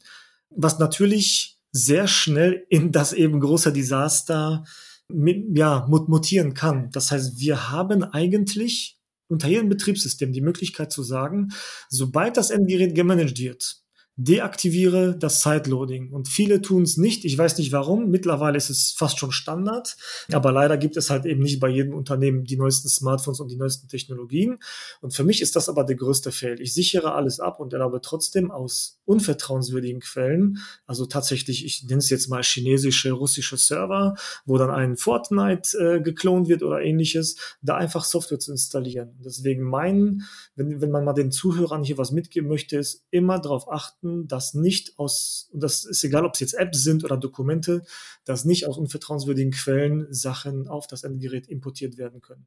Was 0.51 0.79
natürlich 0.79 1.59
sehr 1.73 2.09
schnell 2.09 2.67
in 2.69 2.91
das 2.91 3.13
eben 3.13 3.41
große 3.41 3.73
Desaster 3.73 4.65
mit, 5.09 5.57
ja, 5.57 5.87
mutieren 5.89 6.55
kann. 6.55 6.91
Das 6.91 7.11
heißt, 7.11 7.39
wir 7.39 7.71
haben 7.71 8.03
eigentlich 8.03 8.99
unter 9.29 9.49
jedem 9.49 9.69
Betriebssystem 9.69 10.33
die 10.33 10.41
Möglichkeit 10.41 10.91
zu 10.91 11.03
sagen, 11.03 11.53
sobald 11.89 12.37
das 12.37 12.51
Endgerät 12.51 12.95
gemanagt 12.95 13.39
wird, 13.39 13.83
deaktiviere 14.23 15.17
das 15.17 15.43
Sideloading. 15.43 16.11
Und 16.13 16.29
viele 16.29 16.61
tun 16.61 16.83
es 16.83 16.99
nicht. 16.99 17.25
Ich 17.25 17.39
weiß 17.39 17.57
nicht 17.57 17.73
warum. 17.73 18.11
Mittlerweile 18.11 18.59
ist 18.59 18.69
es 18.69 18.95
fast 18.97 19.19
schon 19.19 19.33
Standard. 19.33 19.97
Aber 20.31 20.53
leider 20.53 20.77
gibt 20.77 20.99
es 20.99 21.09
halt 21.09 21.25
eben 21.25 21.41
nicht 21.41 21.59
bei 21.59 21.69
jedem 21.69 21.95
Unternehmen 21.95 22.45
die 22.45 22.57
neuesten 22.57 22.89
Smartphones 22.89 23.41
und 23.41 23.51
die 23.51 23.57
neuesten 23.57 23.89
Technologien. 23.89 24.59
Und 25.01 25.15
für 25.15 25.25
mich 25.25 25.41
ist 25.41 25.57
das 25.57 25.71
aber 25.71 25.85
der 25.85 25.97
größte 25.97 26.33
Fail. 26.33 26.61
Ich 26.61 26.75
sichere 26.75 27.15
alles 27.15 27.41
ab 27.41 27.61
und 27.61 27.73
erlaube 27.73 28.03
trotzdem 28.03 28.51
aus 28.51 29.01
unvertrauenswürdigen 29.07 30.01
Quellen, 30.01 30.59
also 30.87 31.05
tatsächlich, 31.07 31.65
ich 31.65 31.83
nenne 31.83 31.99
es 31.99 32.11
jetzt 32.11 32.29
mal 32.29 32.43
chinesische, 32.43 33.11
russische 33.11 33.57
Server, 33.57 34.15
wo 34.45 34.57
dann 34.57 34.71
ein 34.71 34.97
Fortnite 34.97 35.77
äh, 35.79 36.01
geklont 36.01 36.49
wird 36.49 36.63
oder 36.63 36.81
ähnliches, 36.81 37.37
da 37.61 37.77
einfach 37.77 38.05
Software 38.05 38.39
zu 38.39 38.53
installieren. 38.53 39.19
Deswegen 39.25 39.65
meinen, 39.65 40.29
wenn, 40.55 40.81
wenn 40.81 40.93
man 40.93 41.05
mal 41.05 41.13
den 41.13 41.33
Zuhörern 41.33 41.83
hier 41.83 41.99
was 41.99 42.13
mitgeben 42.13 42.49
möchte, 42.49 42.77
ist 42.79 43.05
immer 43.11 43.41
darauf 43.41 43.71
achten, 43.71 44.10
achten, 44.11 44.29
dass 44.29 44.55
nicht 44.55 44.99
aus, 44.99 45.49
und 45.53 45.63
das 45.63 45.85
ist 45.85 46.05
egal, 46.05 46.25
ob 46.25 46.35
es 46.35 46.41
jetzt 46.41 46.55
Apps 46.55 46.83
sind 46.83 47.05
oder 47.05 47.17
Dokumente, 47.17 47.83
dass 48.25 48.45
nicht 48.45 48.67
aus 48.67 48.79
unvertrauenswürdigen 48.79 49.53
Quellen 49.53 50.13
Sachen 50.13 50.69
auf 50.69 50.87
das 50.87 51.05
Endgerät 51.05 51.49
importiert 51.49 51.97
werden 51.97 52.21
können. 52.21 52.47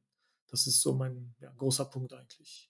Das 0.49 0.67
ist 0.67 0.81
so 0.81 0.93
mein 0.93 1.33
ja, 1.39 1.51
großer 1.57 1.85
Punkt 1.85 2.13
eigentlich. 2.13 2.69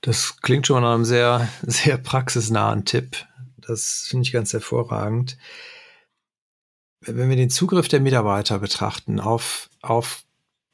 Das 0.00 0.36
klingt 0.42 0.66
schon 0.66 0.82
nach 0.82 0.94
einem 0.94 1.04
sehr, 1.04 1.48
sehr 1.62 1.98
praxisnahen 1.98 2.84
Tipp. 2.84 3.26
Das 3.56 4.06
finde 4.08 4.26
ich 4.26 4.32
ganz 4.32 4.52
hervorragend. 4.52 5.38
Wenn 7.00 7.28
wir 7.28 7.36
den 7.36 7.50
Zugriff 7.50 7.88
der 7.88 8.00
Mitarbeiter 8.00 8.58
betrachten 8.58 9.20
auf, 9.20 9.68
auf 9.82 10.24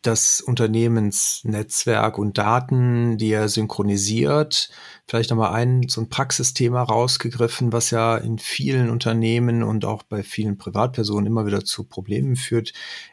das 0.02 0.40
Unternehmensnetzwerk 0.40 2.16
und 2.18 2.38
Daten, 2.38 3.18
die 3.18 3.32
er 3.32 3.48
synchronisiert. 3.48 4.70
Vielleicht 5.06 5.30
nochmal 5.30 5.52
ein, 5.52 5.88
so 5.88 6.00
ein 6.00 6.08
Praxisthema 6.08 6.82
rausgegriffen, 6.82 7.72
was 7.72 7.90
ja 7.90 8.16
in 8.16 8.38
vielen 8.38 8.88
Unternehmen 8.88 9.62
und 9.62 9.84
auch 9.84 10.02
bei 10.02 10.22
vielen 10.22 10.56
Privatpersonen 10.56 11.26
immer 11.26 11.46
wieder 11.46 11.64
zu 11.64 11.84
Problemen 11.84 12.36
führt, 12.36 12.72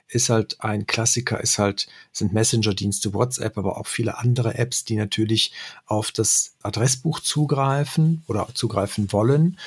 ist 0.10 0.30
halt 0.30 0.62
ein 0.62 0.88
Klassiker, 0.88 1.42
ist 1.42 1.60
halt, 1.60 1.88
sind 2.12 2.34
Messenger-Dienste, 2.34 3.14
WhatsApp, 3.14 3.58
aber 3.58 3.78
auch 3.78 3.88
viele 3.88 4.18
andere 4.18 4.56
Apps, 4.56 4.86
die 4.86 4.96
natürlich 4.96 5.52
auf 5.86 6.12
das 6.12 6.54
Adressbuch 6.64 7.20
zugreifen 7.20 8.24
oder 8.28 8.48
zugreifen 8.54 9.12
wollen 9.12 9.58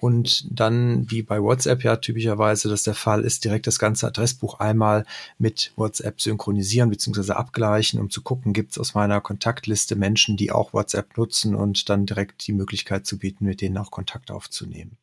und 0.00 0.46
dann, 0.48 1.10
wie 1.10 1.22
bei 1.22 1.42
WhatsApp 1.42 1.82
ja 1.82 1.96
typischerweise 1.96 2.68
das 2.68 2.84
der 2.84 2.94
Fall 2.94 3.22
ist, 3.22 3.44
direkt 3.44 3.66
das 3.66 3.80
ganze 3.80 4.06
Adressbuch 4.06 4.60
einmal 4.60 5.04
mit 5.38 5.72
WhatsApp 5.74 6.20
synchronisieren 6.20 6.90
bzw. 6.90 7.32
abgleichen, 7.32 7.98
um 7.98 8.08
zu 8.08 8.22
gucken, 8.22 8.52
gibt 8.52 8.72
es 8.72 8.78
aus 8.78 8.94
meiner 8.94 9.20
Kontaktliste 9.20 9.96
Menschen, 9.96 10.36
die 10.36 10.52
auch 10.52 10.72
WhatsApp 10.72 11.16
nutzen 11.16 11.56
und 11.56 11.88
dann 11.88 12.06
direkt 12.06 12.46
die 12.46 12.52
Möglichkeit 12.52 13.06
zu 13.06 13.18
bieten, 13.18 13.44
mit 13.44 13.60
denen 13.60 13.76
auch 13.76 13.90
Kontakt 13.90 14.30
aufzunehmen. 14.30 14.96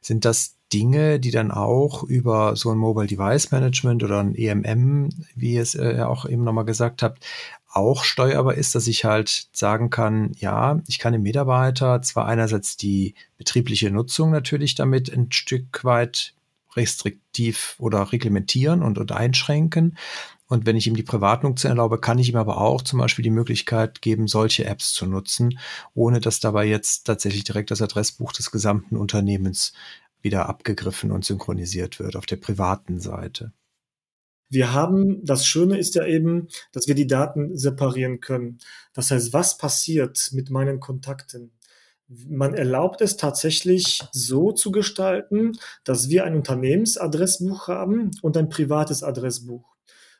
Sind 0.00 0.24
das 0.24 0.54
Dinge, 0.72 1.18
die 1.20 1.30
dann 1.30 1.50
auch 1.50 2.02
über 2.02 2.56
so 2.56 2.70
ein 2.70 2.78
Mobile 2.78 3.06
Device 3.06 3.50
Management 3.50 4.02
oder 4.02 4.20
ein 4.20 4.34
EMM, 4.34 5.08
wie 5.34 5.54
ihr 5.54 5.62
es 5.62 5.74
äh, 5.74 6.02
auch 6.02 6.26
eben 6.26 6.44
nochmal 6.44 6.64
gesagt 6.64 7.02
habt, 7.02 7.24
auch 7.70 8.04
steuerbar 8.04 8.54
ist, 8.54 8.74
dass 8.74 8.86
ich 8.86 9.04
halt 9.04 9.48
sagen 9.52 9.90
kann, 9.90 10.32
ja, 10.38 10.80
ich 10.86 10.98
kann 10.98 11.12
dem 11.12 11.22
Mitarbeiter 11.22 12.02
zwar 12.02 12.26
einerseits 12.26 12.76
die 12.76 13.14
betriebliche 13.36 13.90
Nutzung 13.90 14.30
natürlich 14.30 14.74
damit 14.74 15.12
ein 15.12 15.30
Stück 15.32 15.84
weit 15.84 16.34
restriktiv 16.76 17.76
oder 17.78 18.12
reglementieren 18.12 18.82
und, 18.82 18.98
und 18.98 19.12
einschränken. 19.12 19.96
Und 20.48 20.64
wenn 20.64 20.76
ich 20.76 20.86
ihm 20.86 20.96
die 20.96 21.02
Privatnutzung 21.02 21.70
erlaube, 21.70 21.98
kann 21.98 22.18
ich 22.18 22.30
ihm 22.30 22.36
aber 22.36 22.58
auch 22.58 22.80
zum 22.80 22.98
Beispiel 22.98 23.22
die 23.22 23.30
Möglichkeit 23.30 24.00
geben, 24.00 24.28
solche 24.28 24.64
Apps 24.64 24.92
zu 24.92 25.06
nutzen, 25.06 25.58
ohne 25.94 26.20
dass 26.20 26.40
dabei 26.40 26.64
jetzt 26.64 27.04
tatsächlich 27.04 27.44
direkt 27.44 27.70
das 27.70 27.82
Adressbuch 27.82 28.32
des 28.32 28.50
gesamten 28.50 28.96
Unternehmens 28.96 29.74
wieder 30.22 30.48
abgegriffen 30.48 31.12
und 31.12 31.24
synchronisiert 31.24 32.00
wird 32.00 32.16
auf 32.16 32.26
der 32.26 32.36
privaten 32.36 33.00
Seite. 33.00 33.52
Wir 34.50 34.72
haben, 34.72 35.24
das 35.24 35.46
Schöne 35.46 35.78
ist 35.78 35.94
ja 35.94 36.06
eben, 36.06 36.48
dass 36.72 36.88
wir 36.88 36.94
die 36.94 37.06
Daten 37.06 37.56
separieren 37.56 38.20
können. 38.20 38.58
Das 38.94 39.10
heißt, 39.10 39.32
was 39.32 39.58
passiert 39.58 40.30
mit 40.32 40.50
meinen 40.50 40.80
Kontakten? 40.80 41.52
Man 42.08 42.54
erlaubt 42.54 43.02
es 43.02 43.18
tatsächlich 43.18 44.00
so 44.12 44.52
zu 44.52 44.72
gestalten, 44.72 45.58
dass 45.84 46.08
wir 46.08 46.24
ein 46.24 46.36
Unternehmensadressbuch 46.36 47.68
haben 47.68 48.12
und 48.22 48.38
ein 48.38 48.48
privates 48.48 49.02
Adressbuch. 49.02 49.76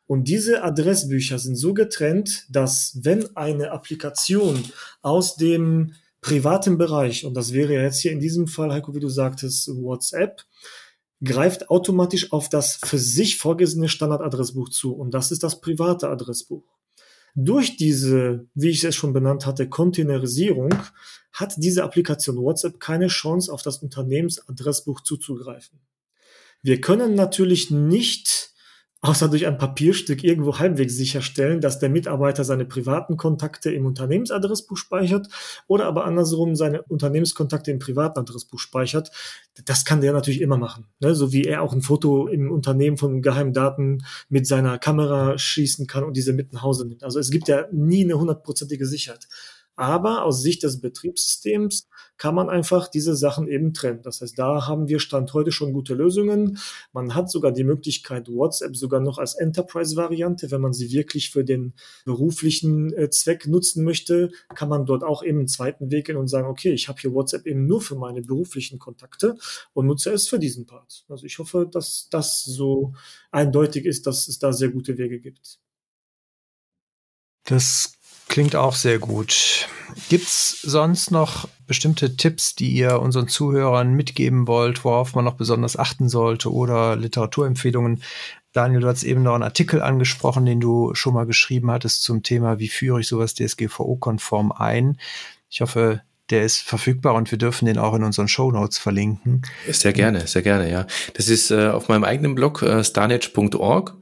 Und 0.06 0.24
diese 0.24 0.62
Adressbücher 0.62 1.38
sind 1.38 1.56
so 1.56 1.72
getrennt, 1.72 2.46
dass 2.50 2.98
wenn 3.02 3.34
eine 3.36 3.72
Applikation 3.72 4.62
aus 5.00 5.36
dem 5.36 5.94
privaten 6.20 6.78
Bereich, 6.78 7.24
und 7.24 7.34
das 7.34 7.52
wäre 7.52 7.74
ja 7.74 7.82
jetzt 7.82 8.00
hier 8.00 8.12
in 8.12 8.20
diesem 8.20 8.46
Fall, 8.46 8.72
Heiko, 8.72 8.94
wie 8.94 9.00
du 9.00 9.08
sagtest, 9.08 9.68
WhatsApp, 9.68 10.42
greift 11.22 11.70
automatisch 11.70 12.32
auf 12.32 12.48
das 12.48 12.78
für 12.84 12.98
sich 12.98 13.38
vorgesehene 13.38 13.88
Standardadressbuch 13.88 14.68
zu. 14.68 14.94
Und 14.94 15.12
das 15.12 15.32
ist 15.32 15.42
das 15.42 15.60
private 15.60 16.08
Adressbuch. 16.08 16.64
Durch 17.34 17.76
diese, 17.76 18.46
wie 18.54 18.70
ich 18.70 18.82
es 18.84 18.96
schon 18.96 19.12
benannt 19.12 19.46
hatte, 19.46 19.68
Containerisierung 19.68 20.74
hat 21.32 21.54
diese 21.58 21.84
Applikation 21.84 22.36
WhatsApp 22.36 22.80
keine 22.80 23.08
Chance, 23.08 23.52
auf 23.52 23.62
das 23.62 23.78
Unternehmensadressbuch 23.78 25.02
zuzugreifen. 25.02 25.80
Wir 26.62 26.80
können 26.80 27.14
natürlich 27.14 27.70
nicht 27.70 28.50
außer 29.00 29.28
durch 29.28 29.46
ein 29.46 29.58
Papierstück 29.58 30.24
irgendwo 30.24 30.58
halbwegs 30.58 30.96
sicherstellen, 30.96 31.60
dass 31.60 31.78
der 31.78 31.88
Mitarbeiter 31.88 32.42
seine 32.42 32.64
privaten 32.64 33.16
Kontakte 33.16 33.70
im 33.70 33.86
Unternehmensadressbuch 33.86 34.76
speichert 34.76 35.28
oder 35.68 35.86
aber 35.86 36.04
andersrum 36.04 36.56
seine 36.56 36.82
Unternehmenskontakte 36.82 37.70
im 37.70 37.78
privaten 37.78 38.18
Adressbuch 38.18 38.58
speichert. 38.58 39.10
Das 39.64 39.84
kann 39.84 40.00
der 40.00 40.12
natürlich 40.12 40.40
immer 40.40 40.56
machen. 40.56 40.86
Ne? 40.98 41.14
So 41.14 41.32
wie 41.32 41.44
er 41.44 41.62
auch 41.62 41.72
ein 41.72 41.82
Foto 41.82 42.26
im 42.26 42.50
Unternehmen 42.50 42.96
von 42.96 43.22
geheimen 43.22 43.52
Daten 43.52 43.98
mit 44.28 44.48
seiner 44.48 44.78
Kamera 44.78 45.38
schießen 45.38 45.86
kann 45.86 46.02
und 46.02 46.16
diese 46.16 46.32
mit 46.32 46.52
nach 46.52 46.62
Hause 46.62 46.86
nimmt. 46.86 47.04
Also 47.04 47.20
es 47.20 47.30
gibt 47.30 47.46
ja 47.46 47.66
nie 47.70 48.02
eine 48.02 48.18
hundertprozentige 48.18 48.86
Sicherheit. 48.86 49.28
Aber 49.78 50.24
aus 50.24 50.42
Sicht 50.42 50.64
des 50.64 50.80
Betriebssystems 50.80 51.88
kann 52.16 52.34
man 52.34 52.50
einfach 52.50 52.88
diese 52.88 53.14
Sachen 53.14 53.46
eben 53.46 53.72
trennen. 53.72 54.02
Das 54.02 54.20
heißt, 54.20 54.36
da 54.36 54.66
haben 54.66 54.88
wir 54.88 54.98
Stand 54.98 55.32
heute 55.34 55.52
schon 55.52 55.72
gute 55.72 55.94
Lösungen. 55.94 56.58
Man 56.92 57.14
hat 57.14 57.30
sogar 57.30 57.52
die 57.52 57.62
Möglichkeit, 57.62 58.26
WhatsApp 58.28 58.74
sogar 58.74 58.98
noch 58.98 59.18
als 59.18 59.36
Enterprise-Variante, 59.36 60.50
wenn 60.50 60.60
man 60.60 60.72
sie 60.72 60.90
wirklich 60.90 61.30
für 61.30 61.44
den 61.44 61.74
beruflichen 62.04 62.92
äh, 62.92 63.08
Zweck 63.10 63.46
nutzen 63.46 63.84
möchte, 63.84 64.32
kann 64.52 64.68
man 64.68 64.84
dort 64.84 65.04
auch 65.04 65.22
eben 65.22 65.38
einen 65.38 65.48
zweiten 65.48 65.92
Weg 65.92 66.06
gehen 66.06 66.16
und 66.16 66.26
sagen, 66.26 66.48
okay, 66.48 66.72
ich 66.72 66.88
habe 66.88 67.00
hier 67.00 67.14
WhatsApp 67.14 67.46
eben 67.46 67.66
nur 67.66 67.80
für 67.80 67.94
meine 67.94 68.20
beruflichen 68.20 68.80
Kontakte 68.80 69.36
und 69.74 69.86
nutze 69.86 70.10
es 70.10 70.26
für 70.26 70.40
diesen 70.40 70.66
Part. 70.66 71.04
Also 71.08 71.24
ich 71.24 71.38
hoffe, 71.38 71.70
dass 71.70 72.08
das 72.10 72.42
so 72.42 72.94
eindeutig 73.30 73.84
ist, 73.84 74.08
dass 74.08 74.26
es 74.26 74.40
da 74.40 74.52
sehr 74.52 74.70
gute 74.70 74.98
Wege 74.98 75.20
gibt. 75.20 75.60
Das 77.44 77.97
Klingt 78.28 78.54
auch 78.54 78.74
sehr 78.74 78.98
gut. 78.98 79.68
Gibt's 80.08 80.60
sonst 80.62 81.10
noch 81.10 81.48
bestimmte 81.66 82.16
Tipps, 82.16 82.54
die 82.54 82.70
ihr 82.70 83.00
unseren 83.00 83.26
Zuhörern 83.26 83.94
mitgeben 83.94 84.46
wollt, 84.46 84.84
worauf 84.84 85.14
man 85.14 85.24
noch 85.24 85.34
besonders 85.34 85.76
achten 85.78 86.08
sollte 86.08 86.52
oder 86.52 86.94
Literaturempfehlungen? 86.96 88.02
Daniel, 88.52 88.80
du 88.80 88.88
hast 88.88 89.02
eben 89.02 89.22
noch 89.22 89.34
einen 89.34 89.42
Artikel 89.42 89.82
angesprochen, 89.82 90.46
den 90.46 90.60
du 90.60 90.94
schon 90.94 91.14
mal 91.14 91.26
geschrieben 91.26 91.70
hattest 91.70 92.02
zum 92.02 92.22
Thema, 92.22 92.58
wie 92.58 92.68
führe 92.68 93.00
ich 93.00 93.08
sowas 93.08 93.34
DSGVO-konform 93.34 94.52
ein. 94.52 94.98
Ich 95.50 95.60
hoffe, 95.60 96.02
der 96.30 96.44
ist 96.44 96.58
verfügbar 96.58 97.14
und 97.14 97.30
wir 97.30 97.38
dürfen 97.38 97.66
den 97.66 97.78
auch 97.78 97.94
in 97.94 98.04
unseren 98.04 98.28
Show 98.28 98.50
Notes 98.50 98.78
verlinken. 98.78 99.42
Sehr 99.70 99.92
gerne, 99.92 100.26
sehr 100.26 100.42
gerne, 100.42 100.70
ja. 100.70 100.86
Das 101.14 101.28
ist 101.28 101.50
äh, 101.50 101.68
auf 101.68 101.88
meinem 101.88 102.04
eigenen 102.04 102.34
Blog 102.34 102.62
äh, 102.62 102.84
starnetch.org. 102.84 103.96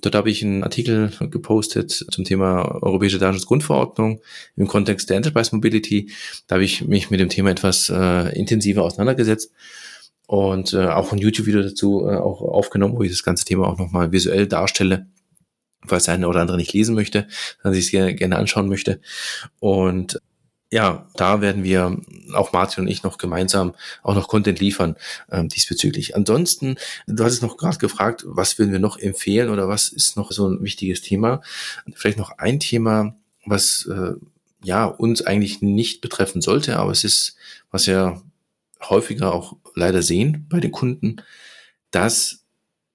Dort 0.00 0.14
habe 0.14 0.30
ich 0.30 0.42
einen 0.42 0.64
Artikel 0.64 1.12
gepostet 1.30 1.92
zum 1.92 2.24
Thema 2.24 2.82
Europäische 2.82 3.18
Datenschutzgrundverordnung 3.18 4.20
im 4.56 4.66
Kontext 4.66 5.08
der 5.10 5.18
Enterprise 5.18 5.54
Mobility. 5.54 6.10
Da 6.46 6.56
habe 6.56 6.64
ich 6.64 6.84
mich 6.84 7.10
mit 7.10 7.20
dem 7.20 7.28
Thema 7.28 7.50
etwas 7.50 7.90
äh, 7.90 8.36
intensiver 8.36 8.82
auseinandergesetzt 8.82 9.52
und 10.26 10.72
äh, 10.72 10.86
auch 10.86 11.12
ein 11.12 11.18
YouTube-Video 11.18 11.62
dazu 11.62 12.06
äh, 12.08 12.16
auch 12.16 12.42
aufgenommen, 12.42 12.96
wo 12.96 13.02
ich 13.02 13.10
das 13.10 13.22
ganze 13.22 13.44
Thema 13.44 13.68
auch 13.68 13.78
nochmal 13.78 14.12
visuell 14.12 14.46
darstelle 14.46 15.06
falls 15.86 16.04
der 16.04 16.14
eine 16.14 16.28
oder 16.28 16.40
andere 16.40 16.56
nicht 16.56 16.72
lesen 16.72 16.94
möchte, 16.94 17.28
dann 17.62 17.72
sich 17.72 17.92
es 17.94 18.16
gerne 18.16 18.36
anschauen 18.36 18.68
möchte. 18.68 19.00
Und 19.60 20.20
ja, 20.70 21.06
da 21.14 21.40
werden 21.40 21.64
wir, 21.64 21.96
auch 22.34 22.52
Martin 22.52 22.84
und 22.84 22.88
ich, 22.88 23.02
noch 23.02 23.16
gemeinsam 23.16 23.74
auch 24.02 24.14
noch 24.14 24.28
Content 24.28 24.60
liefern 24.60 24.96
ähm, 25.30 25.48
diesbezüglich. 25.48 26.14
Ansonsten, 26.14 26.76
du 27.06 27.24
hattest 27.24 27.42
noch 27.42 27.56
gerade 27.56 27.78
gefragt, 27.78 28.24
was 28.26 28.58
würden 28.58 28.72
wir 28.72 28.78
noch 28.78 28.98
empfehlen 28.98 29.48
oder 29.48 29.68
was 29.68 29.88
ist 29.88 30.16
noch 30.16 30.30
so 30.30 30.46
ein 30.46 30.62
wichtiges 30.62 31.00
Thema? 31.00 31.40
Vielleicht 31.94 32.18
noch 32.18 32.36
ein 32.36 32.60
Thema, 32.60 33.16
was 33.46 33.88
äh, 33.90 34.12
ja 34.62 34.84
uns 34.84 35.22
eigentlich 35.22 35.62
nicht 35.62 36.02
betreffen 36.02 36.42
sollte, 36.42 36.78
aber 36.78 36.90
es 36.90 37.04
ist, 37.04 37.36
was 37.70 37.86
wir 37.86 38.20
häufiger 38.82 39.32
auch 39.32 39.56
leider 39.74 40.02
sehen 40.02 40.46
bei 40.50 40.60
den 40.60 40.72
Kunden, 40.72 41.22
dass 41.90 42.44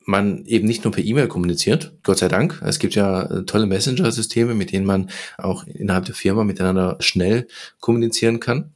man 0.05 0.45
eben 0.45 0.67
nicht 0.67 0.83
nur 0.83 0.93
per 0.93 1.03
E-Mail 1.03 1.27
kommuniziert, 1.27 1.93
Gott 2.03 2.19
sei 2.19 2.27
Dank. 2.27 2.61
Es 2.65 2.79
gibt 2.79 2.95
ja 2.95 3.23
äh, 3.23 3.45
tolle 3.45 3.65
Messenger-Systeme, 3.65 4.53
mit 4.53 4.71
denen 4.71 4.85
man 4.85 5.09
auch 5.37 5.65
innerhalb 5.65 6.05
der 6.05 6.15
Firma 6.15 6.43
miteinander 6.43 6.97
schnell 6.99 7.47
kommunizieren 7.79 8.39
kann. 8.39 8.73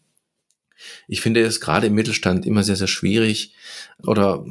Ich 1.07 1.21
finde 1.21 1.41
es 1.41 1.59
gerade 1.59 1.87
im 1.87 1.95
Mittelstand 1.95 2.45
immer 2.45 2.63
sehr, 2.63 2.75
sehr 2.75 2.87
schwierig 2.87 3.53
oder 4.03 4.45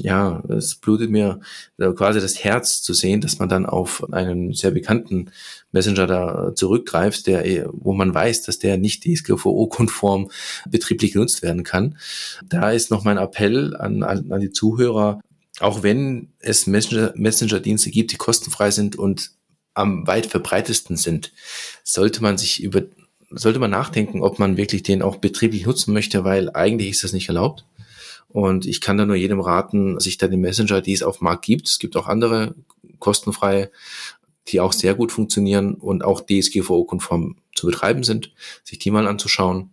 ja, 0.00 0.42
es 0.48 0.76
blutet 0.76 1.10
mir 1.10 1.40
quasi 1.76 2.20
das 2.20 2.42
Herz 2.44 2.82
zu 2.82 2.94
sehen, 2.94 3.20
dass 3.20 3.38
man 3.38 3.48
dann 3.48 3.66
auf 3.66 4.12
einen 4.12 4.52
sehr 4.52 4.70
bekannten 4.70 5.30
Messenger 5.72 6.06
da 6.06 6.54
zurückgreift, 6.54 7.26
der, 7.26 7.44
äh, 7.46 7.64
wo 7.72 7.92
man 7.92 8.14
weiß, 8.14 8.42
dass 8.42 8.58
der 8.58 8.78
nicht 8.78 9.04
DSGVO-konform 9.04 10.30
betrieblich 10.68 11.12
genutzt 11.12 11.42
werden 11.42 11.64
kann. 11.64 11.98
Da 12.48 12.70
ist 12.70 12.90
noch 12.90 13.04
mein 13.04 13.18
Appell 13.18 13.76
an, 13.76 14.02
an 14.02 14.40
die 14.40 14.52
Zuhörer, 14.52 15.20
auch 15.60 15.82
wenn 15.82 16.32
es 16.38 16.66
Messenger-Dienste 16.66 17.90
gibt, 17.90 18.12
die 18.12 18.16
kostenfrei 18.16 18.70
sind 18.70 18.96
und 18.96 19.32
am 19.74 20.06
weit 20.06 20.26
verbreitesten 20.26 20.96
sind, 20.96 21.32
sollte 21.84 22.22
man 22.22 22.36
sich 22.38 22.62
über, 22.62 22.82
sollte 23.30 23.58
man 23.58 23.70
nachdenken, 23.70 24.22
ob 24.22 24.38
man 24.38 24.56
wirklich 24.56 24.82
den 24.82 25.02
auch 25.02 25.16
betrieblich 25.16 25.66
nutzen 25.66 25.92
möchte, 25.92 26.24
weil 26.24 26.50
eigentlich 26.50 26.90
ist 26.90 27.04
das 27.04 27.12
nicht 27.12 27.28
erlaubt. 27.28 27.64
Und 28.28 28.66
ich 28.66 28.80
kann 28.80 28.98
da 28.98 29.06
nur 29.06 29.16
jedem 29.16 29.40
raten, 29.40 29.98
sich 30.00 30.18
da 30.18 30.28
den 30.28 30.40
Messenger, 30.40 30.82
die 30.82 30.92
es 30.92 31.02
auf 31.02 31.20
Markt 31.20 31.44
gibt, 31.44 31.68
es 31.68 31.78
gibt 31.78 31.96
auch 31.96 32.08
andere 32.08 32.54
kostenfreie, 32.98 33.70
die 34.48 34.60
auch 34.60 34.72
sehr 34.72 34.94
gut 34.94 35.12
funktionieren 35.12 35.74
und 35.74 36.04
auch 36.04 36.20
DSGVO-konform 36.20 37.36
zu 37.54 37.66
betreiben 37.66 38.02
sind, 38.02 38.32
sich 38.64 38.78
die 38.78 38.90
mal 38.90 39.06
anzuschauen. 39.06 39.70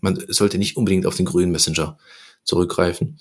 Man 0.00 0.22
sollte 0.28 0.58
nicht 0.58 0.76
unbedingt 0.76 1.06
auf 1.06 1.16
den 1.16 1.26
grünen 1.26 1.52
Messenger 1.52 1.98
zurückgreifen. 2.44 3.18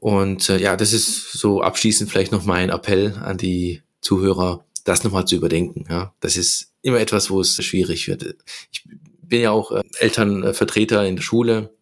Und 0.00 0.48
äh, 0.48 0.58
ja, 0.58 0.76
das 0.76 0.94
ist 0.94 1.32
so 1.32 1.60
abschließend 1.60 2.10
vielleicht 2.10 2.32
noch 2.32 2.44
mein 2.46 2.70
Appell 2.70 3.14
an 3.22 3.36
die 3.36 3.82
Zuhörer, 4.00 4.64
das 4.84 5.04
nochmal 5.04 5.26
zu 5.26 5.36
überdenken. 5.36 5.84
Ja, 5.90 6.14
das 6.20 6.38
ist 6.38 6.72
immer 6.80 6.98
etwas, 6.98 7.30
wo 7.30 7.40
es 7.42 7.62
schwierig 7.62 8.08
wird. 8.08 8.34
Ich 8.72 8.84
bin 9.22 9.42
ja 9.42 9.50
auch 9.50 9.72
äh, 9.72 9.82
Elternvertreter 9.98 11.06
in 11.06 11.16
der 11.16 11.22
Schule 11.22 11.74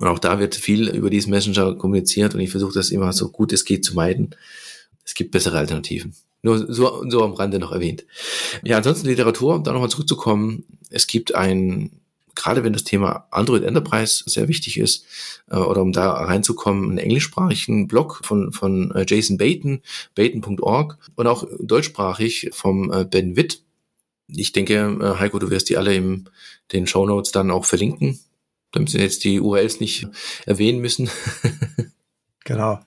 und 0.00 0.06
auch 0.06 0.18
da 0.18 0.38
wird 0.38 0.54
viel 0.54 0.88
über 0.88 1.10
diesen 1.10 1.30
Messenger 1.30 1.74
kommuniziert 1.74 2.34
und 2.34 2.40
ich 2.40 2.50
versuche 2.50 2.72
das 2.72 2.90
immer 2.90 3.12
so 3.12 3.28
gut 3.30 3.52
es 3.52 3.66
geht 3.66 3.84
zu 3.84 3.94
meiden. 3.94 4.34
Es 5.04 5.12
gibt 5.12 5.30
bessere 5.30 5.58
Alternativen. 5.58 6.14
Nur 6.40 6.72
so, 6.72 7.04
so 7.10 7.22
am 7.24 7.34
Rande 7.34 7.58
noch 7.58 7.72
erwähnt. 7.72 8.06
Ja, 8.64 8.78
ansonsten 8.78 9.06
Literatur, 9.06 9.56
um 9.56 9.64
da 9.64 9.72
nochmal 9.72 9.90
zurückzukommen. 9.90 10.64
Es 10.88 11.06
gibt 11.06 11.34
ein 11.34 11.90
gerade 12.36 12.62
wenn 12.62 12.72
das 12.72 12.84
Thema 12.84 13.26
Android 13.32 13.64
Enterprise 13.64 14.22
sehr 14.26 14.46
wichtig 14.46 14.78
ist, 14.78 15.04
äh, 15.50 15.56
oder 15.56 15.82
um 15.82 15.92
da 15.92 16.12
reinzukommen, 16.12 16.90
einen 16.90 16.98
englischsprachigen 16.98 17.88
Blog 17.88 18.20
von, 18.22 18.52
von 18.52 18.92
äh, 18.92 19.04
Jason 19.08 19.38
Baton, 19.38 19.82
baton.org 20.14 20.98
und 21.16 21.26
auch 21.26 21.44
deutschsprachig 21.58 22.50
vom 22.52 22.92
äh, 22.92 23.04
Ben 23.04 23.34
Witt. 23.34 23.62
Ich 24.28 24.52
denke, 24.52 24.74
äh, 25.00 25.18
Heiko, 25.18 25.38
du 25.38 25.50
wirst 25.50 25.68
die 25.68 25.76
alle 25.76 25.94
in 25.94 26.28
den 26.72 26.86
Show 26.86 27.06
Notes 27.06 27.32
dann 27.32 27.50
auch 27.50 27.64
verlinken, 27.64 28.20
damit 28.72 28.90
sie 28.90 28.98
jetzt 28.98 29.24
die 29.24 29.40
URLs 29.40 29.80
nicht 29.80 30.06
erwähnen 30.46 30.80
müssen. 30.80 31.10
genau. 32.44 32.80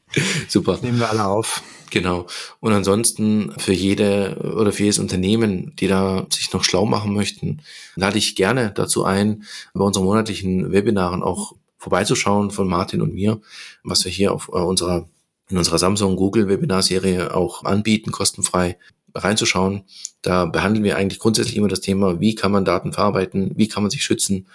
Super. 0.47 0.79
nehmen 0.81 0.99
wir 0.99 1.09
alle 1.09 1.25
auf. 1.25 1.63
Genau. 1.89 2.27
Und 2.59 2.73
ansonsten 2.73 3.53
für 3.57 3.73
jede 3.73 4.53
oder 4.55 4.71
für 4.71 4.83
jedes 4.83 4.99
Unternehmen, 4.99 5.73
die 5.79 5.87
da 5.87 6.25
sich 6.29 6.51
noch 6.53 6.63
schlau 6.63 6.85
machen 6.85 7.13
möchten, 7.13 7.61
lade 7.95 8.17
ich 8.17 8.35
gerne 8.35 8.71
dazu 8.73 9.03
ein, 9.05 9.43
bei 9.73 9.83
unseren 9.83 10.05
monatlichen 10.05 10.71
Webinaren 10.71 11.23
auch 11.23 11.53
vorbeizuschauen 11.77 12.51
von 12.51 12.67
Martin 12.67 13.01
und 13.01 13.13
mir, 13.13 13.39
was 13.83 14.05
wir 14.05 14.11
hier 14.11 14.33
auf 14.33 14.49
äh, 14.49 14.57
unserer 14.57 15.07
in 15.49 15.57
unserer 15.57 15.79
Samsung 15.79 16.15
Google 16.15 16.47
Webinarserie 16.47 17.33
auch 17.33 17.63
anbieten, 17.63 18.11
kostenfrei 18.11 18.77
reinzuschauen. 19.15 19.83
Da 20.21 20.45
behandeln 20.45 20.83
wir 20.83 20.97
eigentlich 20.97 21.19
grundsätzlich 21.19 21.55
immer 21.57 21.67
das 21.67 21.81
Thema, 21.81 22.19
wie 22.19 22.35
kann 22.35 22.51
man 22.51 22.65
Daten 22.65 22.93
verarbeiten, 22.93 23.51
wie 23.55 23.67
kann 23.67 23.83
man 23.83 23.89
sich 23.89 24.03
schützen, 24.03 24.45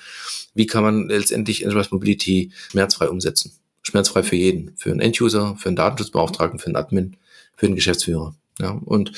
wie 0.54 0.66
kann 0.66 0.84
man 0.84 1.08
letztendlich 1.08 1.62
Enterprise 1.62 1.90
Mobility 1.92 2.52
schmerzfrei 2.70 3.08
umsetzen. 3.08 3.52
Schmerzfrei 3.82 4.22
für 4.22 4.36
jeden, 4.36 4.72
für 4.76 4.90
einen 4.90 5.00
Enduser, 5.00 5.56
für 5.58 5.68
einen 5.68 5.76
Datenschutzbeauftragten, 5.76 6.58
für 6.58 6.66
einen 6.66 6.76
Admin 6.76 7.16
für 7.56 7.66
den 7.66 7.76
Geschäftsführer. 7.76 8.34
Ja, 8.60 8.70
und 8.84 9.12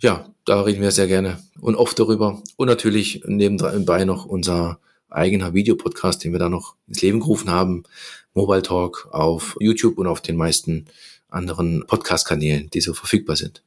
ja, 0.00 0.26
da 0.44 0.62
reden 0.62 0.80
wir 0.80 0.90
sehr 0.90 1.06
gerne 1.06 1.42
und 1.60 1.76
oft 1.76 1.98
darüber. 1.98 2.42
Und 2.56 2.66
natürlich 2.66 3.22
nebenbei 3.26 4.04
noch 4.04 4.24
unser 4.24 4.78
eigener 5.10 5.54
Videopodcast, 5.54 6.24
den 6.24 6.32
wir 6.32 6.38
da 6.38 6.48
noch 6.48 6.76
ins 6.86 7.02
Leben 7.02 7.20
gerufen 7.20 7.50
haben. 7.50 7.82
Mobile 8.32 8.62
Talk 8.62 9.08
auf 9.10 9.56
YouTube 9.60 9.98
und 9.98 10.06
auf 10.06 10.20
den 10.20 10.36
meisten 10.36 10.86
anderen 11.28 11.84
Podcast-Kanälen, 11.86 12.70
die 12.70 12.80
so 12.80 12.94
verfügbar 12.94 13.36
sind. 13.36 13.62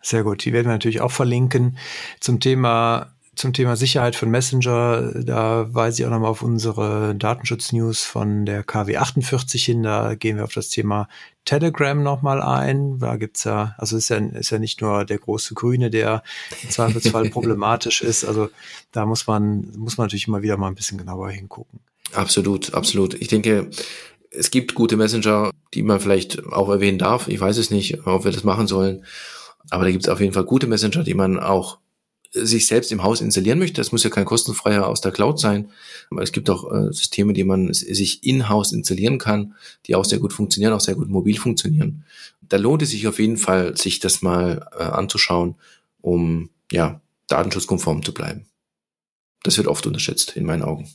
Sehr 0.00 0.22
gut. 0.22 0.44
Die 0.44 0.52
werden 0.52 0.66
wir 0.66 0.72
natürlich 0.72 1.00
auch 1.00 1.10
verlinken. 1.10 1.76
Zum 2.20 2.38
Thema 2.38 3.14
zum 3.38 3.52
Thema 3.52 3.76
Sicherheit 3.76 4.16
von 4.16 4.30
Messenger, 4.30 5.12
da 5.14 5.72
weise 5.72 6.02
ich 6.02 6.06
auch 6.06 6.10
nochmal 6.10 6.30
auf 6.30 6.42
unsere 6.42 7.14
Datenschutz-News 7.14 8.02
von 8.02 8.44
der 8.44 8.64
KW 8.64 8.96
48 8.96 9.64
hin. 9.64 9.84
Da 9.84 10.16
gehen 10.16 10.36
wir 10.36 10.44
auf 10.44 10.52
das 10.52 10.70
Thema 10.70 11.08
Telegram 11.44 12.02
nochmal 12.02 12.42
ein. 12.42 12.98
Da 12.98 13.16
gibt's 13.16 13.44
ja, 13.44 13.76
also 13.78 13.96
ist 13.96 14.08
ja, 14.08 14.16
ist 14.16 14.50
ja 14.50 14.58
nicht 14.58 14.80
nur 14.80 15.04
der 15.04 15.18
große 15.18 15.54
Grüne, 15.54 15.88
der 15.88 16.24
im 16.64 16.70
Zweifelsfall 16.70 17.28
problematisch 17.30 18.02
ist. 18.02 18.24
Also 18.24 18.50
da 18.90 19.06
muss 19.06 19.28
man, 19.28 19.72
muss 19.76 19.96
man 19.96 20.06
natürlich 20.06 20.26
immer 20.26 20.42
wieder 20.42 20.56
mal 20.56 20.66
ein 20.68 20.74
bisschen 20.74 20.98
genauer 20.98 21.30
hingucken. 21.30 21.78
Absolut, 22.12 22.74
absolut. 22.74 23.14
Ich 23.14 23.28
denke, 23.28 23.70
es 24.32 24.50
gibt 24.50 24.74
gute 24.74 24.96
Messenger, 24.96 25.52
die 25.74 25.84
man 25.84 26.00
vielleicht 26.00 26.44
auch 26.46 26.68
erwähnen 26.68 26.98
darf. 26.98 27.28
Ich 27.28 27.40
weiß 27.40 27.56
es 27.58 27.70
nicht, 27.70 28.04
ob 28.04 28.24
wir 28.24 28.32
das 28.32 28.42
machen 28.42 28.66
sollen. 28.66 29.04
Aber 29.70 29.84
da 29.84 29.92
gibt 29.92 30.04
es 30.04 30.10
auf 30.10 30.20
jeden 30.20 30.32
Fall 30.32 30.44
gute 30.44 30.66
Messenger, 30.66 31.04
die 31.04 31.14
man 31.14 31.38
auch 31.38 31.78
sich 32.32 32.66
selbst 32.66 32.92
im 32.92 33.02
Haus 33.02 33.20
installieren 33.20 33.58
möchte. 33.58 33.80
Das 33.80 33.92
muss 33.92 34.04
ja 34.04 34.10
kein 34.10 34.24
kostenfreier 34.24 34.86
aus 34.86 35.00
der 35.00 35.12
Cloud 35.12 35.38
sein. 35.40 35.70
Aber 36.10 36.22
es 36.22 36.32
gibt 36.32 36.50
auch 36.50 36.70
äh, 36.70 36.92
Systeme, 36.92 37.32
die 37.32 37.44
man 37.44 37.72
sich 37.72 38.24
in-house 38.24 38.72
installieren 38.72 39.18
kann, 39.18 39.54
die 39.86 39.94
auch 39.94 40.04
sehr 40.04 40.18
gut 40.18 40.32
funktionieren, 40.32 40.72
auch 40.72 40.80
sehr 40.80 40.94
gut 40.94 41.08
mobil 41.08 41.38
funktionieren. 41.38 42.04
Da 42.42 42.56
lohnt 42.56 42.82
es 42.82 42.90
sich 42.90 43.06
auf 43.06 43.18
jeden 43.18 43.36
Fall, 43.36 43.76
sich 43.76 44.00
das 44.00 44.22
mal 44.22 44.68
äh, 44.78 44.82
anzuschauen, 44.82 45.56
um 46.00 46.50
ja 46.70 47.00
datenschutzkonform 47.28 48.04
zu 48.04 48.12
bleiben. 48.12 48.46
Das 49.42 49.56
wird 49.56 49.68
oft 49.68 49.86
unterschätzt 49.86 50.36
in 50.36 50.44
meinen 50.44 50.62
Augen. 50.62 50.88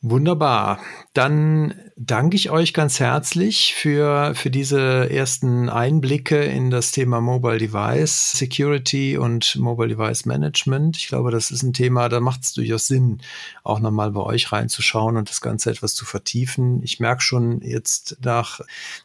Wunderbar. 0.00 0.80
Dann 1.12 1.87
danke 2.00 2.36
ich 2.36 2.50
euch 2.50 2.72
ganz 2.72 3.00
herzlich 3.00 3.74
für, 3.74 4.34
für 4.34 4.50
diese 4.50 5.10
ersten 5.10 5.68
Einblicke 5.68 6.44
in 6.44 6.70
das 6.70 6.92
Thema 6.92 7.20
Mobile 7.20 7.58
Device 7.58 8.32
Security 8.32 9.18
und 9.18 9.56
Mobile 9.56 9.88
Device 9.88 10.24
Management. 10.24 10.96
Ich 10.96 11.08
glaube, 11.08 11.32
das 11.32 11.50
ist 11.50 11.62
ein 11.62 11.72
Thema, 11.72 12.08
da 12.08 12.20
macht 12.20 12.42
es 12.42 12.52
durchaus 12.52 12.86
Sinn, 12.86 13.20
auch 13.64 13.80
nochmal 13.80 14.12
bei 14.12 14.20
euch 14.20 14.52
reinzuschauen 14.52 15.16
und 15.16 15.28
das 15.28 15.40
Ganze 15.40 15.70
etwas 15.70 15.94
zu 15.94 16.04
vertiefen. 16.04 16.82
Ich 16.84 17.00
merke 17.00 17.22
schon 17.22 17.60
jetzt 17.62 18.18
nach 18.22 18.60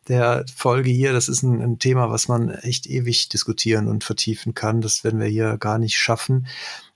der 0.08 0.46
Folge 0.56 0.92
hier, 0.92 1.14
das 1.14 1.30
ist 1.30 1.42
ein, 1.42 1.62
ein 1.62 1.80
Thema, 1.80 2.12
was 2.12 2.28
man 2.28 2.50
echt 2.50 2.86
ewig 2.86 3.28
diskutieren 3.30 3.88
und 3.88 4.04
vertiefen 4.04 4.54
kann. 4.54 4.82
Das 4.82 5.04
werden 5.04 5.20
wir 5.20 5.28
hier 5.28 5.58
gar 5.58 5.80
nicht 5.80 5.98
schaffen. 5.98 6.46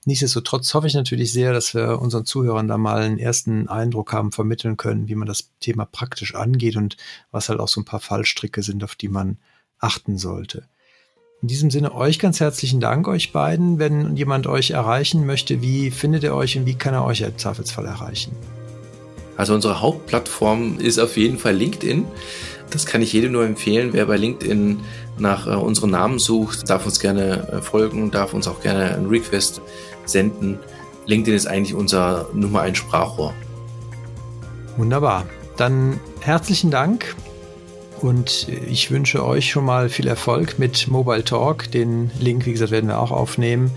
Nichtsdestotrotz 0.07 0.73
hoffe 0.73 0.87
ich 0.87 0.93
natürlich 0.93 1.33
sehr, 1.33 1.51
dass 1.51 1.73
wir 1.73 1.99
unseren 1.99 2.23
Zuhörern 2.23 2.69
da 2.69 2.77
mal 2.77 3.01
einen 3.01 3.19
ersten 3.19 3.67
Eindruck 3.67 4.13
haben 4.13 4.31
vermitteln 4.31 4.77
können, 4.77 5.09
wie 5.09 5.15
man 5.15 5.27
das 5.27 5.51
Thema 5.59 5.83
praktisch 5.83 6.33
angeht 6.33 6.77
und 6.77 6.95
was 7.29 7.49
halt 7.49 7.59
auch 7.59 7.67
so 7.67 7.81
ein 7.81 7.85
paar 7.85 7.99
Fallstricke 7.99 8.63
sind, 8.63 8.85
auf 8.85 8.95
die 8.95 9.09
man 9.09 9.37
achten 9.79 10.17
sollte. 10.17 10.63
In 11.41 11.49
diesem 11.49 11.69
Sinne 11.69 11.93
euch 11.93 12.19
ganz 12.19 12.39
herzlichen 12.39 12.79
Dank, 12.79 13.05
euch 13.09 13.33
beiden. 13.33 13.79
Wenn 13.79 14.15
jemand 14.15 14.47
euch 14.47 14.71
erreichen 14.71 15.25
möchte, 15.25 15.61
wie 15.61 15.91
findet 15.91 16.23
er 16.23 16.35
euch 16.35 16.57
und 16.57 16.65
wie 16.65 16.75
kann 16.75 16.93
er 16.93 17.03
euch 17.03 17.19
im 17.19 17.37
Zweifelsfall 17.37 17.85
erreichen? 17.85 18.31
Also 19.35 19.53
unsere 19.55 19.81
Hauptplattform 19.81 20.79
ist 20.79 20.99
auf 20.99 21.17
jeden 21.17 21.37
Fall 21.37 21.53
LinkedIn. 21.53 22.05
Das 22.71 22.85
kann 22.85 23.01
ich 23.01 23.13
jedem 23.13 23.31
nur 23.31 23.45
empfehlen. 23.45 23.89
Wer 23.93 24.05
bei 24.05 24.17
LinkedIn 24.17 24.81
nach 25.17 25.47
äh, 25.47 25.51
unserem 25.51 25.91
Namen 25.91 26.19
sucht, 26.19 26.69
darf 26.69 26.85
uns 26.85 26.99
gerne 26.99 27.47
äh, 27.51 27.61
folgen, 27.61 28.11
darf 28.11 28.33
uns 28.33 28.47
auch 28.47 28.61
gerne 28.61 28.95
einen 28.95 29.07
Request 29.07 29.61
senden. 30.05 30.59
LinkedIn 31.05 31.35
ist 31.35 31.47
eigentlich 31.47 31.73
unser 31.73 32.29
Nummer 32.33 32.61
1 32.61 32.77
Sprachrohr. 32.77 33.33
Wunderbar. 34.75 35.25
Dann 35.55 35.99
herzlichen 36.19 36.69
Dank 36.69 37.15
und 38.01 38.47
ich 38.69 38.91
wünsche 38.91 39.25
euch 39.25 39.49
schon 39.49 39.65
mal 39.65 39.89
viel 39.89 40.07
Erfolg 40.07 40.59
mit 40.59 40.87
Mobile 40.87 41.23
Talk. 41.23 41.71
Den 41.71 42.11
Link, 42.19 42.45
wie 42.45 42.51
gesagt, 42.51 42.71
werden 42.71 42.89
wir 42.89 42.99
auch 42.99 43.11
aufnehmen. 43.11 43.71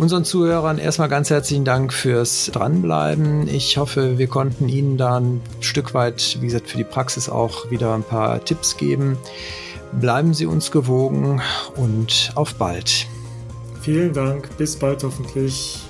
Unseren 0.00 0.24
Zuhörern 0.24 0.78
erstmal 0.78 1.10
ganz 1.10 1.28
herzlichen 1.28 1.66
Dank 1.66 1.92
fürs 1.92 2.50
Dranbleiben. 2.54 3.46
Ich 3.48 3.76
hoffe, 3.76 4.16
wir 4.16 4.28
konnten 4.28 4.66
Ihnen 4.66 4.96
da 4.96 5.18
ein 5.18 5.42
Stück 5.60 5.92
weit, 5.92 6.38
wie 6.40 6.46
gesagt, 6.46 6.70
für 6.70 6.78
die 6.78 6.84
Praxis 6.84 7.28
auch 7.28 7.70
wieder 7.70 7.92
ein 7.94 8.02
paar 8.02 8.42
Tipps 8.42 8.78
geben. 8.78 9.18
Bleiben 9.92 10.32
Sie 10.32 10.46
uns 10.46 10.70
gewogen 10.70 11.42
und 11.76 12.32
auf 12.34 12.54
bald. 12.54 13.08
Vielen 13.82 14.14
Dank. 14.14 14.48
Bis 14.56 14.74
bald 14.74 15.04
hoffentlich. 15.04 15.82